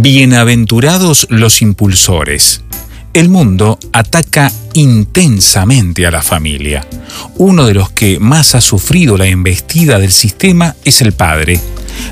Bienaventurados 0.00 1.26
los 1.28 1.60
impulsores. 1.60 2.62
El 3.14 3.28
mundo 3.28 3.80
ataca 3.92 4.52
intensamente 4.74 6.06
a 6.06 6.12
la 6.12 6.22
familia. 6.22 6.86
Uno 7.36 7.66
de 7.66 7.74
los 7.74 7.90
que 7.90 8.20
más 8.20 8.54
ha 8.54 8.60
sufrido 8.60 9.16
la 9.16 9.26
embestida 9.26 9.98
del 9.98 10.12
sistema 10.12 10.76
es 10.84 11.02
el 11.02 11.14
padre. 11.14 11.60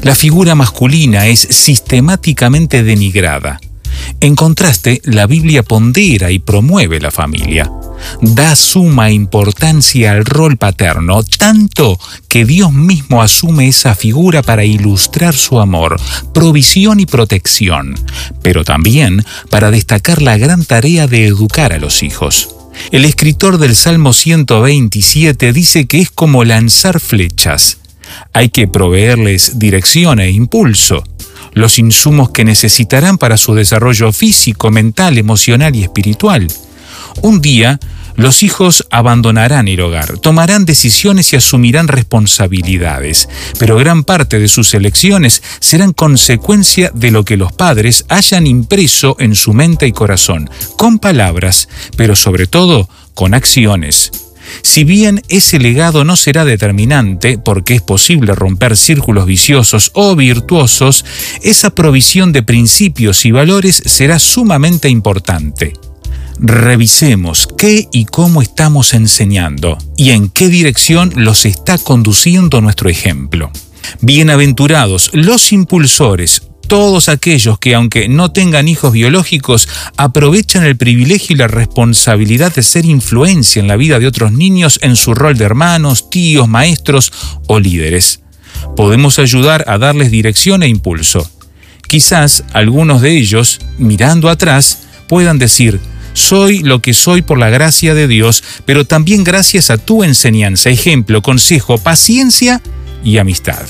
La 0.02 0.16
figura 0.16 0.56
masculina 0.56 1.28
es 1.28 1.38
sistemáticamente 1.38 2.82
denigrada. 2.82 3.60
En 4.18 4.34
contraste, 4.34 5.00
la 5.04 5.28
Biblia 5.28 5.62
pondera 5.62 6.32
y 6.32 6.40
promueve 6.40 6.98
la 6.98 7.12
familia. 7.12 7.70
Da 8.20 8.56
suma 8.56 9.10
importancia 9.10 10.12
al 10.12 10.24
rol 10.24 10.56
paterno, 10.56 11.22
tanto 11.22 11.98
que 12.28 12.44
Dios 12.44 12.72
mismo 12.72 13.22
asume 13.22 13.68
esa 13.68 13.94
figura 13.94 14.42
para 14.42 14.64
ilustrar 14.64 15.34
su 15.34 15.60
amor, 15.60 16.00
provisión 16.32 17.00
y 17.00 17.06
protección, 17.06 17.94
pero 18.42 18.64
también 18.64 19.24
para 19.50 19.70
destacar 19.70 20.22
la 20.22 20.36
gran 20.36 20.64
tarea 20.64 21.06
de 21.06 21.26
educar 21.26 21.72
a 21.72 21.78
los 21.78 22.02
hijos. 22.02 22.50
El 22.90 23.04
escritor 23.04 23.58
del 23.58 23.74
Salmo 23.74 24.12
127 24.12 25.52
dice 25.52 25.86
que 25.86 26.00
es 26.00 26.10
como 26.10 26.44
lanzar 26.44 27.00
flechas. 27.00 27.78
Hay 28.32 28.50
que 28.50 28.68
proveerles 28.68 29.58
dirección 29.58 30.20
e 30.20 30.30
impulso 30.30 31.02
los 31.56 31.78
insumos 31.78 32.30
que 32.30 32.44
necesitarán 32.44 33.16
para 33.16 33.38
su 33.38 33.54
desarrollo 33.54 34.12
físico, 34.12 34.70
mental, 34.70 35.16
emocional 35.16 35.74
y 35.74 35.84
espiritual. 35.84 36.46
Un 37.22 37.40
día, 37.40 37.78
los 38.16 38.42
hijos 38.42 38.86
abandonarán 38.90 39.68
el 39.68 39.80
hogar, 39.80 40.18
tomarán 40.18 40.64
decisiones 40.64 41.32
y 41.32 41.36
asumirán 41.36 41.88
responsabilidades, 41.88 43.28
pero 43.58 43.76
gran 43.76 44.04
parte 44.04 44.38
de 44.38 44.48
sus 44.48 44.72
elecciones 44.74 45.42
serán 45.60 45.92
consecuencia 45.92 46.90
de 46.94 47.10
lo 47.10 47.24
que 47.24 47.36
los 47.36 47.52
padres 47.52 48.06
hayan 48.08 48.46
impreso 48.46 49.16
en 49.18 49.34
su 49.34 49.52
mente 49.52 49.86
y 49.86 49.92
corazón, 49.92 50.48
con 50.76 50.98
palabras, 50.98 51.68
pero 51.96 52.16
sobre 52.16 52.46
todo 52.46 52.88
con 53.14 53.34
acciones. 53.34 54.12
Si 54.62 54.84
bien 54.84 55.22
ese 55.28 55.58
legado 55.58 56.04
no 56.04 56.16
será 56.16 56.44
determinante, 56.44 57.36
porque 57.36 57.74
es 57.74 57.82
posible 57.82 58.34
romper 58.34 58.76
círculos 58.76 59.26
viciosos 59.26 59.90
o 59.94 60.14
virtuosos, 60.14 61.04
esa 61.42 61.70
provisión 61.70 62.32
de 62.32 62.42
principios 62.42 63.24
y 63.26 63.32
valores 63.32 63.82
será 63.84 64.18
sumamente 64.18 64.88
importante. 64.88 65.74
Revisemos 66.38 67.48
qué 67.56 67.88
y 67.92 68.04
cómo 68.04 68.42
estamos 68.42 68.92
enseñando 68.92 69.78
y 69.96 70.10
en 70.10 70.28
qué 70.28 70.48
dirección 70.48 71.10
los 71.16 71.46
está 71.46 71.78
conduciendo 71.78 72.60
nuestro 72.60 72.90
ejemplo. 72.90 73.50
Bienaventurados 74.02 75.10
los 75.14 75.52
impulsores, 75.52 76.42
todos 76.68 77.08
aquellos 77.08 77.58
que, 77.58 77.74
aunque 77.74 78.08
no 78.08 78.32
tengan 78.32 78.68
hijos 78.68 78.92
biológicos, 78.92 79.66
aprovechan 79.96 80.64
el 80.64 80.76
privilegio 80.76 81.34
y 81.34 81.38
la 81.38 81.48
responsabilidad 81.48 82.54
de 82.54 82.62
ser 82.62 82.84
influencia 82.84 83.60
en 83.60 83.68
la 83.68 83.76
vida 83.76 83.98
de 83.98 84.06
otros 84.06 84.32
niños 84.32 84.78
en 84.82 84.96
su 84.96 85.14
rol 85.14 85.38
de 85.38 85.44
hermanos, 85.44 86.10
tíos, 86.10 86.48
maestros 86.48 87.12
o 87.46 87.60
líderes. 87.60 88.20
Podemos 88.76 89.18
ayudar 89.18 89.64
a 89.68 89.78
darles 89.78 90.10
dirección 90.10 90.62
e 90.62 90.68
impulso. 90.68 91.30
Quizás 91.88 92.44
algunos 92.52 93.00
de 93.00 93.16
ellos, 93.16 93.60
mirando 93.78 94.28
atrás, 94.28 94.80
puedan 95.08 95.38
decir, 95.38 95.80
soy 96.16 96.60
lo 96.60 96.80
que 96.80 96.94
soy 96.94 97.20
por 97.20 97.38
la 97.38 97.50
gracia 97.50 97.94
de 97.94 98.08
Dios, 98.08 98.42
pero 98.64 98.86
también 98.86 99.22
gracias 99.22 99.70
a 99.70 99.76
tu 99.76 100.02
enseñanza, 100.02 100.70
ejemplo, 100.70 101.20
consejo, 101.20 101.76
paciencia 101.76 102.62
y 103.04 103.18
amistad. 103.18 103.66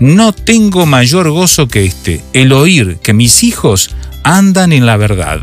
No 0.00 0.32
tengo 0.32 0.86
mayor 0.86 1.28
gozo 1.30 1.68
que 1.68 1.84
este, 1.84 2.22
el 2.32 2.52
oír 2.52 2.98
que 3.02 3.12
mis 3.12 3.44
hijos 3.44 3.90
andan 4.24 4.72
en 4.72 4.86
la 4.86 4.96
verdad. 4.96 5.40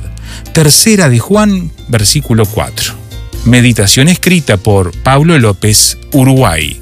Tercera 0.51 1.09
de 1.09 1.19
Juan, 1.19 1.71
versículo 1.89 2.45
4. 2.45 2.95
Meditación 3.45 4.07
escrita 4.07 4.57
por 4.57 4.97
Pablo 5.03 5.37
López, 5.37 5.99
Uruguay. 6.11 6.81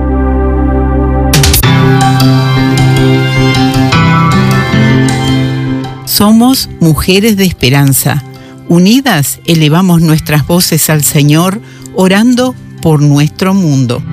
Somos 6.11 6.69
mujeres 6.81 7.37
de 7.37 7.45
esperanza. 7.45 8.21
Unidas 8.67 9.39
elevamos 9.45 10.01
nuestras 10.01 10.45
voces 10.45 10.89
al 10.89 11.05
Señor, 11.05 11.61
orando 11.95 12.53
por 12.81 13.01
nuestro 13.01 13.53
mundo. 13.53 14.03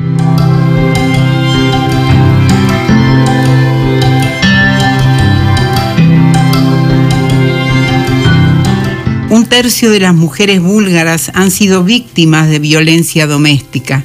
Un 9.29 9.47
tercio 9.49 9.91
de 9.91 9.99
las 9.99 10.15
mujeres 10.15 10.63
búlgaras 10.63 11.33
han 11.35 11.51
sido 11.51 11.83
víctimas 11.83 12.49
de 12.49 12.61
violencia 12.61 13.27
doméstica. 13.27 14.05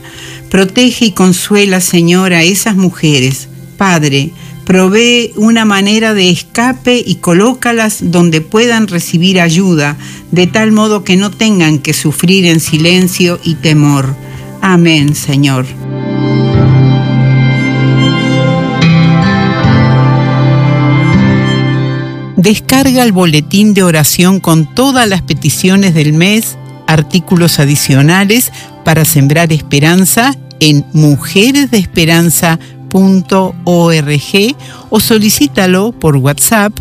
Protege 0.49 1.05
y 1.05 1.11
consuela, 1.11 1.79
Señor, 1.79 2.33
a 2.33 2.41
esas 2.41 2.75
mujeres. 2.75 3.49
Padre, 3.77 4.31
Provee 4.65 5.33
una 5.36 5.65
manera 5.65 6.13
de 6.13 6.30
escape 6.30 7.04
y 7.06 7.15
colócalas 7.15 8.12
donde 8.12 8.42
puedan 8.42 8.88
recibir 8.88 9.42
ayuda, 9.42 9.98
de 10.31 10.48
tal 10.48 10.71
modo 10.71 11.04
que 11.04 11.18
no 11.18 11.31
tengan 11.31 11.80
que 11.80 11.94
sufrir 11.94 12.45
en 12.45 12.60
silencio 12.60 13.39
y 13.44 13.56
temor. 13.56 14.15
Amén, 14.62 15.15
Señor. 15.15 15.65
Descarga 22.38 23.04
el 23.04 23.13
boletín 23.13 23.74
de 23.74 23.83
oración 23.83 24.42
con 24.42 24.74
todas 24.74 25.07
las 25.07 25.21
peticiones 25.21 25.94
del 25.94 26.12
mes, 26.12 26.57
artículos 26.88 27.60
adicionales 27.60 28.51
para 28.83 29.06
sembrar 29.06 29.54
esperanza 29.54 30.38
en 30.60 30.86
o 34.89 34.99
solicítalo 34.99 35.91
por 35.91 36.17
WhatsApp 36.17 36.73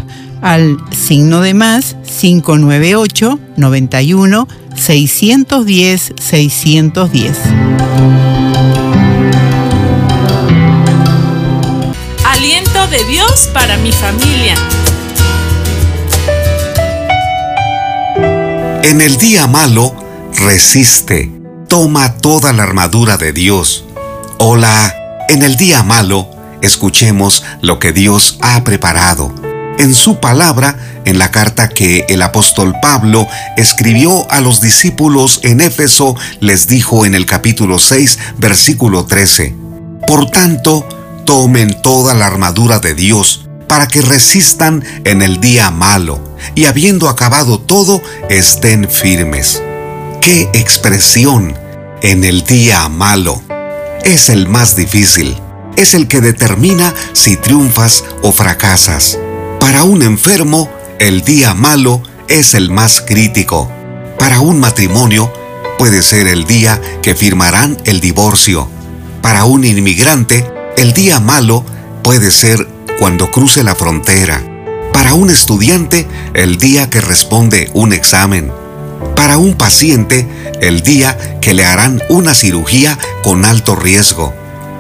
al 0.42 0.78
signo 0.90 1.40
de 1.40 1.54
más 1.54 1.96
598 2.20 3.38
91 3.56 4.48
610 4.76 6.12
610. 6.20 7.38
Aliento 12.24 12.86
de 12.88 13.04
Dios 13.04 13.48
para 13.54 13.76
mi 13.78 13.92
familia. 13.92 14.54
En 18.82 19.00
el 19.00 19.16
día 19.16 19.46
malo, 19.46 19.94
resiste. 20.36 21.30
Toma 21.68 22.18
toda 22.18 22.52
la 22.52 22.64
armadura 22.64 23.16
de 23.16 23.32
Dios. 23.32 23.84
Hola, 24.38 25.01
en 25.28 25.42
el 25.42 25.56
día 25.56 25.82
malo, 25.82 26.28
escuchemos 26.62 27.42
lo 27.60 27.78
que 27.78 27.92
Dios 27.92 28.38
ha 28.40 28.64
preparado. 28.64 29.34
En 29.78 29.94
su 29.94 30.20
palabra, 30.20 30.76
en 31.04 31.19
la 31.19 31.30
carta 31.30 31.69
que 31.69 32.06
el 32.08 32.22
apóstol 32.22 32.74
Pablo 32.80 33.26
escribió 33.56 34.30
a 34.30 34.40
los 34.40 34.60
discípulos 34.60 35.40
en 35.42 35.60
Éfeso, 35.60 36.14
les 36.40 36.66
dijo 36.66 37.06
en 37.06 37.14
el 37.14 37.26
capítulo 37.26 37.78
6, 37.78 38.19
versículo 38.38 39.06
13, 39.06 39.56
Por 40.06 40.30
tanto, 40.30 40.86
tomen 41.24 41.80
toda 41.82 42.14
la 42.14 42.26
armadura 42.26 42.78
de 42.78 42.94
Dios 42.94 43.48
para 43.66 43.88
que 43.88 44.02
resistan 44.02 44.84
en 45.04 45.22
el 45.22 45.40
día 45.40 45.70
malo 45.70 46.20
y 46.54 46.66
habiendo 46.66 47.08
acabado 47.08 47.58
todo, 47.58 48.02
estén 48.28 48.88
firmes. 48.88 49.62
¡Qué 50.20 50.50
expresión! 50.52 51.56
En 52.02 52.24
el 52.24 52.42
día 52.44 52.88
malo. 52.88 53.40
Es 54.04 54.31
el 54.31 54.49
más 54.49 54.75
difícil. 54.75 55.37
Es 55.76 55.94
el 55.94 56.08
que 56.08 56.20
determina 56.20 56.93
si 57.12 57.37
triunfas 57.37 58.04
o 58.22 58.32
fracasas. 58.32 59.16
Para 59.60 59.84
un 59.84 60.02
enfermo, 60.02 60.69
el 60.99 61.22
día 61.22 61.54
malo 61.54 62.02
es 62.28 62.54
el 62.54 62.70
más 62.70 63.00
crítico. 63.00 63.70
Para 64.19 64.40
un 64.40 64.58
matrimonio, 64.58 65.32
puede 65.78 66.02
ser 66.02 66.26
el 66.26 66.46
día 66.46 66.81
que 67.00 67.14
firmarán 67.14 67.78
el 67.84 68.00
divorcio. 68.00 68.69
Para 69.22 69.44
un 69.44 69.64
inmigrante, 69.64 70.50
el 70.76 70.93
día 70.94 71.20
malo 71.20 71.64
puede 72.02 72.32
ser 72.32 72.66
cuando 72.98 73.31
cruce 73.31 73.62
la 73.62 73.76
frontera. 73.76 74.43
Para 74.93 75.14
un 75.14 75.31
estudiante, 75.31 76.08
el 76.34 76.58
día 76.58 76.90
que 76.90 77.00
responde 77.00 77.70
un 77.72 77.93
examen. 77.93 78.52
Para 79.22 79.38
un 79.38 79.54
paciente, 79.54 80.26
el 80.60 80.82
día 80.82 81.38
que 81.40 81.54
le 81.54 81.64
harán 81.64 82.02
una 82.08 82.34
cirugía 82.34 82.98
con 83.22 83.44
alto 83.44 83.76
riesgo. 83.76 84.34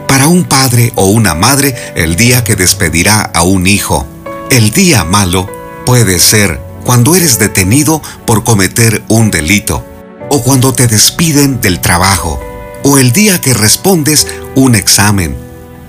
Para 0.08 0.26
un 0.26 0.42
padre 0.42 0.92
o 0.96 1.06
una 1.06 1.36
madre, 1.36 1.76
el 1.94 2.16
día 2.16 2.42
que 2.42 2.56
despedirá 2.56 3.22
a 3.22 3.42
un 3.42 3.68
hijo. 3.68 4.04
El 4.50 4.72
día 4.72 5.04
malo 5.04 5.48
puede 5.86 6.18
ser 6.18 6.60
cuando 6.84 7.14
eres 7.14 7.38
detenido 7.38 8.02
por 8.26 8.42
cometer 8.42 9.04
un 9.06 9.30
delito, 9.30 9.86
o 10.28 10.42
cuando 10.42 10.72
te 10.72 10.88
despiden 10.88 11.60
del 11.60 11.80
trabajo, 11.80 12.40
o 12.82 12.98
el 12.98 13.12
día 13.12 13.40
que 13.40 13.54
respondes 13.54 14.26
un 14.56 14.74
examen, 14.74 15.36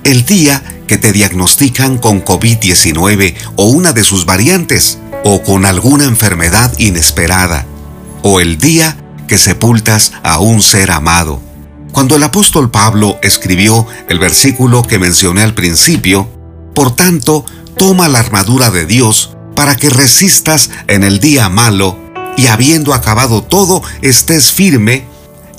el 0.03 0.25
día 0.25 0.61
que 0.85 1.00
te 1.00 1.11
diagnostican 1.11 1.97
con 1.97 2.23
COVID-19 2.23 3.33
o 3.55 3.65
una 3.65 3.94
de 3.94 4.03
sus 4.03 4.27
variantes, 4.27 5.00
o 5.23 5.41
con 5.41 5.65
alguna 5.65 6.03
enfermedad 6.03 6.71
inesperada, 6.77 7.65
o 8.23 8.39
el 8.39 8.57
día 8.57 8.97
que 9.27 9.37
sepultas 9.37 10.13
a 10.23 10.39
un 10.39 10.61
ser 10.61 10.91
amado. 10.91 11.39
Cuando 11.91 12.15
el 12.15 12.23
apóstol 12.23 12.71
Pablo 12.71 13.19
escribió 13.21 13.85
el 14.09 14.17
versículo 14.17 14.81
que 14.81 14.97
mencioné 14.97 15.43
al 15.43 15.53
principio, 15.53 16.27
por 16.73 16.95
tanto, 16.95 17.45
toma 17.77 18.07
la 18.07 18.19
armadura 18.19 18.71
de 18.71 18.87
Dios 18.87 19.35
para 19.55 19.75
que 19.75 19.89
resistas 19.89 20.71
en 20.87 21.03
el 21.03 21.19
día 21.19 21.49
malo 21.49 21.97
y 22.35 22.47
habiendo 22.47 22.95
acabado 22.95 23.43
todo 23.43 23.83
estés 24.01 24.51
firme, 24.51 25.05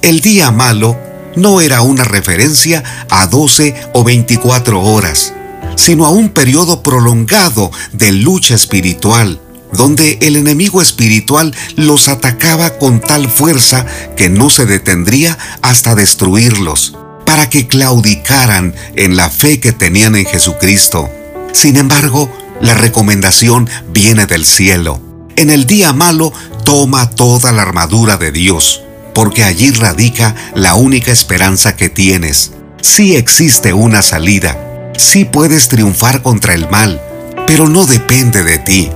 el 0.02 0.20
día 0.20 0.50
malo 0.50 0.98
no 1.36 1.60
era 1.60 1.82
una 1.82 2.04
referencia 2.04 2.82
a 3.10 3.26
12 3.26 3.90
o 3.92 4.04
24 4.04 4.80
horas, 4.82 5.32
sino 5.76 6.04
a 6.04 6.10
un 6.10 6.30
periodo 6.30 6.82
prolongado 6.82 7.70
de 7.92 8.12
lucha 8.12 8.54
espiritual, 8.54 9.40
donde 9.76 10.18
el 10.22 10.36
enemigo 10.36 10.80
espiritual 10.80 11.54
los 11.76 12.08
atacaba 12.08 12.78
con 12.78 13.00
tal 13.00 13.28
fuerza 13.28 13.86
que 14.16 14.28
no 14.28 14.50
se 14.50 14.66
detendría 14.66 15.38
hasta 15.62 15.94
destruirlos, 15.94 16.96
para 17.26 17.50
que 17.50 17.66
claudicaran 17.66 18.74
en 18.96 19.16
la 19.16 19.30
fe 19.30 19.60
que 19.60 19.72
tenían 19.72 20.16
en 20.16 20.26
Jesucristo. 20.26 21.10
Sin 21.52 21.76
embargo, 21.76 22.30
la 22.60 22.74
recomendación 22.74 23.68
viene 23.92 24.26
del 24.26 24.44
cielo. 24.44 25.00
En 25.36 25.50
el 25.50 25.66
día 25.66 25.92
malo, 25.92 26.32
toma 26.64 27.10
toda 27.10 27.52
la 27.52 27.62
armadura 27.62 28.16
de 28.16 28.30
Dios 28.30 28.84
porque 29.14 29.44
allí 29.44 29.70
radica 29.70 30.34
la 30.54 30.74
única 30.74 31.12
esperanza 31.12 31.76
que 31.76 31.88
tienes. 31.88 32.52
Sí 32.82 33.16
existe 33.16 33.72
una 33.72 34.02
salida, 34.02 34.92
sí 34.98 35.24
puedes 35.24 35.68
triunfar 35.68 36.20
contra 36.20 36.52
el 36.52 36.68
mal, 36.68 37.00
pero 37.46 37.68
no 37.68 37.86
depende 37.86 38.42
de 38.42 38.58
ti. 38.58 38.90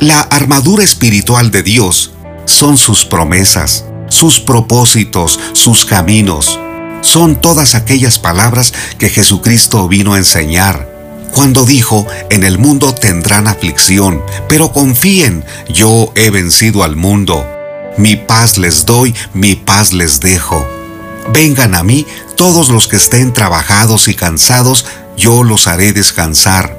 La 0.00 0.20
armadura 0.20 0.84
espiritual 0.84 1.50
de 1.50 1.64
Dios 1.64 2.12
son 2.44 2.78
sus 2.78 3.04
promesas, 3.04 3.84
sus 4.08 4.38
propósitos, 4.38 5.40
sus 5.54 5.84
caminos. 5.84 6.56
Son 7.00 7.40
todas 7.40 7.74
aquellas 7.74 8.20
palabras 8.20 8.72
que 8.98 9.08
Jesucristo 9.08 9.88
vino 9.88 10.14
a 10.14 10.18
enseñar. 10.18 10.88
Cuando 11.34 11.64
dijo, 11.64 12.06
en 12.30 12.44
el 12.44 12.58
mundo 12.58 12.94
tendrán 12.94 13.48
aflicción, 13.48 14.22
pero 14.48 14.72
confíen, 14.72 15.44
yo 15.68 16.12
he 16.14 16.30
vencido 16.30 16.84
al 16.84 16.94
mundo. 16.94 17.44
Mi 17.96 18.14
paz 18.14 18.56
les 18.56 18.86
doy, 18.86 19.16
mi 19.34 19.56
paz 19.56 19.92
les 19.92 20.20
dejo. 20.20 20.64
Vengan 21.32 21.74
a 21.74 21.82
mí 21.82 22.06
todos 22.36 22.68
los 22.68 22.86
que 22.86 22.96
estén 22.96 23.32
trabajados 23.32 24.06
y 24.06 24.14
cansados, 24.14 24.86
yo 25.16 25.42
los 25.42 25.66
haré 25.66 25.92
descansar. 25.92 26.76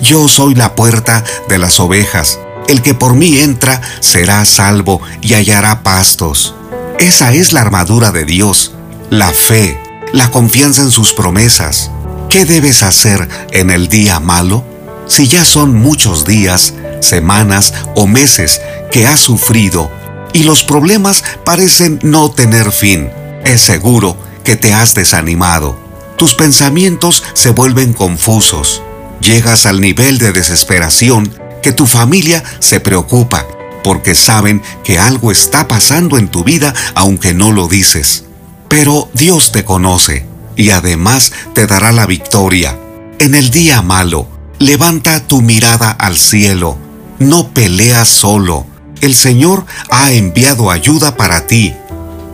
Yo 0.00 0.28
soy 0.28 0.54
la 0.54 0.76
puerta 0.76 1.24
de 1.48 1.58
las 1.58 1.80
ovejas. 1.80 2.38
El 2.68 2.82
que 2.82 2.94
por 2.94 3.14
mí 3.14 3.38
entra 3.38 3.80
será 4.00 4.44
salvo 4.44 5.00
y 5.20 5.34
hallará 5.34 5.82
pastos. 5.82 6.54
Esa 6.98 7.32
es 7.32 7.52
la 7.52 7.60
armadura 7.60 8.10
de 8.10 8.24
Dios, 8.24 8.72
la 9.10 9.30
fe, 9.30 9.78
la 10.12 10.30
confianza 10.30 10.82
en 10.82 10.90
sus 10.90 11.12
promesas. 11.12 11.90
¿Qué 12.30 12.44
debes 12.44 12.82
hacer 12.82 13.28
en 13.52 13.70
el 13.70 13.88
día 13.88 14.20
malo? 14.20 14.64
Si 15.06 15.28
ya 15.28 15.44
son 15.44 15.74
muchos 15.74 16.24
días, 16.24 16.74
semanas 17.00 17.74
o 17.94 18.06
meses 18.06 18.60
que 18.90 19.06
has 19.06 19.20
sufrido 19.20 19.90
y 20.32 20.44
los 20.44 20.64
problemas 20.64 21.22
parecen 21.44 21.98
no 22.02 22.30
tener 22.30 22.72
fin. 22.72 23.10
Es 23.44 23.60
seguro 23.60 24.16
que 24.42 24.56
te 24.56 24.72
has 24.72 24.94
desanimado. 24.94 25.78
Tus 26.16 26.34
pensamientos 26.34 27.22
se 27.34 27.50
vuelven 27.50 27.92
confusos. 27.92 28.82
Llegas 29.20 29.66
al 29.66 29.80
nivel 29.80 30.18
de 30.18 30.32
desesperación 30.32 31.32
que 31.64 31.72
tu 31.72 31.86
familia 31.86 32.44
se 32.60 32.78
preocupa 32.78 33.44
porque 33.82 34.14
saben 34.14 34.62
que 34.84 35.00
algo 35.00 35.32
está 35.32 35.66
pasando 35.66 36.16
en 36.16 36.28
tu 36.28 36.44
vida 36.44 36.72
aunque 36.94 37.34
no 37.34 37.50
lo 37.50 37.66
dices. 37.66 38.26
Pero 38.68 39.08
Dios 39.14 39.50
te 39.50 39.64
conoce 39.64 40.26
y 40.54 40.70
además 40.70 41.32
te 41.54 41.66
dará 41.66 41.90
la 41.90 42.06
victoria. 42.06 42.78
En 43.18 43.34
el 43.34 43.50
día 43.50 43.82
malo, 43.82 44.28
levanta 44.60 45.26
tu 45.26 45.42
mirada 45.42 45.90
al 45.90 46.16
cielo. 46.16 46.78
No 47.18 47.48
peleas 47.48 48.08
solo 48.08 48.66
el 49.04 49.14
Señor 49.14 49.66
ha 49.90 50.12
enviado 50.12 50.70
ayuda 50.70 51.14
para 51.16 51.46
ti. 51.46 51.74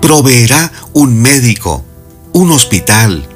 Proveerá 0.01 0.71
un 0.93 1.21
médico, 1.21 1.85
un 2.33 2.53
hospital, 2.53 3.29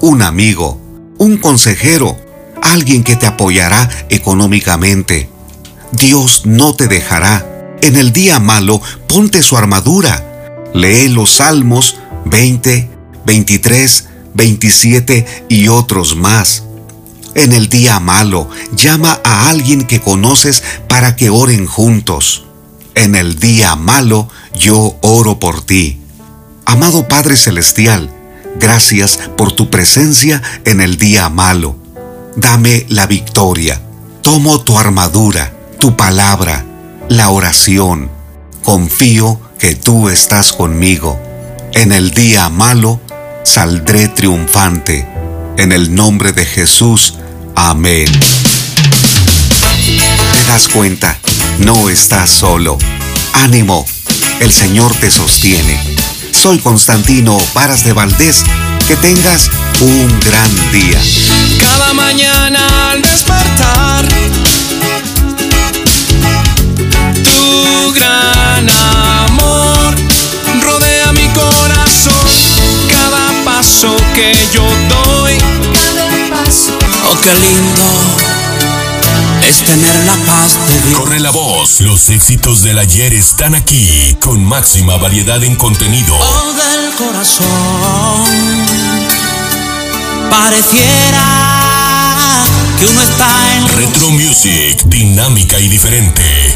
un 0.00 0.22
amigo, 0.22 0.80
un 1.18 1.36
consejero, 1.38 2.16
alguien 2.62 3.02
que 3.02 3.16
te 3.16 3.26
apoyará 3.26 3.90
económicamente. 4.08 5.28
Dios 5.96 6.42
no 6.44 6.74
te 6.74 6.88
dejará. 6.88 7.46
En 7.80 7.96
el 7.96 8.12
día 8.12 8.38
malo, 8.38 8.80
ponte 9.08 9.42
su 9.42 9.56
armadura. 9.56 10.22
Lee 10.74 11.08
los 11.08 11.36
Salmos 11.36 11.96
20, 12.26 12.90
23, 13.24 14.08
27 14.34 15.46
y 15.48 15.68
otros 15.68 16.16
más. 16.16 16.64
En 17.34 17.52
el 17.52 17.68
día 17.68 18.00
malo, 18.00 18.48
llama 18.74 19.20
a 19.24 19.48
alguien 19.48 19.86
que 19.86 20.00
conoces 20.00 20.62
para 20.88 21.16
que 21.16 21.30
oren 21.30 21.66
juntos. 21.66 22.44
En 22.94 23.14
el 23.14 23.38
día 23.38 23.76
malo, 23.76 24.28
yo 24.58 24.96
oro 25.02 25.38
por 25.38 25.62
ti. 25.64 26.00
Amado 26.64 27.08
Padre 27.08 27.36
Celestial, 27.36 28.10
gracias 28.58 29.18
por 29.36 29.52
tu 29.52 29.70
presencia 29.70 30.42
en 30.64 30.80
el 30.80 30.98
día 30.98 31.28
malo. 31.28 31.76
Dame 32.36 32.86
la 32.88 33.06
victoria. 33.06 33.82
Tomo 34.22 34.62
tu 34.62 34.78
armadura, 34.78 35.55
tu 35.78 35.96
palabra, 35.96 36.64
la 37.08 37.30
oración. 37.30 38.10
Confío 38.62 39.40
que 39.58 39.74
tú 39.74 40.08
estás 40.08 40.52
conmigo. 40.52 41.20
En 41.72 41.92
el 41.92 42.10
día 42.10 42.48
malo, 42.48 43.00
saldré 43.44 44.08
triunfante. 44.08 45.06
En 45.56 45.72
el 45.72 45.94
nombre 45.94 46.32
de 46.32 46.44
Jesús, 46.44 47.14
amén. 47.54 48.06
¿Te 49.86 50.48
das 50.48 50.68
cuenta? 50.68 51.18
No 51.58 51.88
estás 51.88 52.30
solo. 52.30 52.78
Ánimo, 53.32 53.86
el 54.40 54.52
Señor 54.52 54.94
te 54.96 55.10
sostiene. 55.10 55.80
Soy 56.32 56.58
Constantino 56.58 57.38
Paras 57.54 57.84
de 57.84 57.92
Valdés. 57.92 58.44
Que 58.86 58.96
tengas 58.96 59.50
un 59.80 60.20
gran 60.20 60.72
día. 60.72 61.00
Cada 61.60 61.92
mañana 61.92 62.92
al 62.92 63.02
despertar, 63.02 64.06
que 74.14 74.32
yo 74.52 74.62
doy, 74.88 75.36
oh 77.10 77.20
qué 77.20 77.34
lindo 77.34 77.84
es 79.46 79.58
tener 79.58 80.04
la 80.06 80.14
paz 80.24 80.58
de 80.68 80.88
Dios. 80.88 81.00
Corre 81.00 81.20
la 81.20 81.30
voz, 81.30 81.80
los 81.80 82.08
éxitos 82.10 82.62
del 82.62 82.78
ayer 82.78 83.12
están 83.12 83.54
aquí, 83.54 84.16
con 84.20 84.42
máxima 84.44 84.96
variedad 84.96 85.44
en 85.44 85.56
contenido. 85.56 86.16
Oh, 86.16 86.52
del 86.52 86.94
corazón. 86.94 87.46
Pareciera 90.30 91.24
que 92.78 92.86
uno 92.86 93.02
está 93.02 93.56
en 93.56 93.68
Retro 93.68 94.10
Music, 94.10 94.82
dinámica 94.86 95.60
y 95.60 95.68
diferente. 95.68 96.55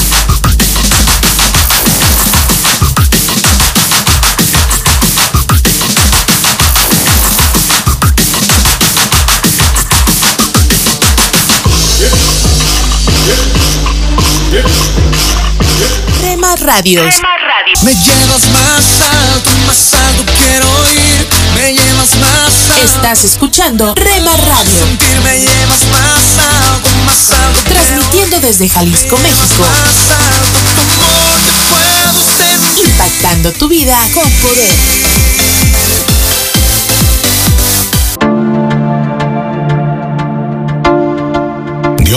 Rema 16.21 16.55
Radios. 16.55 17.15
Me 17.83 17.93
llevas 17.93 18.41
más 18.51 18.85
alto, 19.01 19.49
más 19.67 19.93
alto 19.93 20.31
quiero 20.37 20.67
ir. 20.91 21.27
Me 21.55 21.73
llevas 21.73 22.15
más 22.19 22.53
alto. 22.69 22.83
Estás 22.83 23.23
escuchando 23.23 23.93
Rema 23.95 24.35
Radio, 24.37 24.85
sentir, 24.85 25.21
me 25.23 25.39
llevas 25.39 25.83
más 25.91 26.21
alto, 26.39 26.89
más 27.05 27.31
alto. 27.31 27.61
transmitiendo 27.69 28.39
desde 28.39 28.69
Jalisco, 28.69 29.17
México, 29.17 29.61
Más 29.61 30.17
alto, 30.19 30.59
tu 30.75 30.81
amor 30.81 31.39
te 31.45 31.53
puedo 31.69 32.59
sentir. 32.69 32.85
impactando 32.89 33.51
tu 33.53 33.67
vida 33.67 33.97
con 34.13 34.29
poder. 34.31 34.71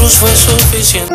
Cruz 0.00 0.14
fue 0.14 0.34
suficiente. 0.34 1.14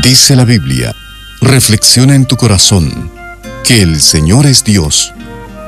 Dice 0.00 0.36
la 0.36 0.44
Biblia, 0.44 0.94
reflexiona 1.40 2.14
en 2.14 2.26
tu 2.26 2.36
corazón 2.36 3.10
que 3.64 3.82
el 3.82 4.00
Señor 4.00 4.46
es 4.46 4.62
Dios, 4.62 5.12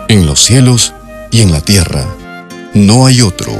en 0.06 0.24
los 0.24 0.44
cielos 0.44 0.94
y 1.32 1.40
en 1.40 1.50
la 1.50 1.60
tierra. 1.60 2.06
No 2.72 3.06
hay 3.06 3.22
otro. 3.22 3.52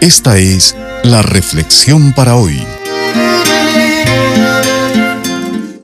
Esta 0.00 0.38
es 0.38 0.74
la 1.02 1.20
reflexión 1.20 2.14
para 2.14 2.36
hoy. 2.36 2.64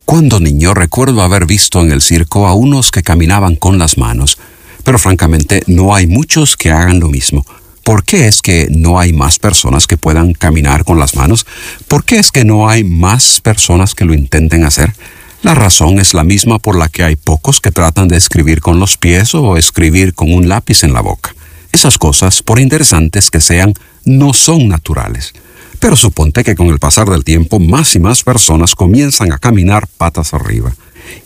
Cuando 0.07 0.41
niño 0.41 0.73
recuerdo 0.73 1.21
haber 1.21 1.45
visto 1.45 1.83
en 1.83 1.93
el 1.93 2.01
circo 2.01 2.47
a 2.47 2.55
unos 2.55 2.91
que 2.91 3.03
caminaban 3.03 3.55
con 3.55 3.79
las 3.79 3.99
manos, 3.99 4.39
pero 4.87 5.01
francamente 5.01 5.65
no 5.67 5.97
hay 5.97 6.07
muchos 6.07 6.57
que 6.57 6.71
hagan 6.71 7.01
lo 7.01 7.09
mismo. 7.09 7.45
¿Por 7.83 8.05
qué 8.05 8.29
es 8.29 8.41
que 8.41 8.69
no 8.71 9.01
hay 9.01 9.13
más 9.13 9.41
personas 9.41 9.89
que 9.89 9.97
puedan 9.97 10.33
caminar 10.33 10.85
con 10.85 11.01
las 11.01 11.17
manos? 11.17 11.45
¿Por 11.89 12.05
qué 12.05 12.21
es 12.21 12.31
que 12.31 12.45
no 12.45 12.69
hay 12.69 12.85
más 12.85 13.41
personas 13.41 13.97
que 13.97 14.05
lo 14.05 14.15
intenten 14.15 14.63
hacer? 14.63 14.95
La 15.43 15.57
razón 15.57 15.99
es 15.99 16.15
la 16.15 16.23
misma 16.23 16.61
por 16.61 16.79
la 16.79 16.89
que 16.89 17.03
hay 17.03 17.17
pocos 17.17 17.61
que 17.61 17.73
tratan 17.73 18.07
de 18.07 18.17
escribir 18.17 18.61
con 18.61 18.79
los 18.79 18.97
pies 18.97 19.35
o 19.35 19.57
escribir 19.57 20.15
con 20.15 20.33
un 20.33 20.49
lápiz 20.49 20.85
en 20.85 20.93
la 20.93 21.01
boca. 21.01 21.35
Esas 21.73 21.99
cosas, 21.99 22.45
por 22.45 22.61
interesantes 22.61 23.33
que 23.33 23.41
sean, 23.41 23.75
no 24.05 24.35
son 24.35 24.69
naturales. 24.69 25.33
Pero 25.81 25.97
suponte 25.97 26.45
que 26.45 26.55
con 26.55 26.69
el 26.69 26.79
pasar 26.79 27.11
del 27.11 27.25
tiempo 27.25 27.59
más 27.59 27.97
y 27.97 27.99
más 27.99 28.23
personas 28.23 28.77
comienzan 28.77 29.33
a 29.33 29.39
caminar 29.39 29.89
patas 29.99 30.33
arriba. 30.33 30.73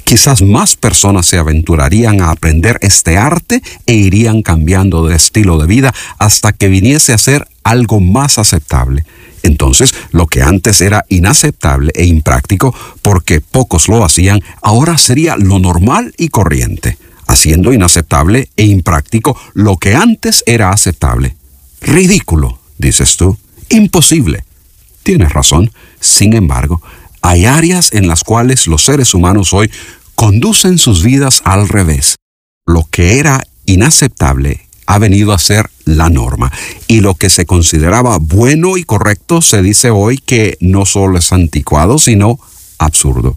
Quizás 0.04 0.42
más 0.42 0.76
personas 0.76 1.26
se 1.26 1.38
aventurarían 1.38 2.20
a 2.20 2.30
aprender 2.30 2.78
este 2.82 3.16
arte 3.16 3.62
e 3.87 3.94
irían 3.94 4.42
cambiando 4.42 5.06
de 5.06 5.16
estilo 5.16 5.58
de 5.58 5.66
vida 5.66 5.94
hasta 6.18 6.52
que 6.52 6.68
viniese 6.68 7.12
a 7.12 7.18
ser 7.18 7.46
algo 7.62 8.00
más 8.00 8.38
aceptable. 8.38 9.04
Entonces, 9.42 9.94
lo 10.10 10.26
que 10.26 10.42
antes 10.42 10.80
era 10.80 11.04
inaceptable 11.08 11.92
e 11.94 12.04
impráctico 12.04 12.75
porque 13.02 13.40
pocos 13.40 13.88
lo 13.88 14.04
hacían, 14.04 14.40
ahora 14.62 14.99
sería 14.99 15.37
lo 15.37 15.58
normal 15.58 16.14
y 16.18 16.28
corriente, 16.28 16.99
haciendo 17.26 17.72
inaceptable 17.72 18.50
e 18.56 18.64
impráctico 18.64 19.38
lo 19.54 19.76
que 19.76 19.94
antes 19.94 20.42
era 20.46 20.70
aceptable. 20.70 21.37
Ridículo, 21.80 22.58
dices 22.78 23.16
tú. 23.16 23.38
Imposible. 23.70 24.44
Tienes 25.02 25.32
razón. 25.32 25.70
Sin 26.00 26.34
embargo, 26.34 26.82
hay 27.30 27.46
áreas 27.46 27.92
en 27.92 28.08
las 28.08 28.25
cuales 28.25 28.66
los 28.66 28.84
seres 28.84 29.14
humanos 29.14 29.52
hoy 29.52 29.70
conducen 30.16 30.78
sus 30.78 31.04
vidas 31.04 31.42
al 31.44 31.68
revés. 31.68 32.16
Lo 32.66 32.88
que 32.90 33.20
era 33.20 33.46
inaceptable 33.66 34.66
ha 34.87 34.99
venido 34.99 35.32
a 35.32 35.38
ser 35.38 35.70
la 35.84 36.10
norma. 36.10 36.50
Y 36.88 37.02
lo 37.02 37.14
que 37.14 37.30
se 37.30 37.46
consideraba 37.46 38.18
bueno 38.20 38.76
y 38.76 38.82
correcto 38.82 39.42
se 39.42 39.62
dice 39.62 39.90
hoy 39.90 40.18
que 40.18 40.58
no 40.58 40.84
solo 40.87 41.18
es 41.18 41.32
anticuado, 41.32 42.00
sino 42.00 42.40
absurdo. 42.78 43.37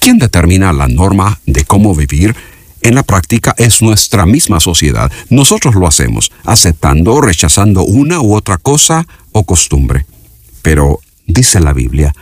¿Quién 0.00 0.18
determina 0.18 0.72
la 0.72 0.88
norma 0.88 1.38
de 1.46 1.64
cómo 1.64 1.94
vivir? 1.94 2.34
En 2.82 2.96
la 2.96 3.04
práctica 3.04 3.54
es 3.58 3.80
nuestra 3.80 4.26
misma 4.26 4.58
sociedad. 4.58 5.08
Nosotros 5.28 5.76
lo 5.76 5.86
hacemos, 5.86 6.32
aceptando 6.44 7.14
o 7.14 7.20
rechazando 7.20 7.84
una 7.84 8.20
u 8.20 8.34
otra 8.34 8.58
cosa 8.58 9.06
o 9.30 9.44
costumbre. 9.44 10.04
Pero, 10.62 10.98
dice 11.28 11.60
la 11.60 11.72
Biblia, 11.72 12.12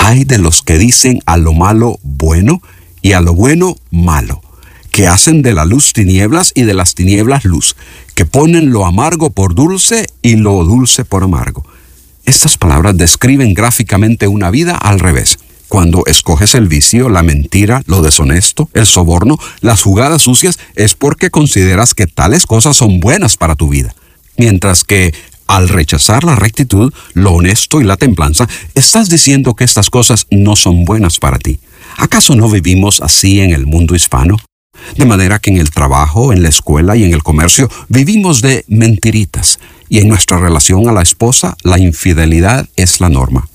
hay 0.00 0.24
de 0.24 0.38
los 0.38 0.62
que 0.62 0.78
dicen 0.78 1.20
a 1.26 1.36
lo 1.36 1.52
malo 1.52 1.98
bueno 2.02 2.62
y 3.02 3.12
a 3.12 3.20
lo 3.20 3.34
bueno 3.34 3.76
malo, 3.90 4.40
que 4.90 5.06
hacen 5.06 5.42
de 5.42 5.52
la 5.52 5.66
luz 5.66 5.92
tinieblas 5.92 6.52
y 6.54 6.62
de 6.62 6.72
las 6.72 6.94
tinieblas 6.94 7.44
luz, 7.44 7.76
que 8.14 8.24
ponen 8.24 8.70
lo 8.70 8.86
amargo 8.86 9.28
por 9.28 9.54
dulce 9.54 10.06
y 10.22 10.36
lo 10.36 10.64
dulce 10.64 11.04
por 11.04 11.22
amargo. 11.22 11.66
Estas 12.24 12.56
palabras 12.56 12.96
describen 12.96 13.52
gráficamente 13.52 14.26
una 14.26 14.50
vida 14.50 14.74
al 14.74 15.00
revés. 15.00 15.38
Cuando 15.68 16.02
escoges 16.06 16.54
el 16.54 16.66
vicio, 16.66 17.10
la 17.10 17.22
mentira, 17.22 17.82
lo 17.84 18.00
deshonesto, 18.00 18.70
el 18.72 18.86
soborno, 18.86 19.38
las 19.60 19.82
jugadas 19.82 20.22
sucias, 20.22 20.58
es 20.76 20.94
porque 20.94 21.30
consideras 21.30 21.92
que 21.92 22.06
tales 22.06 22.46
cosas 22.46 22.74
son 22.74 23.00
buenas 23.00 23.36
para 23.36 23.54
tu 23.54 23.68
vida. 23.68 23.94
Mientras 24.38 24.82
que 24.82 25.12
al 25.50 25.68
rechazar 25.68 26.22
la 26.22 26.36
rectitud, 26.36 26.92
lo 27.14 27.32
honesto 27.32 27.80
y 27.80 27.84
la 27.84 27.96
templanza, 27.96 28.48
estás 28.76 29.08
diciendo 29.10 29.54
que 29.54 29.64
estas 29.64 29.90
cosas 29.90 30.28
no 30.30 30.54
son 30.54 30.84
buenas 30.84 31.18
para 31.18 31.38
ti. 31.38 31.58
¿Acaso 31.96 32.36
no 32.36 32.48
vivimos 32.48 33.00
así 33.00 33.40
en 33.40 33.52
el 33.52 33.66
mundo 33.66 33.96
hispano? 33.96 34.36
De 34.96 35.04
manera 35.04 35.40
que 35.40 35.50
en 35.50 35.56
el 35.56 35.70
trabajo, 35.70 36.32
en 36.32 36.44
la 36.44 36.48
escuela 36.48 36.96
y 36.96 37.02
en 37.02 37.12
el 37.12 37.24
comercio 37.24 37.68
vivimos 37.88 38.42
de 38.42 38.64
mentiritas, 38.68 39.58
y 39.88 39.98
en 39.98 40.08
nuestra 40.08 40.38
relación 40.38 40.88
a 40.88 40.92
la 40.92 41.02
esposa 41.02 41.56
la 41.64 41.80
infidelidad 41.80 42.68
es 42.76 43.00
la 43.00 43.08
norma. 43.08 43.48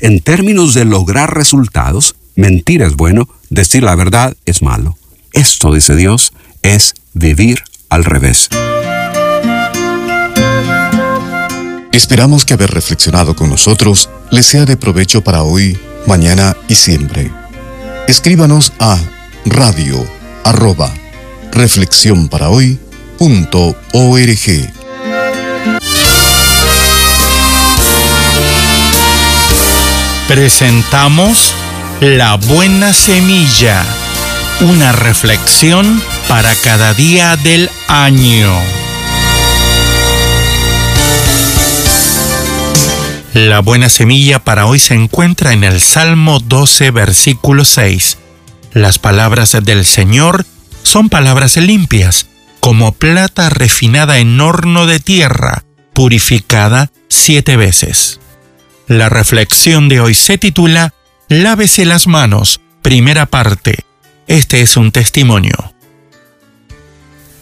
En 0.00 0.20
términos 0.20 0.74
de 0.74 0.84
lograr 0.84 1.34
resultados, 1.34 2.16
mentir 2.36 2.82
es 2.82 2.96
bueno, 2.96 3.28
decir 3.48 3.82
la 3.82 3.94
verdad 3.94 4.36
es 4.44 4.60
malo. 4.60 4.98
Esto, 5.32 5.72
dice 5.72 5.96
Dios, 5.96 6.34
es 6.62 6.92
vivir 7.14 7.62
al 7.88 8.04
revés. 8.04 8.50
Esperamos 11.92 12.44
que 12.44 12.54
haber 12.54 12.70
reflexionado 12.70 13.34
con 13.34 13.50
nosotros 13.50 14.08
les 14.30 14.46
sea 14.46 14.64
de 14.64 14.76
provecho 14.76 15.22
para 15.22 15.42
hoy, 15.42 15.76
mañana 16.06 16.56
y 16.68 16.76
siempre. 16.76 17.30
Escríbanos 18.06 18.72
a 18.78 18.98
radio 19.44 20.06
arroba 20.44 20.92
reflexión 21.52 22.28
para 22.28 22.48
hoy 22.48 22.78
punto 23.18 23.76
org. 23.92 24.72
Presentamos 30.28 31.52
La 32.00 32.36
Buena 32.36 32.92
Semilla, 32.92 33.84
una 34.60 34.92
reflexión 34.92 36.00
para 36.28 36.54
cada 36.54 36.94
día 36.94 37.36
del 37.36 37.68
año. 37.88 38.79
La 43.34 43.60
buena 43.60 43.88
semilla 43.88 44.40
para 44.40 44.66
hoy 44.66 44.80
se 44.80 44.94
encuentra 44.94 45.52
en 45.52 45.62
el 45.62 45.80
Salmo 45.80 46.40
12, 46.40 46.90
versículo 46.90 47.64
6. 47.64 48.18
Las 48.72 48.98
palabras 48.98 49.56
del 49.62 49.84
Señor 49.84 50.44
son 50.82 51.08
palabras 51.08 51.56
limpias, 51.56 52.26
como 52.58 52.90
plata 52.90 53.48
refinada 53.48 54.18
en 54.18 54.40
horno 54.40 54.86
de 54.86 54.98
tierra, 54.98 55.62
purificada 55.92 56.90
siete 57.08 57.56
veces. 57.56 58.18
La 58.88 59.08
reflexión 59.08 59.88
de 59.88 60.00
hoy 60.00 60.14
se 60.14 60.36
titula 60.36 60.92
Lávese 61.28 61.84
las 61.84 62.08
manos, 62.08 62.60
primera 62.82 63.26
parte. 63.26 63.84
Este 64.26 64.60
es 64.60 64.76
un 64.76 64.90
testimonio. 64.90 65.72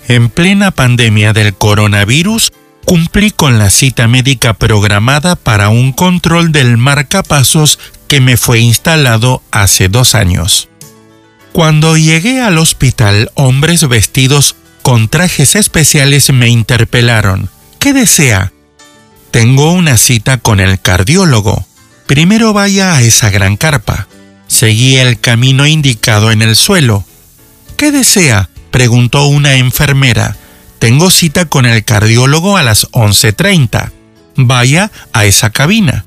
En 0.07 0.29
plena 0.29 0.71
pandemia 0.71 1.33
del 1.33 1.55
coronavirus, 1.55 2.53
cumplí 2.89 3.31
con 3.31 3.59
la 3.59 3.69
cita 3.69 4.09
médica 4.09 4.55
programada 4.55 5.37
para 5.37 5.69
un 5.69 5.93
control 5.93 6.53
del 6.53 6.79
marcapasos 6.79 7.79
que 8.07 8.23
me 8.23 8.39
fue 8.39 8.61
instalado 8.61 9.43
hace 9.51 9.91
dos 9.91 10.15
años. 10.15 10.71
Cuando 11.53 11.99
llegué 11.99 12.41
al 12.41 12.57
hospital, 12.57 13.31
hombres 13.35 13.87
vestidos 13.87 14.57
con 14.81 15.09
trajes 15.09 15.55
especiales 15.55 16.33
me 16.33 16.49
interpelaron. 16.49 17.51
¿Qué 17.79 17.93
desea? 17.93 18.55
Tengo 19.33 19.73
una 19.73 19.99
cita 19.99 20.39
con 20.39 20.59
el 20.59 20.81
cardiólogo. 20.81 21.67
Primero 22.07 22.55
vaya 22.55 22.95
a 22.95 23.03
esa 23.03 23.29
gran 23.29 23.59
carpa. 23.59 24.09
Seguí 24.47 24.97
el 24.97 25.21
camino 25.21 25.67
indicado 25.67 26.31
en 26.31 26.41
el 26.41 26.57
suelo. 26.57 27.05
¿Qué 27.77 27.93
desea? 27.93 28.49
preguntó 28.71 29.27
una 29.27 29.57
enfermera. 29.57 30.39
Tengo 30.79 31.11
cita 31.11 31.47
con 31.47 31.67
el 31.67 31.85
cardiólogo 31.85 32.57
a 32.57 32.63
las 32.63 32.91
11.30. 32.93 33.91
Vaya 34.37 34.91
a 35.13 35.25
esa 35.25 35.51
cabina. 35.51 36.05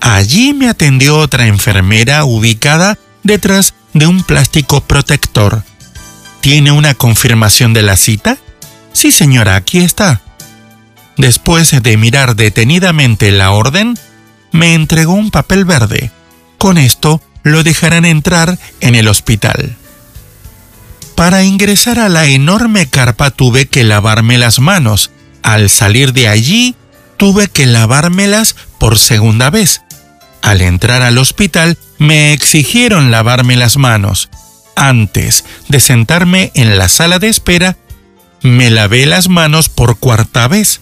Allí 0.00 0.54
me 0.54 0.68
atendió 0.68 1.18
otra 1.18 1.46
enfermera 1.46 2.24
ubicada 2.24 2.98
detrás 3.22 3.74
de 3.92 4.06
un 4.06 4.22
plástico 4.22 4.80
protector. 4.80 5.62
¿Tiene 6.40 6.72
una 6.72 6.94
confirmación 6.94 7.74
de 7.74 7.82
la 7.82 7.96
cita? 7.96 8.38
Sí, 8.92 9.12
señora, 9.12 9.56
aquí 9.56 9.78
está. 9.78 10.22
Después 11.18 11.82
de 11.82 11.96
mirar 11.98 12.34
detenidamente 12.34 13.30
la 13.30 13.50
orden, 13.50 13.98
me 14.52 14.74
entregó 14.74 15.12
un 15.12 15.30
papel 15.30 15.66
verde. 15.66 16.10
Con 16.56 16.78
esto 16.78 17.20
lo 17.42 17.62
dejarán 17.62 18.06
entrar 18.06 18.58
en 18.80 18.94
el 18.94 19.06
hospital. 19.06 19.76
Para 21.20 21.44
ingresar 21.44 21.98
a 21.98 22.08
la 22.08 22.24
enorme 22.28 22.88
carpa 22.88 23.30
tuve 23.30 23.66
que 23.66 23.84
lavarme 23.84 24.38
las 24.38 24.58
manos. 24.58 25.10
Al 25.42 25.68
salir 25.68 26.14
de 26.14 26.28
allí, 26.28 26.74
tuve 27.18 27.48
que 27.48 27.66
lavármelas 27.66 28.56
por 28.78 28.98
segunda 28.98 29.50
vez. 29.50 29.82
Al 30.40 30.62
entrar 30.62 31.02
al 31.02 31.18
hospital, 31.18 31.76
me 31.98 32.32
exigieron 32.32 33.10
lavarme 33.10 33.56
las 33.56 33.76
manos. 33.76 34.30
Antes 34.76 35.44
de 35.68 35.80
sentarme 35.80 36.52
en 36.54 36.78
la 36.78 36.88
sala 36.88 37.18
de 37.18 37.28
espera, 37.28 37.76
me 38.40 38.70
lavé 38.70 39.04
las 39.04 39.28
manos 39.28 39.68
por 39.68 39.98
cuarta 39.98 40.48
vez. 40.48 40.80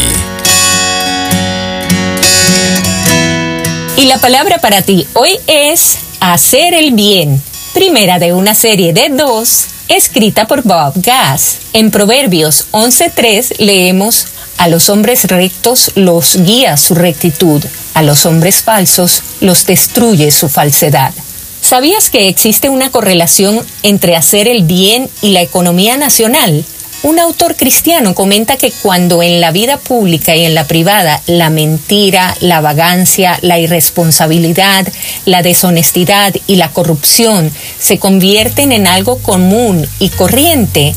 Y 3.96 4.08
la 4.08 4.18
palabra 4.18 4.58
para 4.58 4.82
ti 4.82 5.08
hoy 5.13 5.39
es 5.48 6.00
hacer 6.20 6.74
el 6.74 6.91
bien. 6.91 7.41
Primera 7.74 8.20
de 8.20 8.34
una 8.34 8.56
serie 8.56 8.91
de 8.91 9.08
dos, 9.08 9.68
escrita 9.88 10.48
por 10.48 10.63
Bob 10.63 10.96
Gass. 10.96 11.60
En 11.72 11.91
Proverbios 11.91 12.68
11.3 12.74 13.60
leemos, 13.60 14.28
a 14.58 14.68
los 14.68 14.89
hombres 14.89 15.24
rectos 15.24 15.94
los 15.96 16.36
guía 16.36 16.76
su 16.76 16.94
rectitud, 16.94 17.63
a 17.94 18.04
los 18.04 18.26
hombres 18.26 18.63
falsos 18.63 19.24
los 19.39 19.65
destruye 19.65 20.30
su 20.32 20.50
falsedad. 20.50 21.13
¿Sabías 21.62 22.10
que 22.10 22.28
existe 22.28 22.68
una 22.68 22.91
correlación 22.91 23.65
entre 23.82 24.18
hacer 24.18 24.50
el 24.50 24.63
bien 24.63 25.10
y 25.22 25.30
la 25.30 25.41
economía 25.41 25.96
nacional? 25.96 26.65
Un 27.06 27.20
autor 27.20 27.56
cristiano 27.56 28.15
comenta 28.15 28.58
que 28.58 28.72
cuando 28.82 29.22
en 29.22 29.39
la 29.39 29.52
vida 29.52 29.78
pública 29.78 30.36
y 30.36 30.44
en 30.44 30.56
la 30.56 30.65
privada 30.65 31.22
la 31.28 31.52
mentira, 31.52 32.36
la 32.39 32.62
vagancia, 32.62 33.38
la 33.44 33.60
irresponsabilidad, 33.60 34.88
la 35.26 35.44
deshonestidad 35.44 36.34
y 36.48 36.56
la 36.56 36.72
corrupción 36.72 37.52
se 37.78 38.00
convierten 38.00 38.72
en 38.72 38.88
algo 38.88 39.20
común 39.20 39.88
y 40.00 40.10
corriente, 40.10 40.96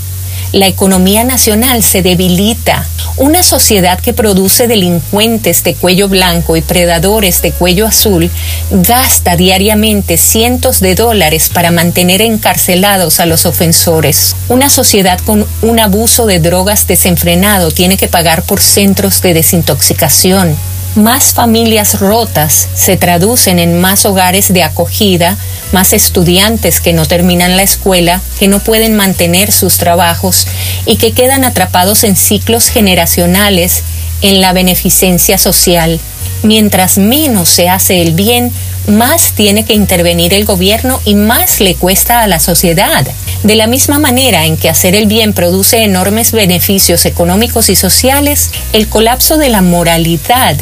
la 0.53 0.67
economía 0.67 1.25
nacional 1.25 1.83
se 1.83 2.03
debilita. 2.03 2.87
Una 3.17 3.43
sociedad 3.43 3.99
que 4.01 4.13
produce 4.13 4.69
delincuentes 4.69 5.65
de 5.65 5.75
cuello 5.75 6.09
blanco 6.09 6.57
y 6.57 6.61
predadores 6.61 7.43
de 7.43 7.53
cuello 7.53 7.87
azul 7.87 8.31
gasta 8.71 9.37
diariamente 9.37 10.17
cientos 10.17 10.81
de 10.81 10.95
dólares 10.95 11.51
para 11.53 11.71
mantener 11.71 12.23
encarcelados 12.23 13.21
a 13.21 13.27
los 13.27 13.47
ofensores. 13.47 14.37
Una 14.49 14.71
sociedad 14.71 15.19
con 15.21 15.47
un 15.63 15.81
abuso 15.81 16.27
de 16.27 16.39
drogas 16.39 16.87
desenfrenado 16.87 17.71
tiene 17.71 17.97
que 17.97 18.09
pagar 18.09 18.43
por 18.43 18.61
centros 18.61 19.21
de 19.23 19.35
desintoxicación 19.35 20.57
más 20.94 21.35
familias 21.35 22.01
rotas 22.01 22.68
se 22.74 22.96
traducen 22.96 23.59
en 23.59 23.81
más 23.81 24.05
hogares 24.05 24.53
de 24.53 24.62
acogida, 24.62 25.37
más 25.72 25.92
estudiantes 25.92 26.81
que 26.81 26.92
no 26.92 27.07
terminan 27.07 27.57
la 27.57 27.62
escuela, 27.62 28.20
que 28.38 28.48
no 28.48 28.59
pueden 28.61 28.96
mantener 28.96 29.53
sus 29.53 29.77
trabajos 29.77 30.46
y 30.87 30.96
que 30.96 31.12
quedan 31.12 31.44
atrapados 31.44 32.05
en 32.05 32.16
ciclos 32.16 32.68
generacionales 32.68 33.83
en 34.22 34.40
la 34.40 34.53
beneficencia 34.53 35.38
social. 35.38 36.01
Mientras 36.42 36.98
menos 36.98 37.48
se 37.48 37.68
hace 37.68 38.01
el 38.03 38.12
bien, 38.12 38.53
más 38.87 39.33
tiene 39.33 39.64
que 39.64 39.74
intervenir 39.74 40.33
el 40.33 40.44
gobierno 40.44 41.01
y 41.05 41.14
más 41.14 41.61
le 41.61 41.74
cuesta 41.74 42.22
a 42.22 42.27
la 42.27 42.40
sociedad. 42.40 43.07
De 43.42 43.55
la 43.55 43.66
misma 43.66 43.98
manera 43.98 44.46
en 44.46 44.57
que 44.57 44.70
hacer 44.70 44.94
el 44.94 45.07
bien 45.07 45.33
produce 45.33 45.85
enormes 45.85 46.33
beneficios 46.33 47.05
económicos 47.07 47.68
y 47.68 47.77
sociales, 47.77 48.51
el 48.72 48.88
colapso 48.88 49.37
de 49.37 49.51
la 49.51 49.62
moralidad 49.62 50.57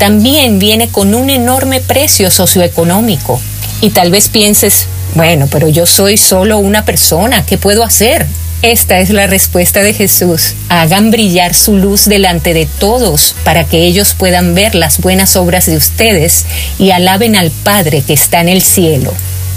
también 0.00 0.58
viene 0.58 0.88
con 0.88 1.14
un 1.14 1.28
enorme 1.28 1.82
precio 1.82 2.30
socioeconómico. 2.30 3.38
Y 3.82 3.90
tal 3.90 4.10
vez 4.10 4.30
pienses, 4.30 4.86
bueno, 5.14 5.46
pero 5.50 5.68
yo 5.68 5.84
soy 5.84 6.16
solo 6.16 6.56
una 6.56 6.86
persona, 6.86 7.44
¿qué 7.44 7.58
puedo 7.58 7.84
hacer? 7.84 8.26
Esta 8.62 9.00
es 9.00 9.10
la 9.10 9.26
respuesta 9.26 9.82
de 9.82 9.92
Jesús. 9.92 10.54
Hagan 10.70 11.10
brillar 11.10 11.52
su 11.52 11.76
luz 11.76 12.06
delante 12.06 12.54
de 12.54 12.64
todos 12.64 13.34
para 13.44 13.64
que 13.64 13.84
ellos 13.84 14.14
puedan 14.16 14.54
ver 14.54 14.74
las 14.74 15.00
buenas 15.00 15.36
obras 15.36 15.66
de 15.66 15.76
ustedes 15.76 16.46
y 16.78 16.92
alaben 16.92 17.36
al 17.36 17.50
Padre 17.50 18.00
que 18.00 18.14
está 18.14 18.40
en 18.40 18.48
el 18.48 18.62
cielo. 18.62 19.12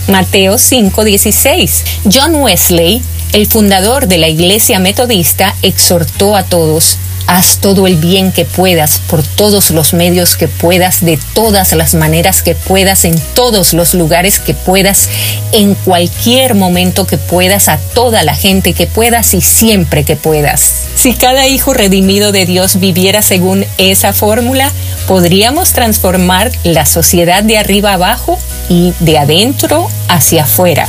Mateo 0.09 0.57
5:16. 0.57 1.83
John 2.13 2.35
Wesley, 2.35 3.01
el 3.31 3.47
fundador 3.47 4.07
de 4.07 4.17
la 4.17 4.27
Iglesia 4.27 4.79
Metodista, 4.79 5.55
exhortó 5.61 6.35
a 6.35 6.43
todos 6.43 6.97
Haz 7.27 7.59
todo 7.59 7.87
el 7.87 7.97
bien 7.97 8.31
que 8.31 8.45
puedas, 8.45 8.99
por 9.07 9.23
todos 9.23 9.71
los 9.71 9.93
medios 9.93 10.35
que 10.35 10.47
puedas, 10.47 11.03
de 11.05 11.17
todas 11.33 11.71
las 11.73 11.93
maneras 11.93 12.41
que 12.41 12.53
puedas, 12.53 13.05
en 13.05 13.15
todos 13.33 13.73
los 13.73 13.93
lugares 13.93 14.39
que 14.39 14.53
puedas, 14.53 15.09
en 15.51 15.75
cualquier 15.75 16.55
momento 16.55 17.07
que 17.07 17.17
puedas, 17.17 17.69
a 17.69 17.77
toda 17.77 18.23
la 18.23 18.35
gente 18.35 18.73
que 18.73 18.87
puedas 18.87 19.33
y 19.33 19.41
siempre 19.41 20.03
que 20.03 20.15
puedas. 20.15 20.87
Si 20.95 21.13
cada 21.13 21.47
hijo 21.47 21.73
redimido 21.73 22.31
de 22.31 22.45
Dios 22.45 22.79
viviera 22.79 23.21
según 23.21 23.65
esa 23.77 24.13
fórmula, 24.13 24.71
podríamos 25.07 25.71
transformar 25.71 26.51
la 26.63 26.85
sociedad 26.85 27.43
de 27.43 27.57
arriba 27.57 27.93
abajo 27.93 28.37
y 28.69 28.93
de 28.99 29.17
adentro 29.17 29.89
hacia 30.07 30.43
afuera. 30.43 30.87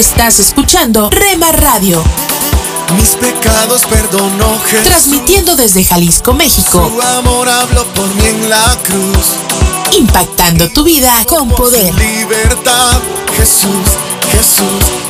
Estás 0.00 0.40
escuchando 0.40 1.10
Rema 1.10 1.52
Radio. 1.52 2.02
Mis 2.96 3.10
pecados 3.16 3.82
perdonó 3.84 4.58
Jesús. 4.60 4.88
Transmitiendo 4.88 5.56
desde 5.56 5.84
Jalisco, 5.84 6.32
México. 6.32 6.90
Su 6.90 7.02
amor 7.02 7.46
habló 7.46 7.84
por 7.92 8.06
mí 8.14 8.26
en 8.26 8.48
la 8.48 8.78
cruz. 8.82 9.36
Impactando 9.98 10.70
tu 10.70 10.84
vida 10.84 11.12
con 11.28 11.50
poder. 11.50 11.94
Libertad, 11.96 12.98
Jesús, 13.36 13.98
Jesús. 14.32 15.09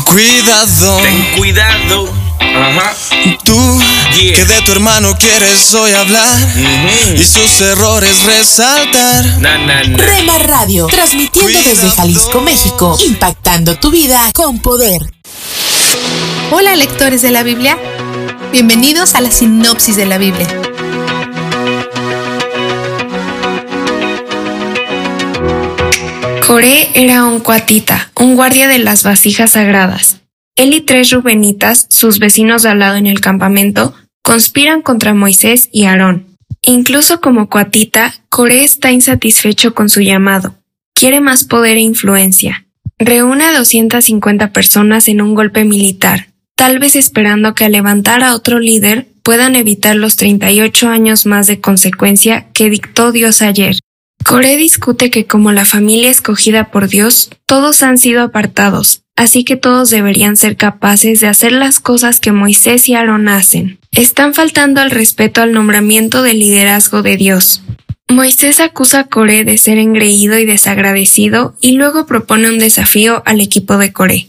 Cuidado. 0.00 1.00
Ten 1.02 1.22
cuidado. 1.36 2.08
Ajá. 2.40 2.94
Tú 3.44 3.80
Yeah. 4.20 4.36
que 4.36 4.44
de 4.44 4.60
tu 4.62 4.72
hermano 4.72 5.16
quieres 5.18 5.72
hoy 5.74 5.90
hablar 5.92 6.38
y 7.16 7.24
sus 7.24 7.60
errores 7.62 8.22
resaltar. 8.24 9.24
Na, 9.40 9.56
na, 9.58 9.82
na. 9.84 9.96
Rema 9.96 10.38
Radio. 10.38 10.86
Transmitiendo 10.86 11.58
desde 11.62 11.90
Jalisco, 11.90 12.40
México. 12.40 12.96
Impactando 13.06 13.76
tu 13.78 13.90
vida 13.90 14.30
con 14.34 14.58
poder. 14.60 15.00
Hola 16.50 16.76
lectores 16.76 17.22
de 17.22 17.30
la 17.30 17.42
Biblia, 17.42 17.78
bienvenidos 18.52 19.14
a 19.14 19.20
la 19.22 19.30
sinopsis 19.30 19.96
de 19.96 20.06
la 20.06 20.18
Biblia. 20.18 20.46
Coré 26.46 26.90
era 26.94 27.24
un 27.24 27.40
cuatita, 27.40 28.10
un 28.22 28.36
guardia 28.36 28.68
de 28.68 28.78
las 28.78 29.02
vasijas 29.02 29.50
sagradas. 29.50 30.20
Él 30.54 30.72
y 30.74 30.80
tres 30.80 31.10
rubenitas, 31.10 31.86
sus 31.90 32.20
vecinos 32.20 32.62
de 32.62 32.68
al 32.68 32.78
lado 32.78 32.96
en 32.96 33.08
el 33.08 33.20
campamento, 33.20 33.94
conspiran 34.22 34.80
contra 34.80 35.12
Moisés 35.12 35.68
y 35.72 35.84
Aarón. 35.84 36.36
Incluso 36.62 37.20
como 37.20 37.48
coatita, 37.48 38.14
Coré 38.28 38.62
está 38.62 38.92
insatisfecho 38.92 39.74
con 39.74 39.88
su 39.88 40.02
llamado. 40.02 40.54
Quiere 40.94 41.20
más 41.20 41.42
poder 41.42 41.76
e 41.78 41.80
influencia. 41.80 42.64
Reúne 42.96 43.44
a 43.44 43.58
250 43.58 44.52
personas 44.52 45.08
en 45.08 45.20
un 45.20 45.34
golpe 45.34 45.64
militar, 45.64 46.28
tal 46.54 46.78
vez 46.78 46.94
esperando 46.94 47.56
que 47.56 47.64
al 47.64 47.72
levantar 47.72 48.22
a 48.22 48.36
otro 48.36 48.60
líder 48.60 49.08
puedan 49.24 49.56
evitar 49.56 49.96
los 49.96 50.16
38 50.16 50.88
años 50.88 51.26
más 51.26 51.48
de 51.48 51.60
consecuencia 51.60 52.46
que 52.52 52.70
dictó 52.70 53.10
Dios 53.10 53.42
ayer. 53.42 53.74
Coré 54.24 54.56
discute 54.56 55.10
que 55.10 55.26
como 55.26 55.52
la 55.52 55.64
familia 55.64 56.10
escogida 56.10 56.70
por 56.70 56.88
Dios, 56.88 57.30
todos 57.46 57.82
han 57.82 57.98
sido 57.98 58.22
apartados, 58.22 59.02
así 59.16 59.44
que 59.44 59.56
todos 59.56 59.90
deberían 59.90 60.36
ser 60.36 60.56
capaces 60.56 61.20
de 61.20 61.26
hacer 61.26 61.52
las 61.52 61.80
cosas 61.80 62.20
que 62.20 62.32
Moisés 62.32 62.88
y 62.88 62.94
Aarón 62.94 63.28
hacen. 63.28 63.78
Están 63.90 64.34
faltando 64.34 64.80
al 64.80 64.90
respeto 64.90 65.42
al 65.42 65.52
nombramiento 65.52 66.22
del 66.22 66.38
liderazgo 66.38 67.02
de 67.02 67.16
Dios. 67.16 67.62
Moisés 68.08 68.60
acusa 68.60 69.00
a 69.00 69.04
Coré 69.04 69.44
de 69.44 69.58
ser 69.58 69.78
engreído 69.78 70.38
y 70.38 70.44
desagradecido 70.44 71.56
y 71.60 71.72
luego 71.72 72.06
propone 72.06 72.48
un 72.48 72.58
desafío 72.58 73.22
al 73.26 73.40
equipo 73.40 73.78
de 73.78 73.92
Coré. 73.92 74.28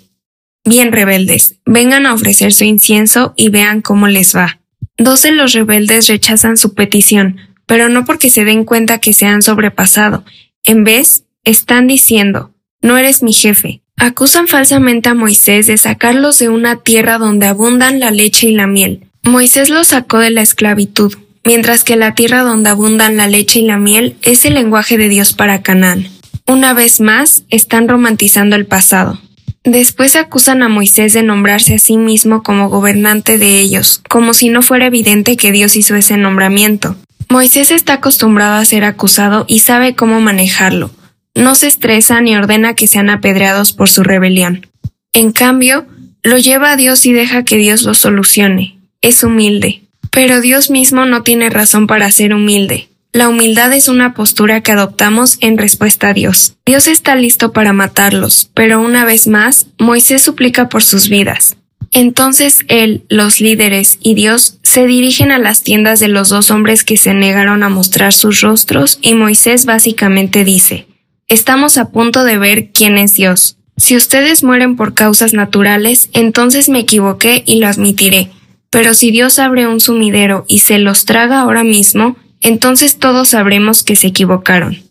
Bien 0.65 0.91
rebeldes, 0.91 1.55
vengan 1.65 2.05
a 2.05 2.13
ofrecer 2.13 2.53
su 2.53 2.63
incienso 2.63 3.33
y 3.35 3.49
vean 3.49 3.81
cómo 3.81 4.07
les 4.07 4.35
va. 4.35 4.59
Dos 4.97 5.23
de 5.23 5.31
los 5.31 5.53
rebeldes 5.53 6.07
rechazan 6.07 6.55
su 6.55 6.73
petición, 6.73 7.37
pero 7.65 7.89
no 7.89 8.05
porque 8.05 8.29
se 8.29 8.45
den 8.45 8.65
cuenta 8.65 8.99
que 8.99 9.13
se 9.13 9.25
han 9.25 9.41
sobrepasado. 9.41 10.23
En 10.63 10.83
vez, 10.83 11.23
están 11.43 11.87
diciendo, 11.87 12.53
no 12.81 12.97
eres 12.97 13.23
mi 13.23 13.33
jefe. 13.33 13.81
Acusan 13.97 14.47
falsamente 14.47 15.09
a 15.09 15.13
Moisés 15.13 15.67
de 15.67 15.77
sacarlos 15.77 16.39
de 16.39 16.49
una 16.49 16.77
tierra 16.77 17.17
donde 17.17 17.45
abundan 17.45 17.99
la 17.99 18.11
leche 18.11 18.47
y 18.47 18.55
la 18.55 18.67
miel. 18.67 19.07
Moisés 19.23 19.69
los 19.69 19.87
sacó 19.87 20.19
de 20.19 20.31
la 20.31 20.41
esclavitud, 20.41 21.13
mientras 21.45 21.83
que 21.83 21.95
la 21.95 22.15
tierra 22.15 22.41
donde 22.41 22.69
abundan 22.69 23.17
la 23.17 23.27
leche 23.27 23.59
y 23.59 23.65
la 23.65 23.77
miel 23.77 24.17
es 24.21 24.45
el 24.45 24.55
lenguaje 24.55 24.97
de 24.97 25.09
Dios 25.09 25.33
para 25.33 25.61
Canaán. 25.61 26.07
Una 26.45 26.73
vez 26.73 26.99
más, 26.99 27.43
están 27.49 27.87
romantizando 27.87 28.55
el 28.55 28.65
pasado. 28.65 29.19
Después 29.63 30.17
acusan 30.17 30.61
a 30.61 30.67
Moisés 30.67 31.13
de 31.13 31.23
nombrarse 31.23 31.75
a 31.75 31.79
sí 31.79 31.95
mismo 31.95 32.43
como 32.43 32.67
gobernante 32.67 33.37
de 33.37 33.61
ellos, 33.61 34.01
como 34.09 34.33
si 34.33 34.49
no 34.49 34.61
fuera 34.61 34.87
evidente 34.87 35.37
que 35.37 35.53
Dios 35.53 35.77
hizo 35.77 35.95
ese 35.95 36.17
nombramiento. 36.17 36.97
Moisés 37.29 37.71
está 37.71 37.93
acostumbrado 37.93 38.55
a 38.55 38.65
ser 38.65 38.83
acusado 38.83 39.45
y 39.47 39.59
sabe 39.59 39.95
cómo 39.95 40.19
manejarlo. 40.21 40.91
No 41.35 41.55
se 41.55 41.67
estresa 41.67 42.21
ni 42.21 42.35
ordena 42.35 42.75
que 42.75 42.87
sean 42.87 43.09
apedreados 43.09 43.73
por 43.73 43.89
su 43.89 44.03
rebelión. 44.03 44.67
En 45.13 45.31
cambio, 45.31 45.87
lo 46.21 46.37
lleva 46.37 46.71
a 46.71 46.75
Dios 46.75 47.05
y 47.05 47.13
deja 47.13 47.43
que 47.43 47.57
Dios 47.57 47.83
lo 47.83 47.93
solucione. 47.93 48.77
Es 49.01 49.23
humilde. 49.23 49.83
Pero 50.11 50.41
Dios 50.41 50.69
mismo 50.69 51.05
no 51.05 51.23
tiene 51.23 51.49
razón 51.49 51.87
para 51.87 52.11
ser 52.11 52.33
humilde. 52.33 52.89
La 53.13 53.29
humildad 53.29 53.73
es 53.73 53.87
una 53.87 54.13
postura 54.13 54.61
que 54.61 54.71
adoptamos 54.71 55.37
en 55.41 55.57
respuesta 55.57 56.09
a 56.09 56.13
Dios. 56.13 56.55
Dios 56.65 56.87
está 56.87 57.15
listo 57.15 57.51
para 57.51 57.73
matarlos, 57.73 58.49
pero 58.55 58.81
una 58.81 59.05
vez 59.05 59.27
más, 59.27 59.67
Moisés 59.77 60.21
suplica 60.21 60.69
por 60.69 60.83
sus 60.83 61.09
vidas. 61.09 61.55
Entonces 61.93 62.65
él, 62.67 63.03
los 63.09 63.39
líderes 63.39 63.99
y 64.01 64.15
Dios 64.15 64.59
se 64.63 64.87
dirigen 64.87 65.31
a 65.31 65.39
las 65.39 65.63
tiendas 65.63 65.99
de 65.99 66.07
los 66.07 66.29
dos 66.29 66.51
hombres 66.51 66.83
que 66.83 66.97
se 66.97 67.13
negaron 67.13 67.63
a 67.63 67.69
mostrar 67.69 68.13
sus 68.13 68.41
rostros 68.41 68.99
y 69.01 69.13
Moisés 69.13 69.65
básicamente 69.65 70.43
dice, 70.43 70.87
Estamos 71.27 71.77
a 71.77 71.89
punto 71.89 72.25
de 72.25 72.37
ver 72.37 72.71
quién 72.71 72.97
es 72.97 73.13
Dios. 73.13 73.57
Si 73.77 73.95
ustedes 73.95 74.43
mueren 74.43 74.75
por 74.75 74.93
causas 74.93 75.33
naturales, 75.33 76.09
entonces 76.13 76.67
me 76.67 76.79
equivoqué 76.79 77.43
y 77.45 77.59
lo 77.59 77.67
admitiré 77.67 78.29
pero 78.73 78.95
si 78.95 79.11
Dios 79.11 79.37
abre 79.37 79.67
un 79.67 79.79
sumidero 79.79 80.45
y 80.47 80.59
se 80.59 80.79
los 80.79 81.05
traga 81.05 81.41
ahora 81.41 81.63
mismo, 81.63 82.17
entonces 82.41 82.97
todos 82.97 83.29
sabremos 83.29 83.83
que 83.83 83.95
se 83.95 84.07
equivocaron. 84.07 84.81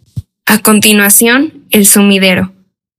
A 0.47 0.59
continuación, 0.59 1.65
el 1.71 1.85
sumidero. 1.85 2.53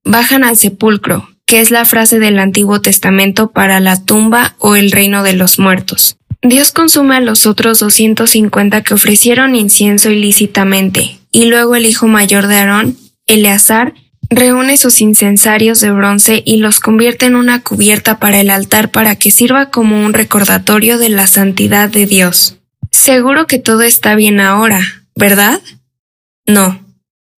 Bajan 0.03 0.43
al 0.43 0.57
sepulcro, 0.57 1.29
que 1.45 1.61
es 1.61 1.71
la 1.71 1.85
frase 1.85 2.19
del 2.19 2.39
Antiguo 2.39 2.81
Testamento 2.81 3.51
para 3.51 3.79
la 3.79 4.03
tumba 4.03 4.55
o 4.59 4.75
el 4.75 4.91
reino 4.91 5.23
de 5.23 5.33
los 5.33 5.59
muertos. 5.59 6.17
Dios 6.41 6.71
consume 6.71 7.15
a 7.15 7.21
los 7.21 7.45
otros 7.45 7.79
250 7.79 8.81
que 8.83 8.93
ofrecieron 8.93 9.55
incienso 9.55 10.09
ilícitamente, 10.11 11.19
y 11.31 11.45
luego 11.45 11.75
el 11.75 11.85
hijo 11.85 12.07
mayor 12.07 12.47
de 12.47 12.57
Aarón, 12.57 12.97
Eleazar, 13.27 13.93
reúne 14.29 14.77
sus 14.77 15.01
incensarios 15.01 15.79
de 15.79 15.91
bronce 15.91 16.43
y 16.45 16.57
los 16.57 16.79
convierte 16.79 17.25
en 17.25 17.35
una 17.35 17.61
cubierta 17.61 18.19
para 18.19 18.41
el 18.41 18.49
altar 18.49 18.91
para 18.91 19.15
que 19.15 19.31
sirva 19.31 19.69
como 19.69 20.03
un 20.03 20.13
recordatorio 20.13 20.97
de 20.97 21.09
la 21.09 21.27
santidad 21.27 21.89
de 21.89 22.05
Dios. 22.05 22.57
Seguro 22.91 23.47
que 23.47 23.59
todo 23.59 23.81
está 23.81 24.15
bien 24.15 24.39
ahora, 24.39 24.81
¿verdad? 25.15 25.61
No. 26.45 26.82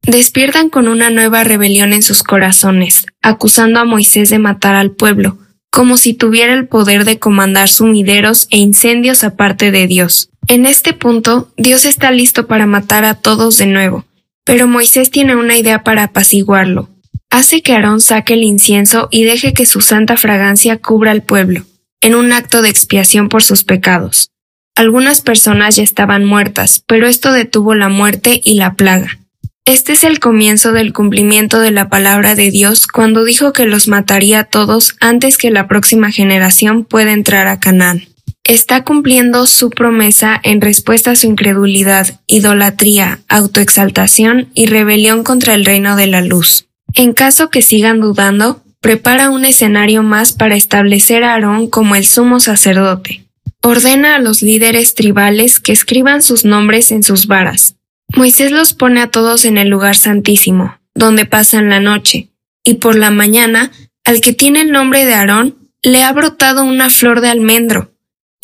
Despiertan 0.07 0.69
con 0.69 0.87
una 0.87 1.09
nueva 1.09 1.43
rebelión 1.43 1.91
en 1.91 2.03
sus 2.03 2.21
corazones, 2.21 3.07
acusando 3.23 3.79
a 3.79 3.85
Moisés 3.85 4.29
de 4.29 4.37
matar 4.37 4.75
al 4.75 4.91
pueblo, 4.91 5.39
como 5.71 5.97
si 5.97 6.13
tuviera 6.13 6.53
el 6.53 6.67
poder 6.67 7.05
de 7.05 7.17
comandar 7.17 7.69
sumideros 7.69 8.47
e 8.51 8.57
incendios 8.57 9.23
aparte 9.23 9.71
de 9.71 9.87
Dios. 9.87 10.29
En 10.47 10.67
este 10.67 10.93
punto, 10.93 11.51
Dios 11.57 11.85
está 11.85 12.11
listo 12.11 12.45
para 12.45 12.67
matar 12.67 13.03
a 13.03 13.15
todos 13.15 13.57
de 13.57 13.65
nuevo, 13.65 14.05
pero 14.43 14.67
Moisés 14.67 15.09
tiene 15.09 15.35
una 15.35 15.57
idea 15.57 15.83
para 15.83 16.03
apaciguarlo. 16.03 16.87
Hace 17.31 17.63
que 17.63 17.73
Aarón 17.73 17.99
saque 17.99 18.35
el 18.35 18.43
incienso 18.43 19.07
y 19.09 19.23
deje 19.23 19.53
que 19.53 19.65
su 19.65 19.81
santa 19.81 20.17
fragancia 20.17 20.77
cubra 20.77 21.11
al 21.11 21.23
pueblo, 21.23 21.65
en 22.01 22.13
un 22.13 22.31
acto 22.31 22.61
de 22.61 22.69
expiación 22.69 23.27
por 23.27 23.41
sus 23.41 23.63
pecados. 23.63 24.29
Algunas 24.75 25.21
personas 25.21 25.77
ya 25.77 25.83
estaban 25.83 26.25
muertas, 26.25 26.83
pero 26.85 27.07
esto 27.07 27.31
detuvo 27.31 27.73
la 27.73 27.89
muerte 27.89 28.39
y 28.43 28.53
la 28.53 28.75
plaga. 28.75 29.19
Este 29.65 29.93
es 29.93 30.03
el 30.03 30.19
comienzo 30.19 30.71
del 30.71 30.93
cumplimiento 30.93 31.59
de 31.59 31.71
la 31.71 31.89
palabra 31.89 32.35
de 32.35 32.51
Dios 32.51 32.87
cuando 32.87 33.23
dijo 33.23 33.51
que 33.51 33.65
los 33.65 33.87
mataría 33.87 34.39
a 34.39 34.43
todos 34.45 34.95
antes 34.99 35.37
que 35.37 35.51
la 35.51 35.67
próxima 35.67 36.11
generación 36.11 36.85
pueda 36.85 37.13
entrar 37.13 37.47
a 37.47 37.59
Canaán 37.59 38.07
está 38.45 38.83
cumpliendo 38.83 39.47
su 39.47 39.71
promesa 39.71 40.39
en 40.43 40.61
respuesta 40.61 41.11
a 41.11 41.15
su 41.15 41.27
incredulidad, 41.27 42.21
idolatría, 42.27 43.19
autoexaltación 43.27 44.49
y 44.53 44.67
rebelión 44.67 45.23
contra 45.23 45.55
el 45.55 45.65
reino 45.65 45.95
de 45.95 46.07
la 46.07 46.21
luz. 46.21 46.67
En 46.93 47.13
caso 47.13 47.49
que 47.49 47.63
sigan 47.63 47.99
dudando, 47.99 48.63
prepara 48.79 49.31
un 49.31 49.45
escenario 49.45 50.03
más 50.03 50.31
para 50.31 50.55
establecer 50.55 51.23
a 51.23 51.33
Aarón 51.33 51.67
como 51.67 51.95
el 51.95 52.05
sumo 52.05 52.39
sacerdote. 52.39 53.25
Ordena 53.63 54.15
a 54.15 54.19
los 54.19 54.43
líderes 54.43 54.93
tribales 54.93 55.59
que 55.59 55.71
escriban 55.71 56.21
sus 56.21 56.45
nombres 56.45 56.91
en 56.91 57.01
sus 57.01 57.25
varas. 57.25 57.75
Moisés 58.13 58.51
los 58.51 58.73
pone 58.73 59.01
a 59.01 59.07
todos 59.07 59.45
en 59.45 59.57
el 59.57 59.69
lugar 59.69 59.95
santísimo, 59.95 60.77
donde 60.93 61.25
pasan 61.25 61.69
la 61.69 61.79
noche, 61.79 62.29
y 62.63 62.75
por 62.75 62.95
la 62.95 63.11
mañana, 63.11 63.71
al 64.03 64.21
que 64.21 64.33
tiene 64.33 64.61
el 64.61 64.71
nombre 64.71 65.05
de 65.05 65.13
Aarón, 65.13 65.69
le 65.81 66.03
ha 66.03 66.11
brotado 66.13 66.63
una 66.63 66.89
flor 66.89 67.21
de 67.21 67.29
almendro, 67.29 67.95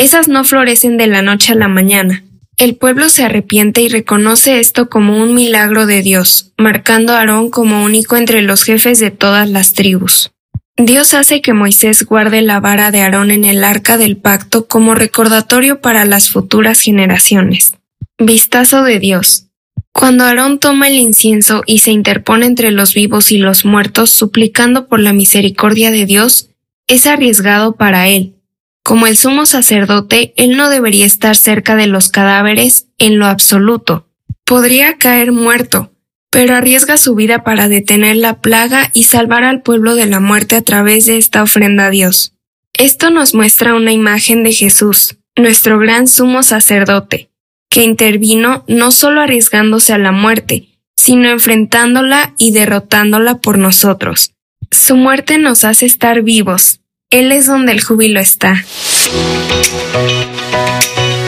esas 0.01 0.27
no 0.27 0.43
florecen 0.43 0.97
de 0.97 1.05
la 1.05 1.21
noche 1.21 1.53
a 1.53 1.55
la 1.55 1.67
mañana. 1.67 2.23
El 2.57 2.75
pueblo 2.75 3.07
se 3.07 3.23
arrepiente 3.23 3.81
y 3.81 3.87
reconoce 3.87 4.59
esto 4.59 4.89
como 4.89 5.21
un 5.21 5.35
milagro 5.35 5.85
de 5.85 6.01
Dios, 6.01 6.53
marcando 6.57 7.13
a 7.13 7.19
Aarón 7.19 7.51
como 7.51 7.83
único 7.83 8.17
entre 8.17 8.41
los 8.41 8.63
jefes 8.63 8.99
de 8.99 9.11
todas 9.11 9.47
las 9.47 9.73
tribus. 9.73 10.31
Dios 10.75 11.13
hace 11.13 11.43
que 11.43 11.53
Moisés 11.53 12.03
guarde 12.03 12.41
la 12.41 12.59
vara 12.59 12.89
de 12.89 13.01
Aarón 13.01 13.29
en 13.29 13.45
el 13.45 13.63
arca 13.63 13.99
del 13.99 14.17
pacto 14.17 14.67
como 14.67 14.95
recordatorio 14.95 15.81
para 15.81 16.03
las 16.03 16.31
futuras 16.31 16.79
generaciones. 16.81 17.75
Vistazo 18.17 18.81
de 18.81 18.97
Dios. 18.97 19.50
Cuando 19.93 20.23
Aarón 20.23 20.59
toma 20.59 20.87
el 20.87 20.95
incienso 20.95 21.63
y 21.65 21.79
se 21.79 21.91
interpone 21.91 22.45
entre 22.45 22.71
los 22.71 22.93
vivos 22.93 23.31
y 23.31 23.37
los 23.37 23.65
muertos 23.65 24.09
suplicando 24.11 24.87
por 24.87 24.99
la 24.99 25.13
misericordia 25.13 25.91
de 25.91 26.05
Dios, 26.05 26.49
es 26.87 27.05
arriesgado 27.07 27.75
para 27.75 28.07
él, 28.07 28.35
como 28.83 29.07
el 29.07 29.15
sumo 29.15 29.45
sacerdote, 29.45 30.33
él 30.37 30.57
no 30.57 30.69
debería 30.69 31.05
estar 31.05 31.35
cerca 31.35 31.75
de 31.75 31.87
los 31.87 32.09
cadáveres 32.09 32.87
en 32.97 33.19
lo 33.19 33.27
absoluto. 33.27 34.07
Podría 34.43 34.97
caer 34.97 35.31
muerto, 35.31 35.93
pero 36.31 36.55
arriesga 36.55 36.97
su 36.97 37.13
vida 37.13 37.43
para 37.43 37.67
detener 37.67 38.15
la 38.15 38.41
plaga 38.41 38.89
y 38.93 39.03
salvar 39.03 39.43
al 39.43 39.61
pueblo 39.61 39.95
de 39.95 40.07
la 40.07 40.19
muerte 40.19 40.55
a 40.55 40.61
través 40.61 41.05
de 41.05 41.17
esta 41.17 41.43
ofrenda 41.43 41.87
a 41.87 41.89
Dios. 41.89 42.33
Esto 42.73 43.11
nos 43.11 43.35
muestra 43.35 43.75
una 43.75 43.91
imagen 43.91 44.43
de 44.43 44.51
Jesús, 44.51 45.17
nuestro 45.37 45.77
gran 45.77 46.07
sumo 46.07 46.41
sacerdote, 46.41 47.29
que 47.71 47.83
intervino 47.83 48.65
no 48.67 48.91
solo 48.91 49.21
arriesgándose 49.21 49.93
a 49.93 49.97
la 49.97 50.11
muerte, 50.11 50.67
sino 50.97 51.29
enfrentándola 51.31 52.35
y 52.37 52.51
derrotándola 52.51 53.37
por 53.37 53.57
nosotros. 53.57 54.33
Su 54.69 54.97
muerte 54.97 55.37
nos 55.37 55.63
hace 55.63 55.85
estar 55.85 56.21
vivos, 56.21 56.81
él 57.09 57.31
es 57.31 57.47
donde 57.47 57.71
el 57.71 57.81
júbilo 57.81 58.19
está. 58.19 58.65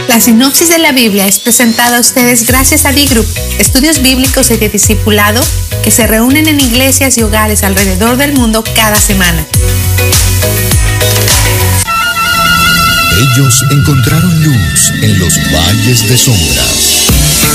La 0.10 0.19
sinopsis 0.19 0.67
de 0.67 0.79
la 0.79 0.91
Biblia 0.91 1.27
es 1.27 1.39
presentada 1.39 1.97
a 1.97 2.01
ustedes 2.01 2.45
gracias 2.45 2.86
a 2.86 2.91
D-Group, 2.91 3.25
estudios 3.58 4.01
bíblicos 4.01 4.51
y 4.51 4.58
de 4.58 4.67
discipulado 4.67 5.41
que 5.82 5.91
se 5.91 6.08
reúnen 6.08 6.47
en 6.49 6.60
iglesias 6.60 7.17
y 7.17 7.23
hogares 7.23 7.63
alrededor 7.63 8.17
del 8.17 8.34
mundo 8.34 8.65
cada 8.75 8.97
semana. 8.97 9.45
Ellos 13.17 13.63
encontraron 13.69 14.43
luz 14.43 14.91
en 15.02 15.19
los 15.19 15.38
valles 15.54 16.08
de 16.08 16.17
sombras. 16.17 17.10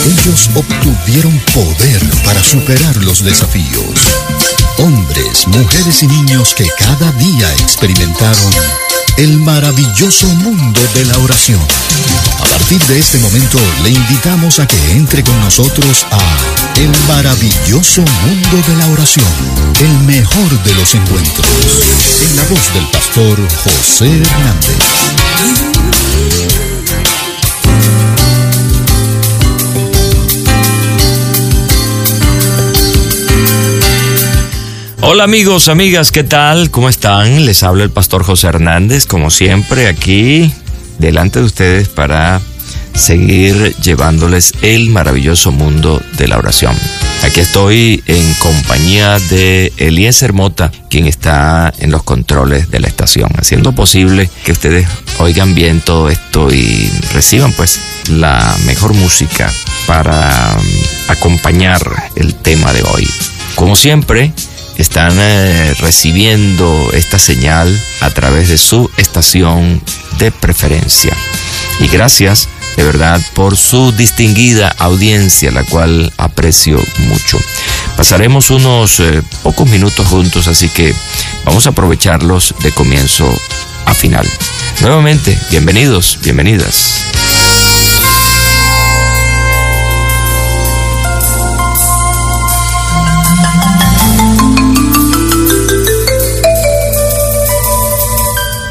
Ellos 0.07 0.51
obtuvieron 0.55 1.37
poder 1.53 2.03
para 2.25 2.43
superar 2.43 2.97
los 2.99 3.25
desafíos. 3.25 3.85
Hombres, 4.79 5.49
mujeres 5.49 6.03
y 6.03 6.07
niños 6.07 6.55
que 6.55 6.67
cada 6.79 7.11
día 7.13 7.53
experimentaron 7.55 8.51
el 9.17 9.39
maravilloso 9.39 10.29
mundo 10.29 10.81
de 10.95 11.05
la 11.07 11.19
oración. 11.19 11.61
A 12.41 12.47
partir 12.47 12.81
de 12.85 13.01
este 13.01 13.19
momento 13.19 13.59
le 13.83 13.91
invitamos 13.91 14.61
a 14.61 14.67
que 14.67 14.93
entre 14.93 15.25
con 15.25 15.39
nosotros 15.41 16.07
a 16.13 16.58
el 16.79 16.93
maravilloso 17.09 18.03
mundo 18.03 18.69
de 18.69 18.77
la 18.77 18.87
oración, 18.89 19.27
el 19.81 20.07
mejor 20.07 20.63
de 20.63 20.75
los 20.75 20.95
encuentros, 20.95 21.47
en 22.31 22.37
la 22.37 22.43
voz 22.45 22.73
del 22.73 22.87
pastor 22.93 23.37
José 23.65 24.07
Hernández. 24.07 24.79
Hola 35.01 35.25
amigos, 35.25 35.67
amigas, 35.67 36.13
¿qué 36.13 36.23
tal? 36.23 36.71
¿Cómo 36.71 36.89
están? 36.89 37.45
Les 37.45 37.65
habla 37.65 37.83
el 37.83 37.91
pastor 37.91 38.23
José 38.23 38.47
Hernández, 38.47 39.07
como 39.07 39.31
siempre, 39.31 39.89
aquí 39.89 40.53
delante 40.99 41.41
de 41.41 41.47
ustedes 41.47 41.89
para 41.89 42.41
seguir 42.99 43.77
llevándoles 43.77 44.53
el 44.63 44.91
maravilloso 44.91 45.53
mundo 45.53 46.03
de 46.17 46.29
la 46.29 46.37
oración. 46.37 46.77
Aquí 47.23 47.41
estoy 47.41 48.03
en 48.07 48.35
compañía 48.35 49.19
de 49.19 49.73
Eliezer 49.77 50.33
Mota, 50.33 50.73
quien 50.91 51.07
está 51.07 51.73
en 51.79 51.91
los 51.91 52.03
controles 52.03 52.71
de 52.71 52.81
la 52.81 52.89
estación, 52.89 53.31
haciendo 53.39 53.73
posible 53.73 54.29
que 54.45 54.53
ustedes 54.53 54.87
oigan 55.19 55.55
bien 55.55 55.81
todo 55.81 56.11
esto 56.11 56.53
y 56.53 56.91
reciban 57.13 57.53
pues 57.53 57.81
la 58.11 58.57
mejor 58.67 58.95
música 58.95 59.53
para 59.87 60.57
mm, 60.57 61.11
acompañar 61.11 62.11
el 62.17 62.35
tema 62.35 62.73
de 62.73 62.83
hoy. 62.83 63.09
Como 63.55 63.77
siempre, 63.77 64.33
están 64.77 65.15
eh, 65.19 65.75
recibiendo 65.79 66.91
esta 66.93 67.19
señal 67.19 67.81
a 68.01 68.11
través 68.11 68.49
de 68.49 68.59
su 68.59 68.91
estación 68.97 69.83
de 70.19 70.31
preferencia. 70.31 71.17
Y 71.81 71.89
gracias 71.89 72.49
de 72.79 72.85
verdad 72.85 73.21
por 73.35 73.57
su 73.57 73.91
distinguida 73.91 74.73
audiencia, 74.79 75.51
la 75.51 75.65
cual 75.65 76.13
aprecio 76.17 76.81
mucho. 77.09 77.37
Pasaremos 77.97 78.51
unos 78.51 79.01
eh, 79.01 79.21
pocos 79.43 79.69
minutos 79.69 80.07
juntos, 80.07 80.47
así 80.47 80.69
que 80.69 80.95
vamos 81.45 81.67
a 81.67 81.71
aprovecharlos 81.71 82.55
de 82.63 82.71
comienzo 82.71 83.29
a 83.85 83.95
final. 83.95 84.25
Nuevamente, 84.81 85.37
bienvenidos, 85.51 86.21
bienvenidas. 86.23 87.03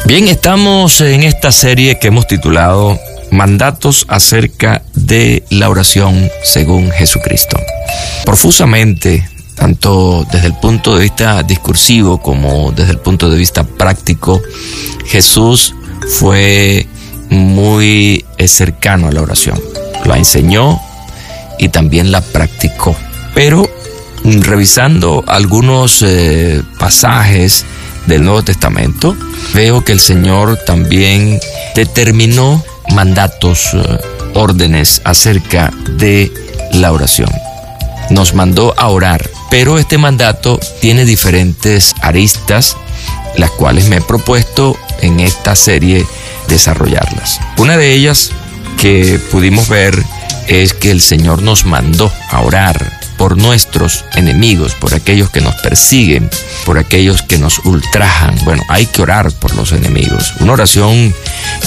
Bien, 0.06 0.30
estamos 0.30 1.02
en 1.02 1.24
esta 1.24 1.52
serie 1.52 2.00
que 2.00 2.08
hemos 2.08 2.26
titulado 2.26 2.98
Mandatos 3.32 4.06
acerca 4.10 4.84
de 4.94 5.44
la 5.50 5.70
oración 5.70 6.30
según 6.44 6.92
Jesucristo. 6.92 7.60
Profusamente, 8.26 9.28
tanto 9.56 10.26
desde 10.32 10.48
el 10.48 10.54
punto 10.54 10.96
de 10.96 11.04
vista 11.04 11.44
discursivo 11.44 12.22
como 12.22 12.72
desde 12.72 12.92
el 12.92 13.00
punto 13.00 13.30
de 13.30 13.38
vista 13.38 13.64
práctico, 13.64 14.42
Jesús 15.06 15.74
fue 16.08 16.88
muy 17.30 18.26
eh, 18.38 18.48
cercano 18.48 19.08
a 19.08 19.12
la 19.12 19.22
oración. 19.22 19.60
La 20.06 20.18
enseñó 20.18 20.80
y 21.60 21.70
también 21.70 22.12
la 22.12 22.22
practicó. 22.22 22.96
Pero 23.34 23.70
mm, 24.24 24.42
revisando 24.42 25.24
algunos 25.28 26.02
eh, 26.02 26.62
pasajes 26.80 27.66
del 28.06 28.24
Nuevo 28.24 28.44
Testamento, 28.44 29.16
veo 29.54 29.84
que 29.84 29.92
el 29.92 30.00
Señor 30.00 30.58
también 30.66 31.40
determinó 31.76 32.64
mandatos, 32.94 33.70
eh, 33.74 34.00
órdenes 34.34 35.02
acerca 35.04 35.72
de 35.98 36.32
la 36.74 36.92
oración. 36.92 37.30
Nos 38.10 38.34
mandó 38.34 38.74
a 38.78 38.88
orar, 38.88 39.30
pero 39.50 39.78
este 39.78 39.98
mandato 39.98 40.60
tiene 40.80 41.06
diferentes 41.06 41.94
aristas, 42.02 42.78
las 43.36 43.52
cuales 43.52 43.90
me 43.90 43.98
he 43.98 44.02
propuesto 44.02 44.78
en 45.02 45.20
esta 45.20 45.56
serie 45.56 46.06
desarrollarlas. 46.48 47.40
Una 47.58 47.78
de 47.78 47.94
ellas 47.94 48.32
que 48.78 49.20
pudimos 49.32 49.68
ver 49.68 50.02
es 50.48 50.74
que 50.74 50.92
el 50.92 51.02
Señor 51.02 51.42
nos 51.42 51.66
mandó 51.66 52.12
a 52.30 52.42
orar 52.42 53.00
por 53.18 53.36
nuestros 53.36 54.06
enemigos, 54.16 54.74
por 54.76 54.94
aquellos 54.94 55.30
que 55.30 55.42
nos 55.42 55.56
persiguen, 55.56 56.30
por 56.66 56.78
aquellos 56.78 57.24
que 57.24 57.38
nos 57.38 57.60
ultrajan. 57.60 58.38
Bueno, 58.46 58.64
hay 58.70 58.86
que 58.86 59.02
orar 59.02 59.32
por 59.32 59.56
los 59.56 59.72
enemigos. 59.72 60.34
Una 60.40 60.54
oración 60.54 61.14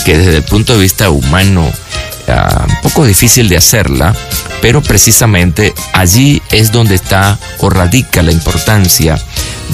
que 0.05 0.17
desde 0.17 0.37
el 0.39 0.45
punto 0.45 0.75
de 0.75 0.81
vista 0.81 1.11
humano, 1.11 1.63
uh, 1.67 2.71
un 2.71 2.81
poco 2.83 3.05
difícil 3.05 3.49
de 3.49 3.57
hacerla, 3.57 4.15
pero 4.63 4.81
precisamente 4.81 5.75
allí 5.93 6.41
es 6.51 6.71
donde 6.71 6.95
está 6.95 7.39
o 7.59 7.69
radica 7.69 8.23
la 8.23 8.33
importancia 8.33 9.21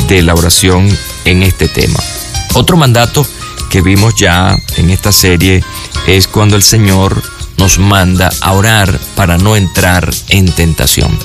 de 0.09 0.23
la 0.23 0.35
oración 0.35 0.89
en 1.25 1.43
este 1.43 1.69
tema. 1.69 2.01
Otro 2.55 2.79
mandato 2.79 3.27
que 3.71 3.83
vimos 3.83 4.15
ya 4.17 4.57
en 4.77 4.91
esta 4.91 5.13
serie 5.13 5.63
es 6.07 6.27
cuando 6.27 6.57
el 6.57 6.63
Señor 6.63 7.23
nos 7.59 7.79
manda 7.79 8.31
a 8.41 8.53
orar 8.53 8.99
para 9.15 9.39
no 9.39 9.57
entrar 9.57 10.13
en 10.29 10.51
tentación. 10.53 11.17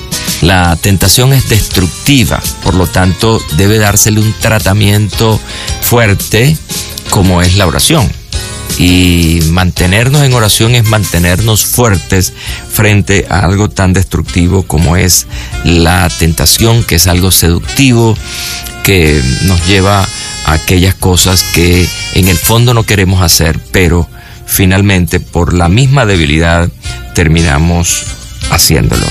La 0.41 0.75
tentación 0.75 1.33
es 1.33 1.49
destructiva, 1.49 2.41
por 2.63 2.75
lo 2.75 2.87
tanto 2.87 3.39
debe 3.57 3.77
dársele 3.77 4.21
un 4.21 4.33
tratamiento 4.39 5.39
fuerte 5.81 6.57
como 7.09 7.41
es 7.41 7.57
la 7.57 7.67
oración. 7.67 8.20
Y 8.77 9.41
mantenernos 9.51 10.23
en 10.23 10.33
oración 10.33 10.75
es 10.75 10.85
mantenernos 10.85 11.65
fuertes 11.65 12.33
frente 12.71 13.27
a 13.29 13.39
algo 13.39 13.69
tan 13.69 13.93
destructivo 13.93 14.63
como 14.63 14.95
es 14.95 15.27
la 15.63 16.09
tentación, 16.09 16.83
que 16.83 16.95
es 16.95 17.07
algo 17.07 17.31
seductivo, 17.31 18.17
que 18.83 19.21
nos 19.43 19.65
lleva 19.67 20.07
a 20.45 20.53
aquellas 20.53 20.95
cosas 20.95 21.43
que 21.53 21.87
en 22.13 22.27
el 22.27 22.37
fondo 22.37 22.73
no 22.73 22.83
queremos 22.83 23.21
hacer, 23.21 23.59
pero 23.71 24.07
finalmente 24.45 25.19
por 25.19 25.53
la 25.53 25.69
misma 25.69 26.05
debilidad 26.05 26.69
terminamos 27.13 28.03
haciéndolo. 28.49 29.05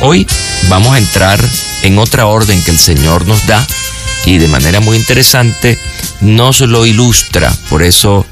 Hoy 0.00 0.26
vamos 0.68 0.94
a 0.94 0.98
entrar 0.98 1.40
en 1.82 1.98
otra 1.98 2.26
orden 2.26 2.62
que 2.62 2.70
el 2.70 2.78
Señor 2.78 3.26
nos 3.26 3.46
da 3.46 3.66
y 4.26 4.38
de 4.38 4.48
manera 4.48 4.80
muy 4.80 4.96
interesante 4.96 5.78
nos 6.20 6.60
lo 6.60 6.84
ilustra. 6.84 7.52
Por 7.70 7.82
eso 7.82 8.26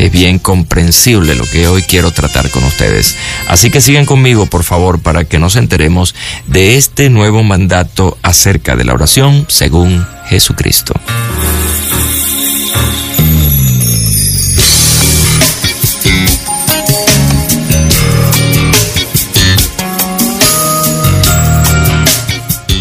es 0.00 0.10
bien 0.10 0.38
comprensible 0.38 1.34
lo 1.34 1.44
que 1.44 1.68
hoy 1.68 1.82
quiero 1.82 2.10
tratar 2.10 2.50
con 2.50 2.64
ustedes. 2.64 3.16
Así 3.48 3.70
que 3.70 3.82
sigan 3.82 4.06
conmigo, 4.06 4.46
por 4.46 4.64
favor, 4.64 5.00
para 5.00 5.24
que 5.24 5.38
nos 5.38 5.56
enteremos 5.56 6.14
de 6.46 6.76
este 6.76 7.10
nuevo 7.10 7.42
mandato 7.42 8.16
acerca 8.22 8.76
de 8.76 8.84
la 8.84 8.94
oración 8.94 9.44
según 9.48 10.06
Jesucristo. 10.26 10.94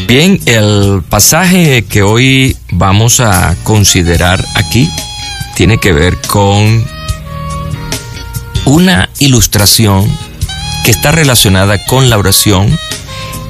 Bien, 0.08 0.40
el 0.46 1.04
pasaje 1.08 1.84
que 1.84 2.02
hoy 2.02 2.56
vamos 2.72 3.20
a 3.20 3.56
considerar 3.64 4.44
aquí 4.56 4.90
tiene 5.56 5.78
que 5.78 5.92
ver 5.92 6.18
con 6.22 6.99
una 8.66 9.10
ilustración 9.20 10.10
que 10.84 10.92
está 10.92 11.12
relacionada 11.12 11.84
con 11.86 12.10
la 12.10 12.18
oración 12.18 12.78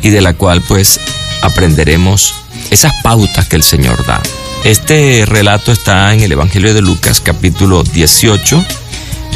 y 0.01 0.09
de 0.09 0.21
la 0.21 0.33
cual 0.33 0.61
pues 0.61 0.99
aprenderemos 1.41 2.33
esas 2.71 2.93
pautas 3.03 3.47
que 3.47 3.55
el 3.55 3.63
Señor 3.63 4.05
da. 4.05 4.21
Este 4.63 5.23
relato 5.25 5.71
está 5.71 6.13
en 6.13 6.21
el 6.21 6.31
Evangelio 6.31 6.73
de 6.73 6.81
Lucas 6.81 7.21
capítulo 7.21 7.83
18, 7.83 8.63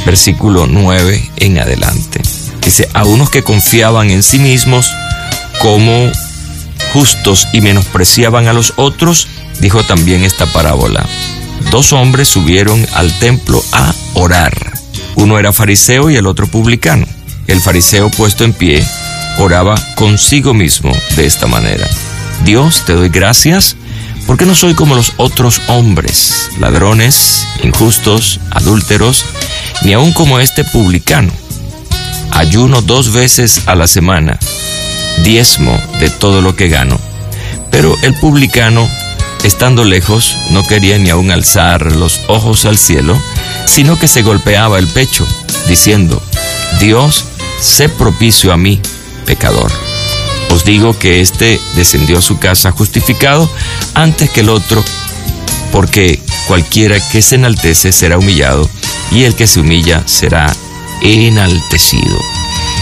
versículo 0.06 0.68
9 0.68 1.32
en 1.38 1.60
adelante. 1.60 2.22
Dice, 2.64 2.90
a 2.94 3.06
unos 3.06 3.30
que 3.30 3.44
confiaban 3.44 4.10
en 4.10 4.24
sí 4.24 4.40
mismos 4.40 4.92
como 5.60 6.12
justos 6.92 7.48
y 7.54 7.62
menospreciaban 7.62 8.48
a 8.48 8.54
los 8.54 8.74
otros, 8.76 9.28
dijo 9.60 9.84
también 9.84 10.24
esta 10.24 10.46
parábola. 10.46 11.06
Dos 11.72 11.94
hombres 11.94 12.28
subieron 12.28 12.86
al 12.94 13.12
templo 13.20 13.64
a 13.72 13.94
orar. 14.14 14.73
Uno 15.16 15.40
era 15.40 15.54
fariseo 15.54 16.10
y 16.10 16.16
el 16.16 16.28
otro 16.28 16.48
publicano. 16.48 17.06
El 17.48 17.60
fariseo 17.60 18.10
puesto 18.10 18.44
en 18.44 18.54
pie 18.54 18.84
oraba 19.40 19.76
consigo 19.96 20.54
mismo 20.54 20.92
de 21.16 21.26
esta 21.26 21.48
manera. 21.48 21.88
Dios, 22.46 22.84
te 22.86 22.94
doy 22.94 23.10
gracias 23.10 23.76
porque 24.28 24.46
no 24.46 24.56
soy 24.56 24.74
como 24.74 24.96
los 24.96 25.14
otros 25.18 25.62
hombres, 25.68 26.50
ladrones, 26.60 27.48
injustos, 27.64 28.40
adúlteros, 28.52 29.26
ni 29.84 29.94
aun 29.94 30.14
como 30.14 30.40
este 30.40 30.64
publicano. 30.64 31.32
Ayuno 32.32 32.82
dos 32.82 33.12
veces 33.14 33.62
a 33.68 33.76
la 33.76 33.88
semana, 33.88 34.40
diezmo 35.24 35.80
de 36.00 36.10
todo 36.10 36.42
lo 36.42 36.56
que 36.56 36.70
gano. 36.70 37.00
Pero 37.70 37.96
el 38.04 38.14
publicano, 38.16 38.90
estando 39.44 39.84
lejos, 39.84 40.38
no 40.52 40.64
quería 40.64 40.98
ni 40.98 41.10
aun 41.10 41.32
alzar 41.32 41.92
los 41.92 42.22
ojos 42.28 42.66
al 42.66 42.78
cielo, 42.78 43.22
sino 43.66 43.98
que 43.98 44.08
se 44.08 44.22
golpeaba 44.22 44.80
el 44.80 44.88
pecho, 44.88 45.26
diciendo, 45.68 46.22
Dios, 46.80 47.26
sé 47.60 47.90
propicio 47.90 48.52
a 48.54 48.58
mí, 48.58 48.80
pecador. 49.26 49.72
Os 50.50 50.66
digo 50.66 50.98
que 50.98 51.22
éste 51.22 51.60
descendió 51.76 52.20
a 52.20 52.22
su 52.22 52.38
casa 52.38 52.72
justificado 52.72 53.50
antes 53.96 54.30
que 54.30 54.42
el 54.42 54.50
otro, 54.50 54.84
porque 55.72 56.20
cualquiera 56.48 57.00
que 57.10 57.22
se 57.22 57.36
enaltece 57.36 57.92
será 57.92 58.18
humillado, 58.18 58.70
y 59.12 59.24
el 59.24 59.36
que 59.36 59.48
se 59.48 59.60
humilla 59.60 60.04
será 60.06 60.54
enaltecido. 61.02 62.18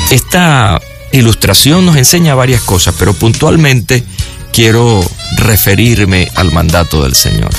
Esta 0.10 0.82
ilustración 1.12 1.86
nos 1.86 1.96
enseña 1.96 2.36
varias 2.36 2.62
cosas, 2.62 2.96
pero 2.98 3.14
puntualmente 3.14 4.04
quiero 4.52 5.04
referirme 5.38 6.30
al 6.36 6.52
mandato 6.52 7.04
del 7.04 7.16
Señor. 7.16 7.52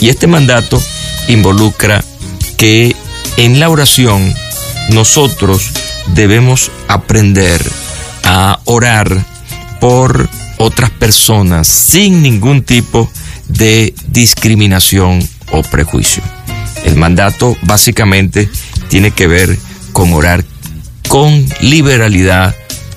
Y 0.00 0.08
este 0.08 0.26
mandato 0.26 0.82
involucra 1.28 2.02
que 2.58 2.94
en 3.38 3.60
la 3.60 3.70
oración 3.70 4.34
nosotros 4.90 5.70
debemos 6.08 6.70
aprender 6.88 7.64
a 8.24 8.60
orar 8.64 9.24
por 9.80 10.28
otras 10.58 10.90
personas 10.90 11.68
sin 11.68 12.20
ningún 12.20 12.62
tipo 12.62 13.10
de 13.48 13.94
discriminación 14.08 15.26
o 15.52 15.62
prejuicio. 15.62 16.22
El 16.84 16.96
mandato 16.96 17.56
básicamente 17.62 18.50
tiene 18.88 19.12
que 19.12 19.26
ver 19.26 19.56
con 19.92 20.12
orar 20.12 20.44
con 21.08 21.46
liberalidad 21.60 22.54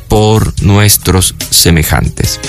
por 0.10 0.62
nuestros 0.62 1.36
semejantes. 1.50 2.40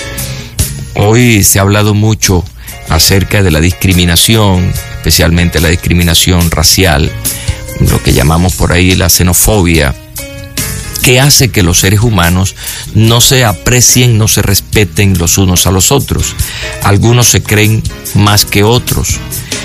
Hoy 0.95 1.43
se 1.43 1.59
ha 1.59 1.61
hablado 1.61 1.93
mucho 1.93 2.43
acerca 2.89 3.43
de 3.43 3.51
la 3.51 3.59
discriminación, 3.59 4.71
especialmente 4.97 5.59
la 5.59 5.69
discriminación 5.69 6.51
racial, 6.51 7.11
lo 7.79 8.01
que 8.01 8.13
llamamos 8.13 8.53
por 8.53 8.71
ahí 8.71 8.95
la 8.95 9.09
xenofobia, 9.09 9.95
que 11.03 11.19
hace 11.19 11.49
que 11.49 11.63
los 11.63 11.79
seres 11.79 11.99
humanos 11.99 12.55
no 12.95 13.19
se 13.21 13.43
aprecien, 13.43 14.17
no 14.17 14.27
se 14.27 14.41
respeten 14.41 15.17
los 15.17 15.37
unos 15.37 15.67
a 15.67 15.71
los 15.71 15.91
otros. 15.91 16.35
Algunos 16.83 17.27
se 17.27 17.43
creen 17.43 17.83
más 18.15 18.45
que 18.45 18.63
otros. 18.63 19.19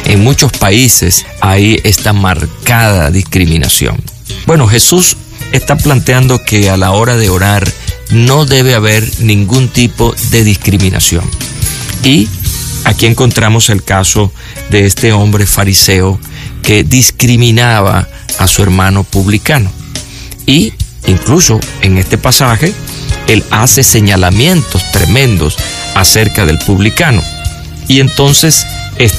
En 0.05 0.23
muchos 0.23 0.51
países 0.53 1.25
hay 1.41 1.81
esta 1.85 2.13
marcada 2.13 3.11
discriminación. 3.11 4.03
Bueno, 4.47 4.67
Jesús 4.67 5.17
está 5.53 5.77
planteando 5.77 6.43
que 6.45 6.71
a 6.71 6.77
la 6.77 6.91
hora 6.91 7.17
de 7.17 7.31
orar 7.31 7.71
no 8.11 8.45
debe 8.45 8.75
haber 8.75 9.09
ningún 9.21 9.69
tipo 9.69 10.15
de 10.31 10.43
discriminación. 10.43 11.29
Y 12.03 12.29
aquí 12.89 13.05
encontramos 13.05 13.69
el 13.69 13.85
caso 13.85 14.33
de 14.71 14.87
este 14.87 15.13
hombre 15.13 15.47
fariseo 15.47 16.19
que 16.63 16.85
discriminaba 16.85 18.09
a 18.39 18.49
su 18.49 18.63
hermano 18.63 19.05
publicano. 19.05 19.71
Y 20.47 20.73
incluso 21.07 21.61
en 21.83 21.99
este 21.99 22.17
pasaje, 22.17 22.73
él 23.27 23.45
hace 23.51 23.85
señalamientos 23.85 24.91
tremendos 24.91 25.57
acerca 25.95 26.47
del 26.47 26.59
publicano. 26.59 27.23
Y 27.89 28.01
entonces 28.01 28.67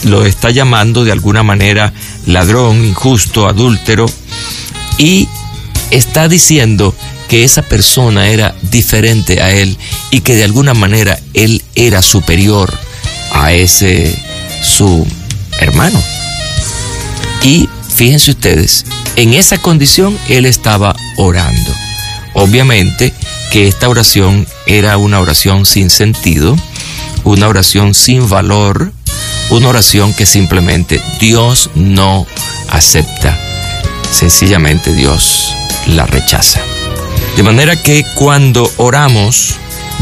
lo 0.04 0.26
está 0.26 0.50
llamando 0.50 1.04
de 1.04 1.12
alguna 1.12 1.44
manera 1.44 1.94
ladrón, 2.26 2.84
injusto, 2.84 3.48
adúltero. 3.48 4.08
Y 4.98 5.28
está 5.92 6.28
diciendo 6.28 6.96
que 7.28 7.44
esa 7.44 7.62
persona 7.62 8.30
era 8.30 8.56
diferente 8.64 9.44
a 9.44 9.52
él 9.52 9.78
y 10.10 10.22
que 10.22 10.34
de 10.36 10.44
alguna 10.44 10.74
manera 10.74 11.20
él 11.36 11.62
era 11.76 12.02
superior 12.02 12.89
a 13.32 13.54
ese 13.54 14.18
su 14.62 15.06
hermano. 15.60 16.02
Y 17.42 17.70
fíjense 17.94 18.32
ustedes, 18.32 18.86
en 19.16 19.34
esa 19.34 19.58
condición 19.58 20.18
él 20.28 20.46
estaba 20.46 20.96
orando. 21.18 21.72
Obviamente 22.34 23.14
que 23.52 23.68
esta 23.68 23.90
oración 23.90 24.48
era 24.66 24.98
una 24.98 25.20
oración 25.20 25.66
sin 25.66 25.90
sentido, 25.90 26.56
una 27.24 27.48
oración 27.48 27.94
sin 27.94 28.30
valor, 28.30 28.92
una 29.50 29.70
oración 29.70 30.14
que 30.14 30.26
simplemente 30.26 31.02
Dios 31.20 31.70
no 31.76 32.28
acepta. 32.70 33.38
Sencillamente 34.12 34.94
Dios 34.94 35.56
la 35.88 36.06
rechaza. 36.06 36.62
De 37.36 37.44
manera 37.44 37.82
que 37.82 38.06
cuando 38.16 38.72
oramos 38.78 39.56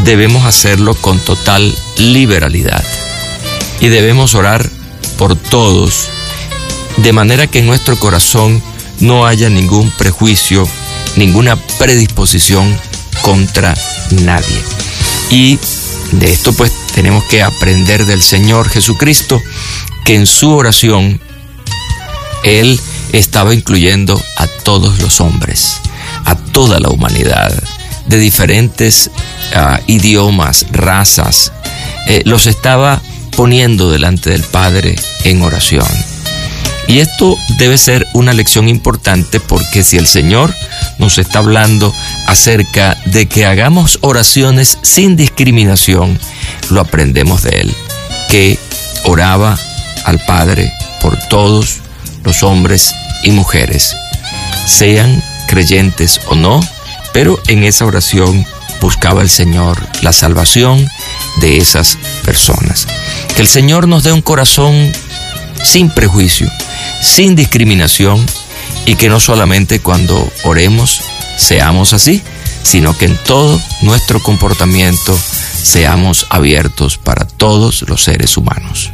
debemos 0.04 0.46
hacerlo 0.46 0.96
con 0.96 1.20
total 1.20 1.76
liberalidad 1.98 2.84
y 3.80 3.88
debemos 3.88 4.36
orar 4.36 4.70
por 5.18 5.36
todos, 5.36 6.10
de 6.98 7.14
manera 7.14 7.48
que 7.48 7.60
en 7.60 7.68
nuestro 7.68 7.98
corazón 7.98 8.62
no 9.00 9.26
haya 9.26 9.50
ningún 9.50 9.92
prejuicio, 9.92 10.68
ninguna 11.16 11.56
predisposición 11.78 12.76
contra 13.22 13.76
nadie. 14.24 14.62
Y 15.30 15.60
de 16.12 16.32
esto 16.32 16.54
pues 16.54 16.72
tenemos 16.94 17.24
que 17.26 17.44
aprender 17.44 18.06
del 18.06 18.22
Señor 18.22 18.70
Jesucristo, 18.70 19.42
que 20.06 20.16
en 20.16 20.26
su 20.26 20.52
oración 20.52 21.20
Él 22.44 22.80
estaba 23.12 23.54
incluyendo 23.54 24.22
a 24.38 24.48
todos 24.48 25.00
los 25.00 25.22
hombres, 25.22 25.78
a 26.26 26.36
toda 26.36 26.80
la 26.80 26.90
humanidad, 26.90 27.54
de 28.08 28.18
diferentes 28.18 29.12
uh, 29.56 29.82
idiomas, 29.88 30.66
razas, 30.72 31.52
eh, 32.08 32.22
los 32.26 32.48
estaba 32.48 33.02
poniendo 33.38 33.92
delante 33.92 34.32
del 34.32 34.42
Padre 34.42 34.96
en 35.24 35.44
oración. 35.44 35.88
Y 36.88 37.00
esto 37.00 37.38
debe 37.60 37.78
ser 37.78 38.08
una 38.14 38.34
lección 38.34 38.68
importante 38.68 39.40
porque 39.40 39.84
si 39.84 39.98
el 39.98 40.08
Señor 40.08 40.54
nos 40.98 41.20
está 41.20 41.40
hablando 41.40 41.94
acerca 42.26 42.98
de 43.06 43.28
que 43.28 43.46
hagamos 43.46 44.00
oraciones 44.02 44.80
sin 44.82 45.16
discriminación, 45.16 46.20
lo 46.72 46.82
aprendemos 46.82 47.44
de 47.44 47.62
Él, 47.62 47.76
que 48.30 48.58
oraba 49.04 49.58
al 50.06 50.20
Padre 50.26 50.74
por 51.00 51.20
todos 51.30 51.78
los 52.24 52.42
hombres 52.42 52.96
y 53.22 53.30
mujeres, 53.32 53.96
sean 54.66 55.22
creyentes 55.48 56.22
o 56.30 56.36
no, 56.36 56.60
pero 57.14 57.40
en 57.48 57.64
esa 57.64 57.86
oración 57.86 58.46
buscaba 58.82 59.22
el 59.22 59.30
Señor 59.30 59.78
la 60.02 60.14
salvación 60.14 60.88
de 61.40 61.58
esas 61.58 61.98
personas. 62.24 62.88
Que 63.38 63.44
el 63.44 63.48
Señor 63.48 63.88
nos 63.88 64.02
dé 64.02 64.12
un 64.12 64.24
corazón 64.24 64.92
sin 65.64 65.92
prejuicio, 65.92 66.52
sin 67.04 67.36
discriminación 67.36 68.26
y 68.88 68.96
que 68.96 69.10
no 69.10 69.20
solamente 69.20 69.80
cuando 69.80 70.28
oremos 70.44 71.04
seamos 71.38 71.94
así, 71.94 72.24
sino 72.64 72.98
que 72.98 73.06
en 73.06 73.16
todo 73.26 73.62
nuestro 73.84 74.24
comportamiento 74.24 75.16
seamos 75.62 76.26
abiertos 76.32 76.98
para 76.98 77.28
todos 77.28 77.84
los 77.84 78.04
seres 78.04 78.38
humanos. 78.38 78.90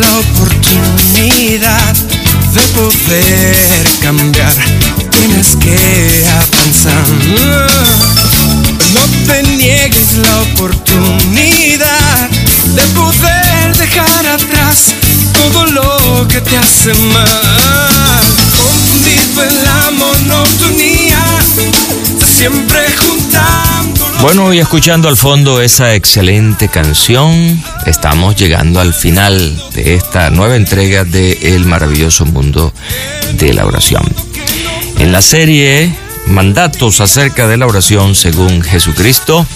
La 0.00 0.18
oportunidad 0.18 1.94
de 1.94 2.60
poder 2.74 3.86
cambiar. 4.02 4.52
Tienes 5.10 5.56
que 5.56 6.24
avanzar. 6.30 7.06
No 8.92 9.00
te 9.26 9.42
niegues 9.42 10.18
la 10.18 10.42
oportunidad 10.42 12.28
de 12.74 12.82
poder 12.94 13.76
dejar 13.76 14.26
atrás 14.26 14.92
todo 15.32 15.66
lo 15.66 16.28
que 16.28 16.40
te 16.40 16.56
hace 16.58 16.92
mal. 16.94 18.22
Confundido 18.56 19.44
en 19.44 19.64
la 19.64 19.90
monotonía, 19.92 21.24
siempre 22.36 22.94
juntando. 22.98 23.95
Bueno, 24.22 24.52
y 24.52 24.58
escuchando 24.58 25.08
al 25.08 25.16
fondo 25.16 25.60
esa 25.60 25.94
excelente 25.94 26.68
canción, 26.68 27.62
estamos 27.84 28.34
llegando 28.34 28.80
al 28.80 28.94
final 28.94 29.62
de 29.74 29.94
esta 29.94 30.30
nueva 30.30 30.56
entrega 30.56 31.04
de 31.04 31.54
El 31.54 31.66
maravilloso 31.66 32.24
mundo 32.24 32.72
de 33.34 33.52
la 33.52 33.66
oración. 33.66 34.02
En 34.98 35.12
la 35.12 35.22
serie 35.22 35.94
Mandatos 36.26 37.00
acerca 37.00 37.46
de 37.46 37.56
la 37.56 37.66
oración 37.66 38.16
según 38.16 38.60
Jesucristo, 38.60 39.46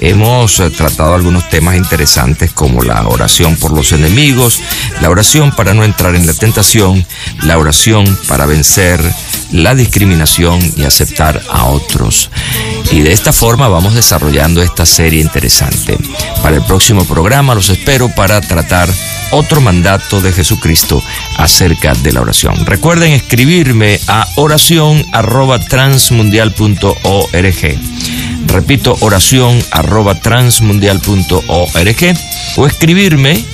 hemos 0.00 0.56
tratado 0.76 1.14
algunos 1.14 1.48
temas 1.48 1.76
interesantes 1.76 2.50
como 2.52 2.82
la 2.82 3.06
oración 3.06 3.54
por 3.56 3.72
los 3.72 3.92
enemigos, 3.92 4.60
la 5.00 5.08
oración 5.08 5.52
para 5.54 5.72
no 5.72 5.84
entrar 5.84 6.16
en 6.16 6.26
la 6.26 6.34
tentación, 6.34 7.06
la 7.42 7.58
oración 7.58 8.18
para 8.26 8.44
vencer 8.44 9.00
la 9.52 9.74
discriminación 9.74 10.60
y 10.76 10.84
aceptar 10.84 11.42
a 11.50 11.66
otros. 11.66 12.30
Y 12.90 13.00
de 13.00 13.12
esta 13.12 13.32
forma 13.32 13.68
vamos 13.68 13.94
desarrollando 13.94 14.62
esta 14.62 14.86
serie 14.86 15.20
interesante. 15.20 15.98
Para 16.42 16.56
el 16.56 16.62
próximo 16.62 17.04
programa 17.04 17.54
los 17.54 17.70
espero 17.70 18.08
para 18.14 18.40
tratar 18.40 18.88
otro 19.30 19.60
mandato 19.60 20.20
de 20.20 20.32
Jesucristo 20.32 21.02
acerca 21.36 21.94
de 21.94 22.12
la 22.12 22.20
oración. 22.20 22.64
Recuerden 22.64 23.12
escribirme 23.12 24.00
a 24.06 24.28
oración 24.36 25.04
arroba 25.12 25.58
transmundial.org. 25.58 27.80
Repito, 28.46 28.96
oración 29.00 29.58
arroba 29.72 30.20
transmundial.org 30.20 32.16
o 32.56 32.66
escribirme 32.66 33.44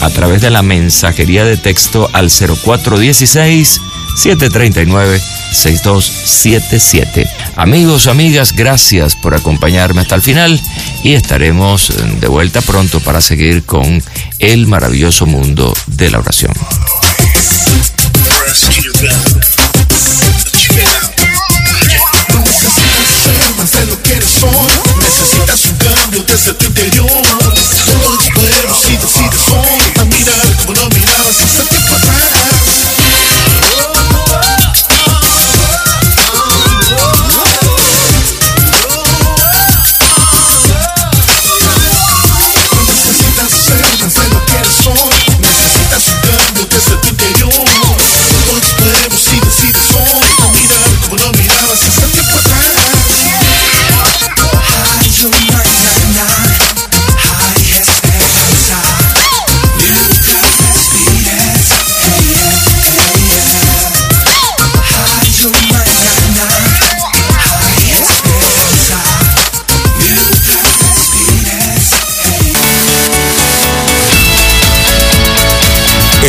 a 0.00 0.10
través 0.10 0.40
de 0.40 0.50
la 0.50 0.62
mensajería 0.62 1.44
de 1.44 1.56
texto 1.56 2.08
al 2.12 2.30
0416 2.30 3.80
739 4.16 5.20
6277. 5.52 7.28
Amigos, 7.56 8.06
amigas, 8.06 8.52
gracias 8.52 9.16
por 9.16 9.34
acompañarme 9.34 10.00
hasta 10.02 10.14
el 10.14 10.22
final 10.22 10.60
y 11.02 11.14
estaremos 11.14 11.92
de 12.20 12.28
vuelta 12.28 12.60
pronto 12.60 13.00
para 13.00 13.20
seguir 13.20 13.64
con 13.64 14.02
el 14.38 14.66
maravilloso 14.66 15.26
mundo 15.26 15.74
de 15.86 16.10
la 16.10 16.18
oración. 16.18 16.52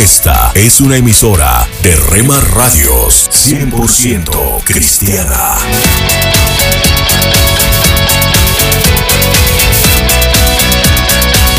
Esta 0.02 0.50
es 0.56 0.80
una 0.80 0.96
emisora 0.96 1.64
de 1.84 1.94
Rema 1.94 2.40
Radios 2.40 3.30
100% 3.30 4.64
cristiana. 4.64 5.56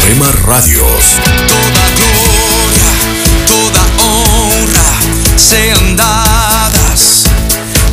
Rema 0.05 0.29
Radios. 0.45 1.05
Toda 1.47 1.85
gloria, 1.95 2.89
toda 3.47 3.81
honra 4.03 5.37
sean 5.37 5.95
dadas 5.95 7.23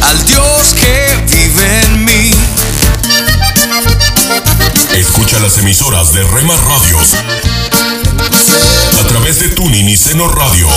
al 0.02 0.26
Dios 0.26 0.74
que 0.74 1.16
vive 1.32 1.82
en 1.84 2.04
mí. 2.04 2.30
Escucha 4.96 5.38
las 5.38 5.58
emisoras 5.58 6.12
de 6.12 6.24
Rema 6.24 6.56
Radios 6.56 7.14
a 8.20 9.08
través 9.08 9.40
de 9.40 9.48
Tuning 9.48 9.88
y 9.88 9.96
Seno 9.96 10.28
Radio. 10.28 10.68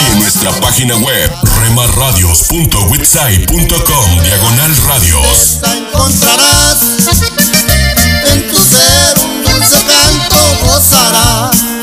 Y 0.00 0.06
en 0.12 0.18
nuestra 0.18 0.50
página 0.60 0.96
web 0.96 1.30
remarradios.witsai.com 1.60 4.22
diagonal 4.22 4.76
radios. 4.88 5.60
encontrarás 5.64 6.82
en 8.32 8.48
tu 8.48 8.56
ser 8.56 9.18
un 9.24 9.44
dulce 9.44 9.78
canto 9.86 10.36
gozarás. 10.64 11.73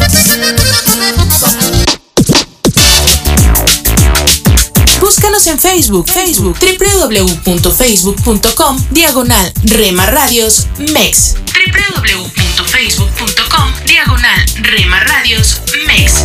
En 5.52 5.60
Facebook, 5.60 6.10
Facebook, 6.10 6.58
www.facebook.com, 6.60 8.78
diagonal 8.91 9.52
Rema 9.64 10.06
Radios 10.06 10.68
MEX. 10.93 11.36
www.facebook.com, 11.54 13.74
diagonal 13.86 14.45
Rema 14.62 15.02
Radios 15.02 15.62
MEX. 15.88 16.24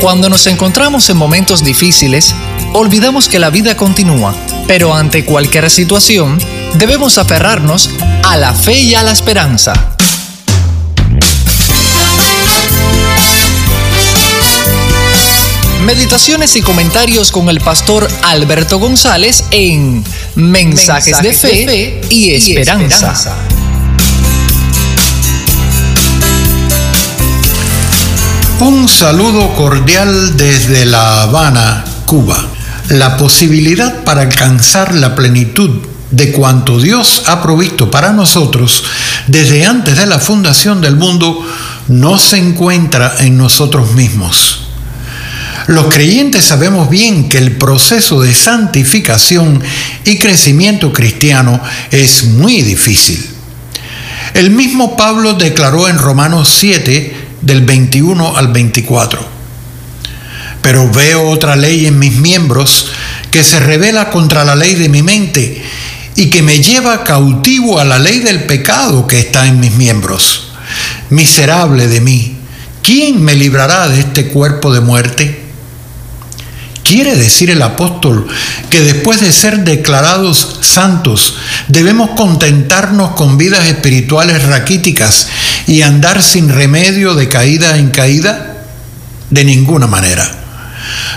Cuando 0.00 0.28
nos 0.28 0.46
encontramos 0.46 1.10
en 1.10 1.16
momentos 1.16 1.64
difíciles, 1.64 2.32
olvidamos 2.74 3.28
que 3.28 3.40
la 3.40 3.50
vida 3.50 3.76
continúa, 3.76 4.36
pero 4.68 4.94
ante 4.94 5.24
cualquier 5.24 5.68
situación, 5.68 6.38
debemos 6.74 7.18
aferrarnos 7.18 7.90
a 8.22 8.36
la 8.36 8.54
fe 8.54 8.78
y 8.78 8.94
a 8.94 9.02
la 9.02 9.10
esperanza. 9.10 9.93
Meditaciones 15.84 16.56
y 16.56 16.62
comentarios 16.62 17.30
con 17.30 17.50
el 17.50 17.60
pastor 17.60 18.08
Alberto 18.22 18.78
González 18.78 19.44
en 19.50 20.02
Mensajes, 20.34 21.20
de, 21.20 21.34
fe 21.34 22.00
y 22.08 22.30
Esperanza. 22.30 23.36
Un 28.60 28.88
saludo 28.88 29.54
cordial 29.56 30.38
desde 30.38 30.86
La 30.86 31.24
Habana, 31.24 31.84
Cuba. 32.06 32.42
La 32.88 33.18
posibilidad 33.18 34.04
para 34.04 34.22
alcanzar 34.22 34.94
la 34.94 35.14
plenitud 35.14 35.82
de 36.10 36.32
cuanto 36.32 36.80
Dios 36.80 37.24
ha 37.26 37.42
provisto 37.42 37.90
para 37.90 38.12
nosotros 38.12 38.84
desde 39.26 39.66
antes 39.66 39.98
de 39.98 40.06
la 40.06 40.18
fundación 40.18 40.80
del 40.80 40.96
mundo 40.96 41.46
no 41.88 42.18
se 42.18 42.38
encuentra 42.38 43.16
en 43.18 43.36
nosotros 43.36 43.92
mismos. 43.92 44.63
Los 45.66 45.92
creyentes 45.92 46.44
sabemos 46.44 46.90
bien 46.90 47.28
que 47.28 47.38
el 47.38 47.52
proceso 47.52 48.20
de 48.20 48.34
santificación 48.34 49.62
y 50.04 50.18
crecimiento 50.18 50.92
cristiano 50.92 51.60
es 51.90 52.24
muy 52.24 52.60
difícil. 52.62 53.30
El 54.34 54.50
mismo 54.50 54.96
Pablo 54.96 55.34
declaró 55.34 55.88
en 55.88 55.96
Romanos 55.96 56.54
7, 56.58 57.24
del 57.40 57.62
21 57.62 58.36
al 58.36 58.48
24. 58.48 59.34
Pero 60.60 60.90
veo 60.90 61.28
otra 61.28 61.56
ley 61.56 61.86
en 61.86 61.98
mis 61.98 62.16
miembros 62.16 62.88
que 63.30 63.44
se 63.44 63.60
revela 63.60 64.10
contra 64.10 64.44
la 64.44 64.56
ley 64.56 64.74
de 64.74 64.88
mi 64.88 65.02
mente 65.02 65.62
y 66.16 66.30
que 66.30 66.42
me 66.42 66.62
lleva 66.62 67.04
cautivo 67.04 67.78
a 67.78 67.84
la 67.84 67.98
ley 67.98 68.20
del 68.20 68.44
pecado 68.44 69.06
que 69.06 69.18
está 69.18 69.46
en 69.46 69.60
mis 69.60 69.72
miembros. 69.72 70.52
Miserable 71.10 71.86
de 71.86 72.00
mí, 72.00 72.36
¿quién 72.82 73.22
me 73.22 73.34
librará 73.34 73.88
de 73.88 74.00
este 74.00 74.28
cuerpo 74.28 74.72
de 74.72 74.80
muerte? 74.80 75.43
Quiere 76.84 77.16
decir 77.16 77.48
el 77.48 77.62
apóstol 77.62 78.26
que 78.68 78.82
después 78.82 79.20
de 79.20 79.32
ser 79.32 79.64
declarados 79.64 80.58
santos 80.60 81.36
debemos 81.66 82.10
contentarnos 82.10 83.12
con 83.12 83.38
vidas 83.38 83.66
espirituales 83.66 84.44
raquíticas 84.44 85.28
y 85.66 85.80
andar 85.80 86.22
sin 86.22 86.50
remedio 86.50 87.14
de 87.14 87.28
caída 87.28 87.78
en 87.78 87.88
caída? 87.88 88.66
De 89.30 89.44
ninguna 89.44 89.86
manera. 89.86 90.30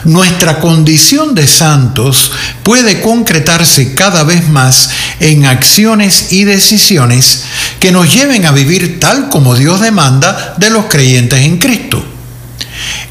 Nuestra 0.06 0.62
condición 0.62 1.36
de 1.36 1.46
santos 1.46 2.32
puede 2.64 3.02
concretarse 3.02 3.94
cada 3.94 4.24
vez 4.24 4.48
más 4.48 4.90
en 5.20 5.46
acciones 5.46 6.32
y 6.32 6.46
decisiones 6.46 7.44
que 7.82 7.92
nos 7.92 8.14
lleven 8.14 8.46
a 8.46 8.52
vivir 8.52 9.02
tal 9.02 9.28
como 9.28 9.54
Dios 9.56 9.82
demanda 9.82 10.56
de 10.58 10.70
los 10.70 10.86
creyentes 10.86 11.42
en 11.42 11.58
Cristo. 11.58 12.17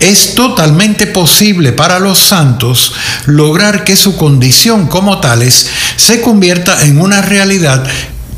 Es 0.00 0.34
totalmente 0.34 1.06
posible 1.06 1.72
para 1.72 1.98
los 1.98 2.18
santos 2.18 2.92
lograr 3.24 3.84
que 3.84 3.96
su 3.96 4.16
condición 4.16 4.86
como 4.86 5.20
tales 5.20 5.66
se 5.96 6.20
convierta 6.20 6.84
en 6.84 7.00
una 7.00 7.22
realidad 7.22 7.84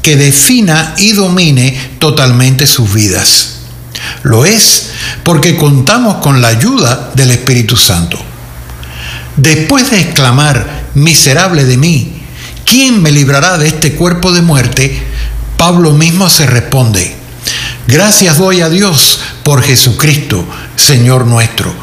que 0.03 0.17
defina 0.17 0.95
y 0.99 1.13
domine 1.13 1.79
totalmente 1.99 2.67
sus 2.67 2.93
vidas. 2.93 3.59
Lo 4.23 4.45
es 4.45 4.91
porque 5.25 5.57
contamos 5.57 6.17
con 6.17 6.41
la 6.41 6.49
ayuda 6.49 7.11
del 7.15 7.33
Espíritu 7.33 7.77
Santo. 7.77 8.19
Después 9.37 9.91
de 9.91 10.01
exclamar, 10.01 10.89
miserable 10.95 11.65
de 11.65 11.77
mí, 11.77 12.23
¿quién 12.65 13.03
me 13.03 13.13
librará 13.13 13.59
de 13.59 13.69
este 13.69 13.95
cuerpo 13.95 14.33
de 14.33 14.43
muerte? 14.43 15.03
Pablo 15.57 15.93
mismo 15.93 16.29
se 16.29 16.47
responde, 16.47 17.18
gracias 17.89 18.39
doy 18.39 18.61
a 18.61 18.69
Dios 18.69 19.19
por 19.43 19.63
Jesucristo, 19.63 20.47
Señor 20.77 21.27
nuestro. 21.27 21.75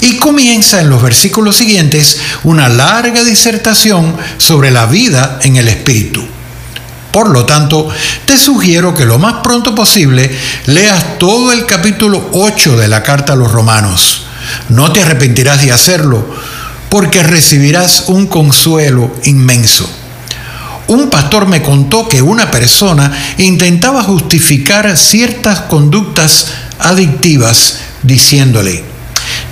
Y 0.00 0.16
comienza 0.16 0.80
en 0.80 0.88
los 0.88 1.02
versículos 1.02 1.56
siguientes 1.56 2.18
una 2.44 2.68
larga 2.68 3.22
disertación 3.22 4.16
sobre 4.38 4.70
la 4.70 4.86
vida 4.86 5.38
en 5.42 5.56
el 5.56 5.68
Espíritu. 5.68 6.24
Por 7.12 7.28
lo 7.30 7.44
tanto, 7.44 7.88
te 8.24 8.38
sugiero 8.38 8.94
que 8.94 9.04
lo 9.04 9.18
más 9.18 9.34
pronto 9.42 9.74
posible 9.74 10.30
leas 10.66 11.18
todo 11.18 11.52
el 11.52 11.66
capítulo 11.66 12.30
8 12.32 12.76
de 12.76 12.88
la 12.88 13.02
carta 13.02 13.32
a 13.32 13.36
los 13.36 13.50
romanos. 13.50 14.26
No 14.68 14.92
te 14.92 15.02
arrepentirás 15.02 15.62
de 15.62 15.72
hacerlo, 15.72 16.24
porque 16.88 17.22
recibirás 17.22 18.04
un 18.06 18.28
consuelo 18.28 19.12
inmenso. 19.24 19.99
Un 20.90 21.08
pastor 21.08 21.46
me 21.46 21.62
contó 21.62 22.08
que 22.08 22.20
una 22.20 22.50
persona 22.50 23.12
intentaba 23.38 24.02
justificar 24.02 24.96
ciertas 24.96 25.60
conductas 25.60 26.48
adictivas 26.80 27.76
diciéndole, 28.02 28.82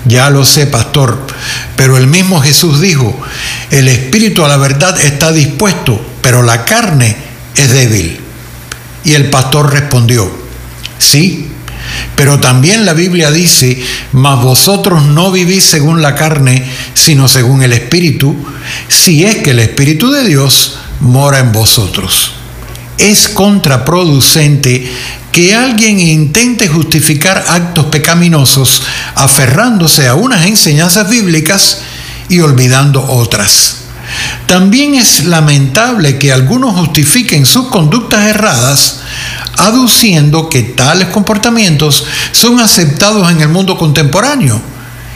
ya 0.05 0.30
lo 0.30 0.45
sé, 0.45 0.66
pastor, 0.66 1.16
pero 1.76 1.97
el 1.97 2.09
mismo 2.09 2.41
Jesús 2.41 2.80
dijo, 2.80 3.16
el 3.70 3.86
espíritu 3.86 4.45
a 4.45 4.49
la 4.49 4.57
verdad 4.57 5.01
está 5.01 5.30
dispuesto, 5.30 6.05
pero 6.22 6.43
la 6.43 6.64
carne 6.64 7.16
es 7.55 7.70
débil. 7.72 8.18
Y 9.05 9.14
el 9.14 9.30
pastor 9.30 9.72
respondió, 9.72 10.28
sí, 10.99 11.47
pero 12.16 12.41
también 12.41 12.84
la 12.84 12.95
Biblia 12.95 13.30
dice, 13.30 13.80
mas 14.11 14.43
vosotros 14.43 15.05
no 15.05 15.30
vivís 15.30 15.62
según 15.62 16.03
la 16.03 16.16
carne, 16.16 16.64
sino 16.95 17.28
según 17.28 17.62
el 17.62 17.74
espíritu, 17.74 18.34
si 18.89 19.24
es 19.24 19.36
que 19.36 19.53
el 19.53 19.61
espíritu 19.61 20.11
de 20.11 20.26
Dios 20.26 20.78
mora 21.01 21.38
en 21.38 21.53
vosotros. 21.53 22.32
Es 22.99 23.28
contraproducente 23.28 24.90
que 25.32 25.55
alguien 25.55 26.01
intente 26.01 26.68
justificar 26.68 27.44
actos 27.49 27.86
pecaminosos 27.86 28.82
aferrándose 29.14 30.09
a 30.09 30.14
unas 30.14 30.46
enseñanzas 30.46 31.09
bíblicas 31.09 31.78
y 32.28 32.40
olvidando 32.40 33.05
otras. 33.05 33.76
También 34.46 34.94
es 34.94 35.26
lamentable 35.26 36.18
que 36.18 36.32
algunos 36.32 36.74
justifiquen 36.74 37.44
sus 37.46 37.68
conductas 37.68 38.26
erradas 38.26 39.01
aduciendo 39.59 40.49
que 40.49 40.62
tales 40.62 41.09
comportamientos 41.09 42.07
son 42.32 42.61
aceptados 42.61 43.30
en 43.30 43.40
el 43.40 43.49
mundo 43.49 43.76
contemporáneo 43.76 44.61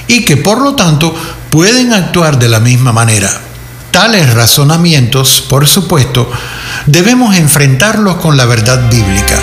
y 0.09 0.25
que 0.25 0.37
por 0.37 0.61
lo 0.61 0.75
tanto 0.75 1.15
pueden 1.49 1.93
actuar 1.93 2.39
de 2.39 2.49
la 2.49 2.61
misma 2.61 2.93
manera. 2.93 3.52
Tales 3.93 4.33
razonamientos, 4.33 5.45
por 5.47 5.69
supuesto, 5.69 6.31
debemos 6.87 7.37
enfrentarlos 7.37 8.17
con 8.17 8.39
la 8.39 8.47
verdad 8.47 8.89
bíblica. 8.91 9.39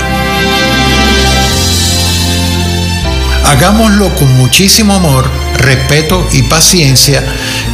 Hagámoslo 3.46 4.14
con 4.16 4.36
muchísimo 4.38 4.96
amor, 4.96 5.30
respeto 5.56 6.28
y 6.34 6.42
paciencia, 6.42 7.24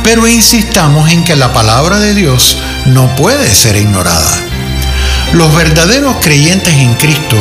pero 0.04 0.28
insistamos 0.28 1.10
en 1.12 1.24
que 1.24 1.38
la 1.38 1.54
palabra 1.54 2.00
de 2.00 2.14
Dios 2.14 2.58
no 2.88 3.16
puede 3.16 3.56
ser 3.56 3.78
ignorada. 3.78 4.30
Los 5.32 5.56
verdaderos 5.56 6.18
creyentes 6.22 6.74
en 6.74 6.94
Cristo, 6.96 7.38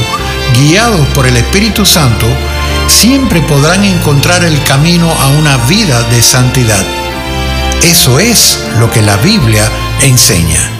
guiados 0.60 1.08
por 1.08 1.26
el 1.26 1.36
Espíritu 1.36 1.84
Santo, 1.84 2.28
siempre 2.86 3.40
podrán 3.42 3.84
encontrar 3.84 4.44
el 4.44 4.62
camino 4.62 5.10
a 5.10 5.26
una 5.30 5.56
vida 5.66 6.04
de 6.04 6.22
santidad. 6.22 7.03
Eso 7.82 8.18
es 8.18 8.58
lo 8.78 8.90
que 8.90 9.02
la 9.02 9.16
Biblia 9.16 9.70
enseña. 10.02 10.70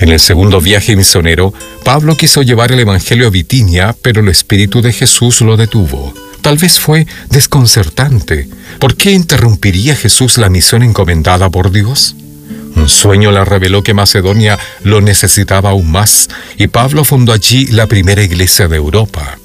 En 0.00 0.08
el 0.08 0.18
segundo 0.18 0.60
viaje 0.60 0.96
misionero, 0.96 1.52
Pablo 1.84 2.16
quiso 2.16 2.42
llevar 2.42 2.72
el 2.72 2.80
Evangelio 2.80 3.26
a 3.26 3.30
Bitinia, 3.30 3.94
pero 4.00 4.22
el 4.22 4.28
Espíritu 4.28 4.80
de 4.80 4.92
Jesús 4.92 5.40
lo 5.42 5.56
detuvo. 5.56 6.14
Tal 6.42 6.56
vez 6.56 6.78
fue 6.80 7.06
desconcertante. 7.28 8.48
¿Por 8.78 8.96
qué 8.96 9.12
interrumpiría 9.12 9.94
Jesús 9.94 10.38
la 10.38 10.48
misión 10.48 10.82
encomendada 10.82 11.50
por 11.50 11.70
Dios? 11.70 12.16
Un 12.76 12.88
sueño 12.88 13.30
le 13.30 13.44
reveló 13.44 13.82
que 13.82 13.94
Macedonia 13.94 14.58
lo 14.84 15.00
necesitaba 15.00 15.70
aún 15.70 15.90
más 15.90 16.28
y 16.56 16.68
Pablo 16.68 17.04
fundó 17.04 17.32
allí 17.32 17.66
la 17.66 17.86
primera 17.86 18.22
iglesia 18.22 18.68
de 18.68 18.76
Europa. 18.76 19.38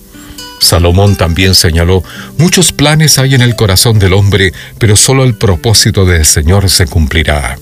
Salomón 0.60 1.16
también 1.16 1.54
señaló, 1.54 2.04
muchos 2.38 2.72
planes 2.72 3.20
hay 3.20 3.36
en 3.36 3.42
el 3.42 3.56
corazón 3.56 4.00
del 4.00 4.14
hombre, 4.14 4.54
pero 4.80 4.96
solo 4.96 5.24
el 5.24 5.36
propósito 5.36 6.06
del 6.06 6.26
Señor 6.26 6.70
se 6.70 6.88
cumplirá. 6.88 7.58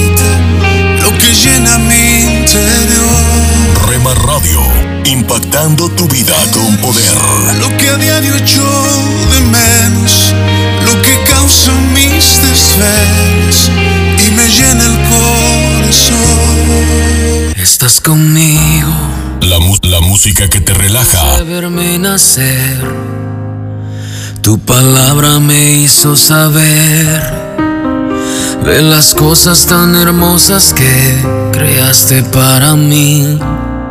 impactando 5.10 5.89
tu 5.89 6.07
vida 6.07 6.34
con 6.53 6.78
poder. 6.78 7.14
Lo 7.60 7.76
que 7.78 7.89
a 7.89 7.95
diario 7.97 8.36
echo 8.36 8.64
de 9.32 9.41
menos, 9.41 10.34
lo 10.86 11.01
que 11.01 11.18
causa 11.30 11.72
mis 11.93 12.39
desvelos 12.41 13.70
y 14.28 14.32
me 14.32 14.47
llena 14.49 14.84
el 14.86 14.97
corazón. 15.89 17.53
Estás 17.57 17.99
conmigo. 18.01 18.89
La, 19.41 19.60
mu- 19.60 19.78
la 19.84 19.99
música 20.01 20.49
que 20.49 20.62
te 20.62 20.74
relaja. 20.74 21.38
de 21.38 21.43
verme 21.43 21.97
nacer. 21.97 22.84
Tu 24.41 24.57
palabra 24.60 25.39
me 25.39 25.72
hizo 25.74 26.16
saber 26.16 27.22
de 28.66 28.82
las 28.82 29.14
cosas 29.14 29.66
tan 29.66 29.95
hermosas 29.95 30.74
que 30.74 31.16
creaste 31.51 32.24
para 32.24 32.76
mí. 32.76 33.39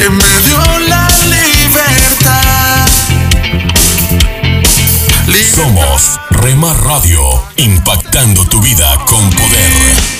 que 0.00 0.08
me 0.08 0.24
dio 0.46 0.78
la 0.88 1.08
libertad. 1.26 2.88
Somos 5.54 6.18
Rema 6.30 6.72
Radio, 6.72 7.20
impactando 7.56 8.46
tu 8.46 8.62
vida 8.62 8.96
con 9.04 9.28
poder. 9.28 10.19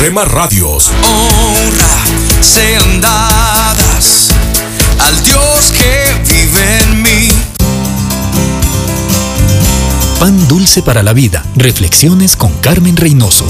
Rema 0.00 0.24
Radios. 0.24 0.90
honra 1.02 2.42
sean 2.42 3.00
dadas 3.00 4.28
al 4.98 5.22
Dios 5.24 5.72
que 5.72 6.34
vive 6.34 6.78
en 6.82 7.02
mí. 7.02 7.28
Pan 10.20 10.48
dulce 10.48 10.82
para 10.82 11.02
la 11.02 11.12
vida. 11.12 11.44
Reflexiones 11.56 12.36
con 12.36 12.52
Carmen 12.54 12.96
Reynoso. 12.96 13.46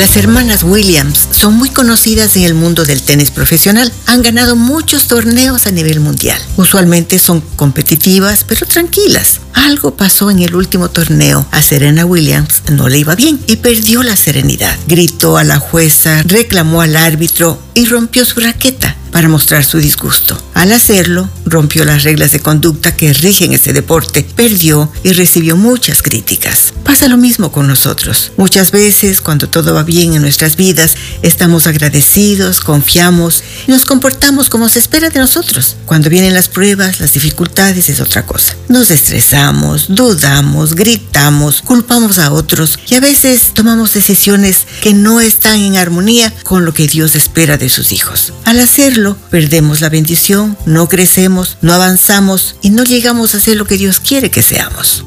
Las 0.00 0.16
hermanas 0.16 0.62
Williams 0.62 1.28
son 1.30 1.58
muy 1.58 1.68
conocidas 1.68 2.34
en 2.34 2.44
el 2.44 2.54
mundo 2.54 2.86
del 2.86 3.02
tenis 3.02 3.30
profesional. 3.30 3.92
Han 4.06 4.22
ganado 4.22 4.56
muchos 4.56 5.08
torneos 5.08 5.66
a 5.66 5.72
nivel 5.72 6.00
mundial. 6.00 6.40
Usualmente 6.56 7.18
son 7.18 7.42
competitivas, 7.56 8.44
pero 8.48 8.64
tranquilas. 8.64 9.40
Algo 9.52 9.94
pasó 9.94 10.30
en 10.30 10.38
el 10.38 10.54
último 10.54 10.88
torneo. 10.88 11.46
A 11.50 11.60
Serena 11.60 12.06
Williams 12.06 12.62
no 12.72 12.88
le 12.88 12.96
iba 12.96 13.14
bien 13.14 13.40
y 13.46 13.56
perdió 13.56 14.02
la 14.02 14.16
serenidad. 14.16 14.74
Gritó 14.86 15.36
a 15.36 15.44
la 15.44 15.58
jueza, 15.58 16.22
reclamó 16.22 16.80
al 16.80 16.96
árbitro 16.96 17.60
y 17.74 17.84
rompió 17.84 18.24
su 18.24 18.40
raqueta 18.40 18.96
para 19.12 19.28
mostrar 19.28 19.64
su 19.64 19.80
disgusto. 19.80 20.40
Al 20.54 20.72
hacerlo, 20.72 21.28
rompió 21.50 21.84
las 21.84 22.04
reglas 22.04 22.32
de 22.32 22.40
conducta 22.40 22.94
que 22.96 23.12
rigen 23.12 23.52
este 23.52 23.72
deporte, 23.72 24.26
perdió 24.36 24.90
y 25.02 25.12
recibió 25.12 25.56
muchas 25.56 26.02
críticas. 26.02 26.72
Pasa 26.84 27.08
lo 27.08 27.16
mismo 27.16 27.52
con 27.52 27.66
nosotros. 27.66 28.32
Muchas 28.36 28.70
veces, 28.70 29.20
cuando 29.20 29.48
todo 29.48 29.74
va 29.74 29.82
bien 29.82 30.14
en 30.14 30.22
nuestras 30.22 30.56
vidas, 30.56 30.94
estamos 31.22 31.66
agradecidos, 31.66 32.60
confiamos 32.60 33.42
y 33.66 33.70
nos 33.70 33.84
comportamos 33.84 34.48
como 34.48 34.68
se 34.68 34.78
espera 34.78 35.10
de 35.10 35.20
nosotros. 35.20 35.76
Cuando 35.86 36.10
vienen 36.10 36.34
las 36.34 36.48
pruebas, 36.48 37.00
las 37.00 37.12
dificultades 37.12 37.88
es 37.88 38.00
otra 38.00 38.24
cosa. 38.24 38.54
Nos 38.68 38.90
estresamos, 38.90 39.86
dudamos, 39.88 40.74
gritamos, 40.74 41.62
culpamos 41.62 42.18
a 42.18 42.32
otros 42.32 42.78
y 42.88 42.94
a 42.94 43.00
veces 43.00 43.52
tomamos 43.54 43.92
decisiones 43.94 44.66
que 44.82 44.94
no 44.94 45.20
están 45.20 45.60
en 45.60 45.76
armonía 45.76 46.32
con 46.44 46.64
lo 46.64 46.72
que 46.72 46.86
Dios 46.86 47.16
espera 47.16 47.56
de 47.56 47.68
sus 47.68 47.92
hijos. 47.92 48.32
Al 48.44 48.60
hacerlo, 48.60 49.16
perdemos 49.30 49.80
la 49.80 49.88
bendición, 49.88 50.56
no 50.66 50.88
crecemos, 50.88 51.39
no 51.60 51.72
avanzamos 51.72 52.56
y 52.62 52.70
no 52.70 52.84
llegamos 52.84 53.34
a 53.34 53.40
ser 53.40 53.56
lo 53.56 53.64
que 53.64 53.76
Dios 53.76 54.00
quiere 54.00 54.30
que 54.30 54.42
seamos. 54.42 55.04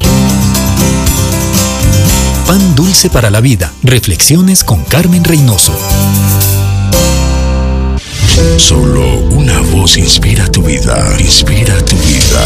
Pan 2.48 2.76
dulce 2.76 3.10
para 3.10 3.30
la 3.30 3.42
vida. 3.42 3.72
Reflexiones 3.84 4.64
con 4.64 4.84
Carmen 4.84 5.24
Reynoso. 5.24 5.74
Solo 8.58 9.20
una 9.30 9.60
voz 9.62 9.98
inspira 9.98 10.48
tu 10.48 10.62
vida, 10.64 11.16
inspira 11.20 11.78
tu 11.86 11.96
vida. 11.96 12.46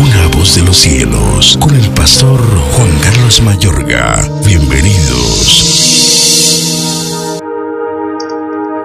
Una 0.00 0.26
voz 0.36 0.54
de 0.54 0.62
los 0.62 0.76
cielos, 0.76 1.56
con 1.60 1.74
el 1.74 1.90
pastor 1.90 2.40
Juan 2.72 2.90
Carlos 3.00 3.40
Mayorga. 3.42 4.28
Bienvenidos. 4.44 5.80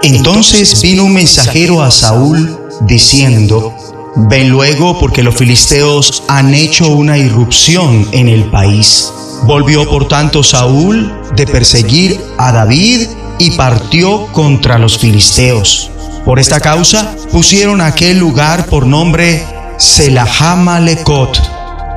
Entonces 0.04 0.82
vino 0.82 1.06
un 1.06 1.14
mensajero 1.14 1.82
a 1.82 1.90
Saúl 1.90 2.60
diciendo, 2.82 3.74
Ven 4.18 4.50
luego 4.50 4.98
porque 4.98 5.24
los 5.24 5.36
filisteos 5.36 6.24
han 6.30 6.54
hecho 6.54 6.88
una 6.88 7.18
irrupción 7.18 8.08
en 8.14 8.30
el 8.30 8.50
país. 8.50 9.12
Volvió 9.44 9.90
por 9.90 10.08
tanto 10.08 10.42
Saúl 10.42 11.14
de 11.36 11.46
perseguir 11.46 12.18
a 12.38 12.54
David 12.54 13.08
y 13.40 13.52
partió 13.52 14.28
contra 14.28 14.78
los 14.78 14.98
filisteos. 14.98 15.92
Por 16.24 16.40
esta 16.40 16.62
causa 16.62 17.14
pusieron 17.32 17.82
aquel 17.82 18.18
lugar 18.18 18.68
por 18.68 18.86
nombre 18.86 19.46
Selahamalekot, 19.78 21.38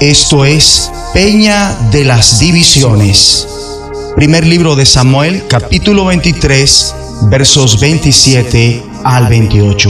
esto 0.01 0.45
es, 0.45 0.91
Peña 1.15 1.73
de 1.93 2.05
las 2.05 2.41
Divisiones. 2.41 3.47
Primer 4.17 4.45
libro 4.45 4.75
de 4.75 4.85
Samuel, 4.85 5.45
capítulo 5.47 6.07
23, 6.07 6.95
versos 7.31 7.79
27 7.79 8.83
al 9.05 9.29
28. 9.29 9.89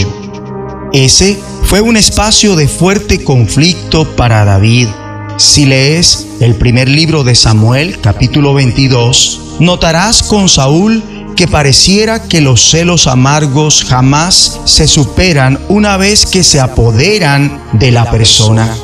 Ese 0.93 1.39
fue 1.69 1.83
un 1.83 1.99
espacio 1.99 2.57
de 2.57 2.67
fuerte 2.67 3.23
conflicto 3.23 4.17
para 4.17 4.43
David. 4.47 4.89
Si 5.37 5.67
lees 5.67 6.27
el 6.41 6.55
primer 6.55 6.89
libro 6.89 7.25
de 7.25 7.35
Samuel, 7.35 8.01
capítulo 8.01 8.55
22, 8.55 9.59
notarás 9.61 10.23
con 10.23 10.49
Saúl 10.49 11.03
que 11.37 11.47
pareciera 11.47 12.23
que 12.23 12.41
los 12.41 12.71
celos 12.71 13.07
amargos 13.07 13.85
jamás 13.85 14.63
se 14.65 14.89
superan 14.89 15.61
una 15.69 15.99
vez 15.99 16.25
que 16.25 16.43
se 16.43 16.59
apoderan 16.59 17.61
de 17.75 17.93
la 17.93 18.11
persona. 18.11 18.75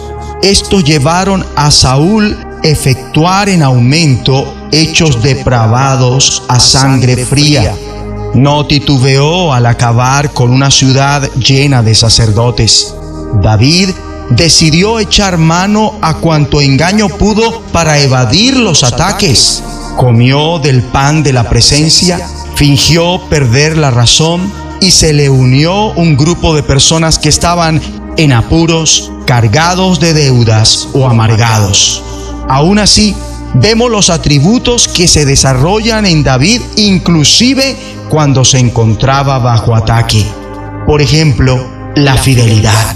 Esto 0.43 0.81
llevaron 0.81 1.47
a 1.57 1.71
Saúl 1.71 2.37
efectuar 2.63 3.49
en 3.49 3.63
aumento 3.63 4.55
hechos 4.73 5.23
depravados 5.23 6.43
a 6.49 6.61
sangre 6.61 7.25
fría. 7.25 7.75
No 8.35 8.67
titubeó 8.67 9.53
al 9.53 9.67
acabar 9.67 10.33
con 10.33 10.51
una 10.51 10.71
ciudad 10.71 11.31
llena 11.35 11.83
de 11.83 11.95
sacerdotes. 11.95 12.95
David 13.41 13.91
decidió 14.31 14.99
echar 14.99 15.39
mano 15.39 15.95
a 16.03 16.15
cuanto 16.15 16.61
engaño 16.61 17.09
pudo 17.09 17.63
para 17.73 17.99
evadir 18.01 18.57
los 18.57 18.83
ataques. 18.83 19.63
Comió 19.97 20.59
del 20.59 20.83
pan 20.83 21.23
de 21.23 21.33
la 21.33 21.49
presencia, 21.49 22.19
fingió 22.57 23.21
perder 23.29 23.79
la 23.79 23.91
razón 23.91 24.53
y 24.81 24.91
se 24.91 25.13
le 25.13 25.31
unió 25.31 25.93
un 25.93 26.17
grupo 26.17 26.55
de 26.55 26.63
personas 26.63 27.19
que 27.19 27.29
estaban 27.29 27.81
en 28.17 28.33
apuros, 28.33 29.13
cargados 29.27 30.01
de 30.01 30.13
deudas 30.13 30.89
o 30.93 31.07
amargados. 31.07 32.03
Aún 32.49 32.79
así, 32.79 33.15
vemos 33.55 33.91
los 33.91 34.11
atributos 34.11 34.89
que 34.89 35.09
se 35.09 35.25
desarrollan 35.25 36.07
en 36.07 36.23
David 36.23 36.61
inclusive 36.77 37.77
cuando 38.09 38.45
se 38.45 38.59
encontraba 38.59 39.39
bajo 39.39 39.75
ataque. 39.75 40.25
Por 40.87 41.01
ejemplo, 41.01 41.67
la 41.95 42.17
fidelidad. 42.17 42.95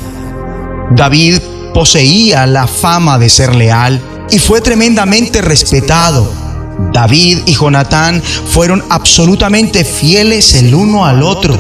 David 0.91 1.39
poseía 1.73 2.47
la 2.47 2.67
fama 2.67 3.19
de 3.19 3.29
ser 3.29 3.55
leal 3.55 4.01
y 4.31 4.39
fue 4.39 4.61
tremendamente 4.61 5.41
respetado. 5.43 6.31
David 6.93 7.39
y 7.47 7.55
Jonatán 7.55 8.23
fueron 8.23 8.85
absolutamente 8.89 9.85
fieles 9.85 10.55
el 10.55 10.75
uno 10.75 11.05
al 11.07 11.23
otro. 11.23 11.59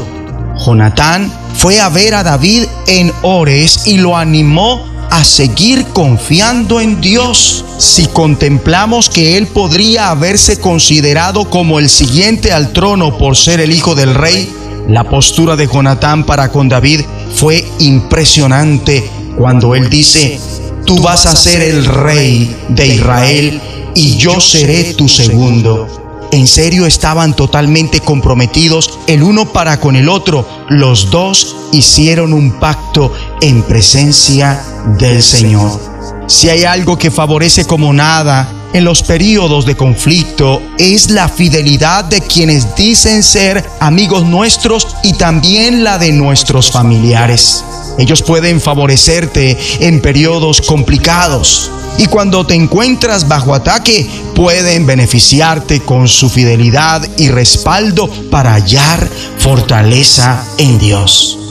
Jonatán 0.64 1.32
fue 1.54 1.80
a 1.80 1.88
ver 1.88 2.14
a 2.14 2.22
David 2.22 2.64
en 2.86 3.12
Ores 3.22 3.86
y 3.86 3.98
lo 3.98 4.16
animó 4.16 4.97
a 5.10 5.24
seguir 5.24 5.84
confiando 5.92 6.80
en 6.80 7.00
Dios. 7.00 7.64
Si 7.78 8.06
contemplamos 8.06 9.08
que 9.08 9.36
él 9.36 9.46
podría 9.46 10.10
haberse 10.10 10.60
considerado 10.60 11.48
como 11.48 11.78
el 11.78 11.88
siguiente 11.88 12.52
al 12.52 12.72
trono 12.72 13.16
por 13.16 13.36
ser 13.36 13.60
el 13.60 13.72
hijo 13.72 13.94
del 13.94 14.14
rey, 14.14 14.52
la 14.88 15.04
postura 15.04 15.56
de 15.56 15.66
Jonatán 15.66 16.24
para 16.24 16.50
con 16.50 16.68
David 16.68 17.02
fue 17.34 17.66
impresionante 17.78 19.08
cuando 19.36 19.74
él 19.74 19.88
dice, 19.90 20.40
tú 20.84 21.00
vas 21.00 21.26
a 21.26 21.36
ser 21.36 21.62
el 21.62 21.84
rey 21.84 22.56
de 22.68 22.86
Israel 22.86 23.60
y 23.94 24.16
yo 24.16 24.40
seré 24.40 24.94
tu 24.94 25.08
segundo. 25.08 25.86
En 26.30 26.46
serio 26.46 26.84
estaban 26.84 27.34
totalmente 27.34 28.00
comprometidos 28.00 28.98
el 29.06 29.22
uno 29.22 29.46
para 29.46 29.80
con 29.80 29.96
el 29.96 30.08
otro. 30.08 30.46
Los 30.68 31.10
dos 31.10 31.56
hicieron 31.72 32.32
un 32.34 32.52
pacto 32.52 33.12
en 33.40 33.62
presencia 33.62 34.62
del 34.96 35.22
Señor. 35.22 35.80
Si 36.26 36.48
hay 36.48 36.64
algo 36.64 36.96
que 36.96 37.10
favorece 37.10 37.64
como 37.64 37.92
nada 37.92 38.48
en 38.72 38.84
los 38.84 39.02
periodos 39.02 39.64
de 39.64 39.76
conflicto 39.76 40.60
es 40.78 41.10
la 41.10 41.28
fidelidad 41.28 42.04
de 42.04 42.20
quienes 42.20 42.74
dicen 42.76 43.22
ser 43.22 43.64
amigos 43.80 44.24
nuestros 44.24 44.86
y 45.02 45.14
también 45.14 45.84
la 45.84 45.98
de 45.98 46.12
nuestros 46.12 46.70
familiares. 46.70 47.64
Ellos 47.98 48.22
pueden 48.22 48.60
favorecerte 48.60 49.56
en 49.80 50.00
periodos 50.00 50.60
complicados 50.60 51.70
y 51.96 52.06
cuando 52.06 52.46
te 52.46 52.54
encuentras 52.54 53.26
bajo 53.26 53.54
ataque 53.54 54.06
pueden 54.34 54.86
beneficiarte 54.86 55.80
con 55.80 56.06
su 56.06 56.28
fidelidad 56.28 57.02
y 57.16 57.30
respaldo 57.30 58.08
para 58.30 58.52
hallar 58.52 59.08
fortaleza 59.38 60.44
en 60.58 60.78
Dios. 60.78 61.47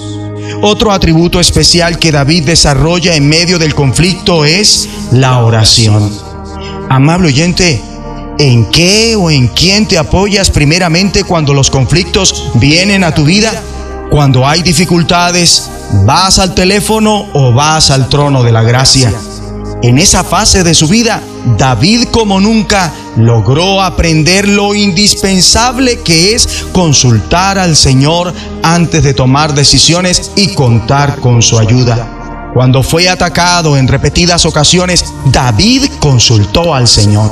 Otro 0.61 0.91
atributo 0.91 1.39
especial 1.39 1.99
que 1.99 2.11
David 2.11 2.45
desarrolla 2.45 3.15
en 3.15 3.27
medio 3.27 3.59
del 3.59 3.75
conflicto 3.75 4.45
es 4.45 4.87
la 5.11 5.39
oración. 5.39 6.11
Amable 6.89 7.27
oyente, 7.27 7.81
¿en 8.39 8.65
qué 8.65 9.15
o 9.15 9.29
en 9.29 9.47
quién 9.49 9.87
te 9.87 9.97
apoyas 9.97 10.49
primeramente 10.49 11.23
cuando 11.23 11.53
los 11.53 11.69
conflictos 11.69 12.51
vienen 12.55 13.03
a 13.03 13.13
tu 13.13 13.25
vida? 13.25 13.51
Cuando 14.09 14.47
hay 14.47 14.61
dificultades, 14.61 15.69
¿vas 16.05 16.39
al 16.39 16.55
teléfono 16.55 17.27
o 17.33 17.53
vas 17.53 17.91
al 17.91 18.09
trono 18.09 18.43
de 18.43 18.51
la 18.51 18.63
gracia? 18.63 19.13
En 19.83 19.99
esa 19.99 20.23
fase 20.23 20.63
de 20.63 20.73
su 20.73 20.87
vida, 20.87 21.21
David 21.55 22.05
como 22.11 22.39
nunca 22.39 22.91
logró 23.15 23.83
aprender 23.83 24.47
lo 24.47 24.73
indispensable 24.73 25.99
que 25.99 26.33
es 26.33 26.65
consultar 26.71 27.59
al 27.59 27.75
Señor 27.75 28.33
antes 28.63 29.03
de 29.03 29.13
tomar 29.13 29.53
decisiones 29.53 30.31
y 30.35 30.55
contar 30.55 31.19
con 31.19 31.43
su 31.43 31.59
ayuda. 31.59 32.51
Cuando 32.55 32.81
fue 32.81 33.07
atacado 33.07 33.77
en 33.77 33.87
repetidas 33.87 34.47
ocasiones, 34.47 35.05
David 35.25 35.85
consultó 35.99 36.73
al 36.73 36.87
Señor. 36.87 37.29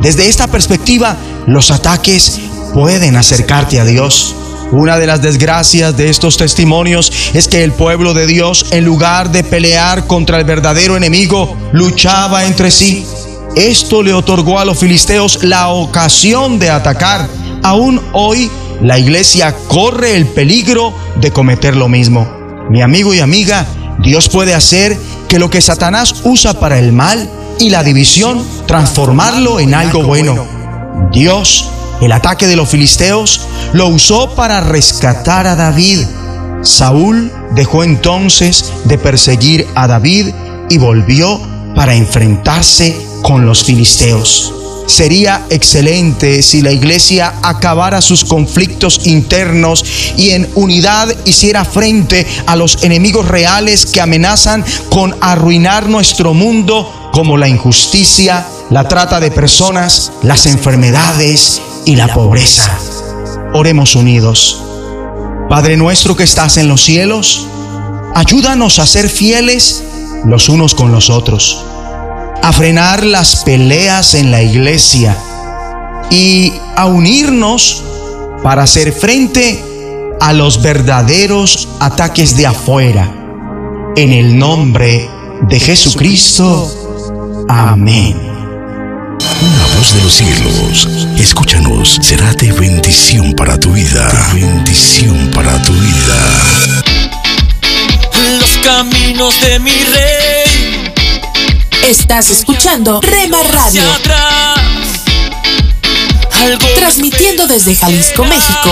Desde 0.00 0.28
esta 0.28 0.46
perspectiva, 0.46 1.16
los 1.48 1.72
ataques 1.72 2.40
pueden 2.72 3.16
acercarte 3.16 3.80
a 3.80 3.84
Dios. 3.84 4.36
Una 4.72 4.98
de 4.98 5.06
las 5.06 5.20
desgracias 5.20 5.96
de 5.96 6.10
estos 6.10 6.36
testimonios 6.36 7.12
es 7.34 7.48
que 7.48 7.64
el 7.64 7.72
pueblo 7.72 8.14
de 8.14 8.28
Dios, 8.28 8.66
en 8.70 8.84
lugar 8.84 9.32
de 9.32 9.42
pelear 9.42 10.06
contra 10.06 10.38
el 10.38 10.44
verdadero 10.44 10.96
enemigo, 10.96 11.56
luchaba 11.72 12.44
entre 12.44 12.70
sí. 12.70 13.04
Esto 13.56 14.02
le 14.04 14.12
otorgó 14.12 14.60
a 14.60 14.64
los 14.64 14.78
filisteos 14.78 15.42
la 15.42 15.70
ocasión 15.70 16.60
de 16.60 16.70
atacar. 16.70 17.28
Aún 17.64 18.00
hoy, 18.12 18.48
la 18.80 18.96
iglesia 18.96 19.56
corre 19.66 20.16
el 20.16 20.26
peligro 20.26 20.94
de 21.16 21.32
cometer 21.32 21.74
lo 21.74 21.88
mismo. 21.88 22.30
Mi 22.70 22.80
amigo 22.80 23.12
y 23.12 23.18
amiga, 23.18 23.66
Dios 23.98 24.28
puede 24.28 24.54
hacer 24.54 24.96
que 25.28 25.40
lo 25.40 25.50
que 25.50 25.60
Satanás 25.60 26.14
usa 26.22 26.54
para 26.54 26.78
el 26.78 26.92
mal 26.92 27.28
y 27.58 27.70
la 27.70 27.82
división, 27.82 28.46
transformarlo 28.66 29.58
en 29.58 29.74
algo 29.74 30.04
bueno. 30.04 30.46
Dios 31.12 31.70
el 32.00 32.12
ataque 32.12 32.46
de 32.46 32.56
los 32.56 32.68
filisteos 32.68 33.42
lo 33.72 33.88
usó 33.88 34.34
para 34.34 34.60
rescatar 34.60 35.46
a 35.46 35.56
David. 35.56 36.00
Saúl 36.62 37.30
dejó 37.54 37.84
entonces 37.84 38.72
de 38.84 38.98
perseguir 38.98 39.66
a 39.74 39.86
David 39.86 40.28
y 40.68 40.78
volvió 40.78 41.40
para 41.74 41.94
enfrentarse 41.94 42.96
con 43.22 43.46
los 43.46 43.64
filisteos. 43.64 44.54
Sería 44.86 45.46
excelente 45.50 46.42
si 46.42 46.62
la 46.62 46.72
iglesia 46.72 47.34
acabara 47.42 48.00
sus 48.00 48.24
conflictos 48.24 49.06
internos 49.06 49.84
y 50.16 50.30
en 50.30 50.50
unidad 50.56 51.14
hiciera 51.26 51.64
frente 51.64 52.26
a 52.46 52.56
los 52.56 52.82
enemigos 52.82 53.28
reales 53.28 53.86
que 53.86 54.00
amenazan 54.00 54.64
con 54.88 55.14
arruinar 55.20 55.88
nuestro 55.88 56.34
mundo 56.34 57.10
como 57.12 57.36
la 57.36 57.48
injusticia, 57.48 58.44
la 58.70 58.88
trata 58.88 59.20
de 59.20 59.30
personas, 59.30 60.10
las 60.22 60.46
enfermedades 60.46 61.62
y 61.90 61.96
la 61.96 62.08
pobreza. 62.08 62.78
Oremos 63.52 63.96
unidos. 63.96 64.62
Padre 65.48 65.76
nuestro 65.76 66.16
que 66.16 66.24
estás 66.24 66.56
en 66.56 66.68
los 66.68 66.84
cielos, 66.84 67.46
ayúdanos 68.14 68.78
a 68.78 68.86
ser 68.86 69.08
fieles 69.08 69.82
los 70.24 70.48
unos 70.48 70.74
con 70.74 70.92
los 70.92 71.10
otros 71.10 71.64
a 72.42 72.52
frenar 72.52 73.04
las 73.04 73.36
peleas 73.44 74.14
en 74.14 74.30
la 74.30 74.42
iglesia 74.42 75.16
y 76.10 76.52
a 76.76 76.86
unirnos 76.86 77.82
para 78.42 78.62
hacer 78.62 78.92
frente 78.92 79.62
a 80.20 80.32
los 80.32 80.62
verdaderos 80.62 81.68
ataques 81.80 82.36
de 82.36 82.46
afuera. 82.46 83.14
En 83.96 84.12
el 84.12 84.38
nombre 84.38 85.08
de 85.48 85.60
Jesucristo. 85.60 87.44
Amén. 87.48 88.29
Una 89.42 89.66
voz 89.76 89.94
de 89.94 90.02
los 90.02 90.12
cielos, 90.12 90.88
escúchanos, 91.18 91.98
será 92.02 92.32
de 92.34 92.52
bendición 92.52 93.32
para 93.32 93.58
tu 93.58 93.72
vida. 93.72 94.06
De 94.34 94.40
bendición 94.40 95.30
para 95.34 95.62
tu 95.62 95.72
vida. 95.72 96.42
Los 98.38 98.50
caminos 98.62 99.40
de 99.40 99.58
mi 99.58 99.72
rey. 99.72 100.92
Estás 101.88 102.28
escuchando 102.30 103.00
Rema 103.00 103.42
Radio. 103.44 103.82
Transmitiendo 106.76 107.46
desde 107.46 107.74
Jalisco, 107.76 108.24
México. 108.24 108.70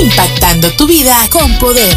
Impactando 0.00 0.70
tu 0.72 0.86
vida 0.86 1.28
con 1.30 1.58
poder. 1.58 1.94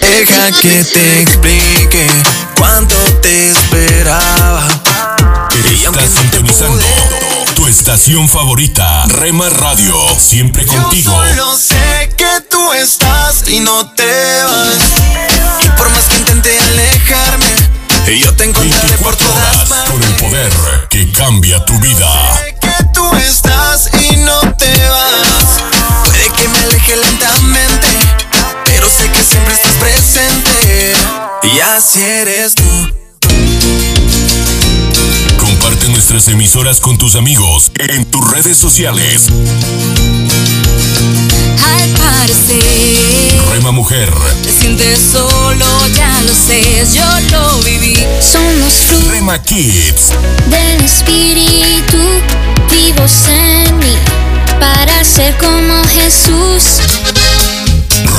Deja 0.00 0.52
que 0.60 0.84
te 0.84 1.22
explique 1.22 2.06
cuánto 2.56 2.94
te 3.20 3.50
esperaba. 3.50 4.68
Estás 5.82 6.10
sintonizando 6.20 6.84
tu 7.54 7.66
estación 7.66 8.28
favorita, 8.28 9.06
Rema 9.06 9.48
Radio, 9.48 9.96
siempre 10.18 10.66
contigo. 10.66 11.12
Yo 11.34 11.44
solo 11.44 11.56
sé 11.56 12.10
que 12.16 12.40
tú 12.48 12.72
estás 12.72 13.48
y 13.48 13.60
no 13.60 13.90
te 13.94 14.42
vas. 14.44 14.76
Y 15.64 15.68
por 15.70 15.88
más 15.90 16.04
que 16.04 16.16
intente 16.18 16.58
alejarme, 16.58 17.79
yo 18.18 18.34
te 18.34 18.44
encontraré 18.44 18.96
por 18.98 19.14
todas 19.14 19.70
Horas 19.70 19.88
con 19.88 20.02
el 20.02 20.12
poder 20.16 20.52
que 20.88 21.12
cambia 21.12 21.64
tu 21.64 21.78
vida. 21.78 22.08
que 22.60 22.84
tú 22.92 23.14
estás 23.16 23.88
y 24.10 24.16
no 24.16 24.40
te 24.54 24.88
vas. 24.88 25.62
Puede 26.04 26.28
que 26.36 26.48
me 26.48 26.58
aleje 26.58 26.96
lentamente, 26.96 27.86
pero 28.64 28.88
sé 28.88 29.08
que 29.10 29.22
siempre 29.22 29.54
estás 29.54 29.72
presente. 29.74 30.92
Y 31.44 31.60
así 31.60 32.02
eres 32.02 32.54
tú. 32.54 32.64
Comparte 35.38 35.88
nuestras 35.88 36.26
emisoras 36.28 36.80
con 36.80 36.98
tus 36.98 37.14
amigos 37.14 37.70
en 37.76 38.10
tus 38.10 38.28
redes 38.30 38.56
sociales. 38.56 39.28
Al 41.64 41.88
parecer, 41.90 43.29
Rema 43.60 43.72
Mujer, 43.72 44.10
te 44.42 44.50
sientes 44.50 44.98
solo, 45.12 45.66
ya 45.94 46.18
lo 46.22 46.32
sé, 46.32 46.62
yo 46.94 47.04
lo 47.30 47.58
viví. 47.58 47.94
Somos 48.18 48.72
frutos 48.88 49.08
Rema 49.08 49.38
Kids, 49.42 50.12
del 50.46 50.82
Espíritu, 50.82 51.98
vivos 52.70 53.12
en 53.28 53.78
mí, 53.78 53.98
para 54.58 55.04
ser 55.04 55.36
como 55.36 55.84
Jesús. 55.84 56.80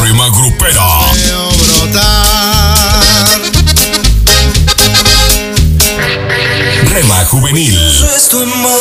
Rema 0.04 0.30
Grupera, 0.30 1.10
Rema 6.86 7.26
Juvenil, 7.26 7.80
Eso 7.90 8.16
es 8.16 8.28
tu 8.28 8.44
amor. 8.44 8.80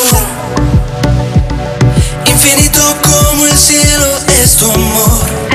Infinito 2.26 2.82
como 3.02 3.46
el 3.46 3.56
cielo 3.56 4.18
es 4.42 4.56
tu 4.56 4.70
amor. 4.70 5.49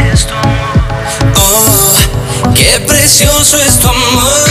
Qué 2.65 2.79
precioso 2.79 3.59
es 3.59 3.79
tu 3.79 3.87
amor. 3.87 4.49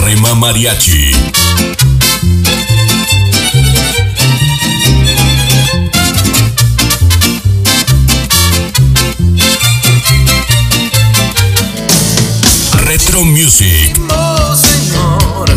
Rema 0.00 0.34
Mariachi, 0.34 1.12
Retro 12.84 13.24
Music, 13.24 13.98
Oh 14.10 14.56
Señor, 14.56 15.50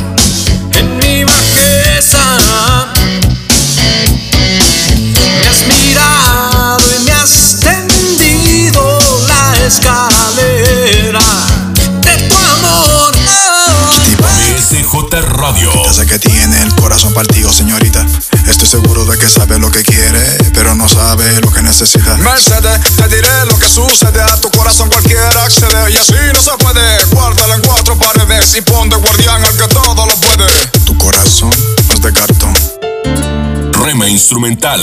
en 0.73 0.97
mi 0.97 1.23
bajeza. 1.23 2.37
Me 5.41 5.47
has 5.47 5.65
mirado 5.67 6.50
corazón 17.01 17.13
partido, 17.15 17.51
señorita. 17.51 18.05
Estoy 18.47 18.67
seguro 18.67 19.05
de 19.05 19.17
que 19.17 19.27
sabe 19.27 19.57
lo 19.57 19.71
que 19.71 19.81
quiere, 19.81 20.21
pero 20.53 20.75
no 20.75 20.87
sabe 20.87 21.41
lo 21.41 21.51
que 21.51 21.63
necesita. 21.63 22.15
Mercedes, 22.17 22.79
te 22.95 23.07
diré 23.07 23.45
lo 23.49 23.57
que 23.57 23.67
sucede 23.67 24.21
a 24.21 24.39
tu 24.39 24.51
corazón 24.51 24.87
cualquiera 24.87 25.43
accede 25.43 25.91
y 25.91 25.97
así 25.97 26.13
no 26.31 26.39
se 26.39 26.51
puede. 26.59 27.03
Guárdala 27.05 27.55
en 27.55 27.61
cuatro 27.61 27.97
paredes 27.97 28.55
y 28.55 28.61
pon 28.61 28.87
de 28.87 28.97
guardián 28.97 29.43
al 29.43 29.57
que 29.57 29.67
todo 29.69 30.05
lo 30.05 30.15
puede. 30.15 30.45
Tu 30.85 30.95
corazón 30.99 31.49
es 31.89 32.01
de 32.03 32.13
cartón. 32.13 32.53
Rema 33.83 34.07
Instrumental, 34.07 34.79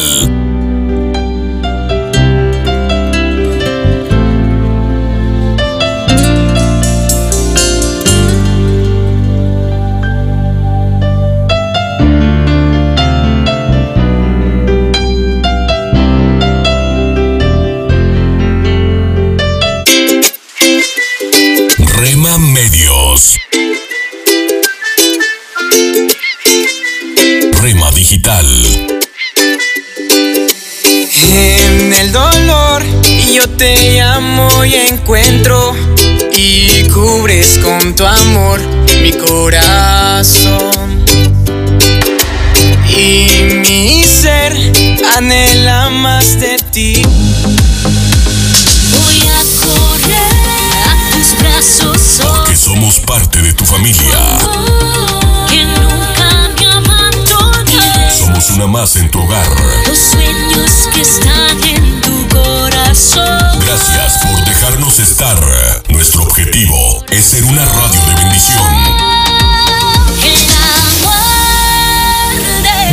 llamo 34.69 34.75
y 34.75 34.75
encuentro 34.75 35.75
y 36.37 36.89
cubres 36.89 37.59
con 37.59 37.95
tu 37.95 38.05
amor 38.05 38.61
mi 39.03 39.13
corazón. 39.13 39.68
Ser 67.39 67.45
una 67.45 67.65
radio 67.65 68.01
de 68.07 68.15
bendición. 68.17 68.65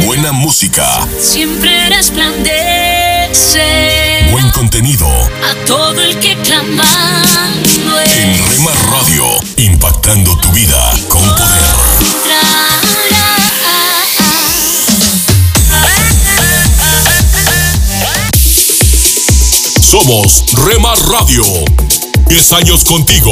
Buena 0.06 0.32
música, 0.32 1.08
siempre 1.20 1.90
resplandece. 1.90 3.64
buen 4.32 4.52
contenido. 4.52 5.08
A 5.08 5.56
todo 5.66 6.00
el 6.00 6.20
que 6.20 6.36
clamando 6.44 8.00
En 8.18 8.38
Rema 8.50 8.72
Radio, 8.92 9.26
impactando 9.58 10.38
tu 10.38 10.52
vida 10.52 10.92
con 11.08 11.22
poder. 11.22 11.76
Somos 19.82 20.44
Rema 20.54 20.94
Radio. 21.10 21.44
10 22.28 22.54
años 22.54 22.84
contigo. 22.84 23.32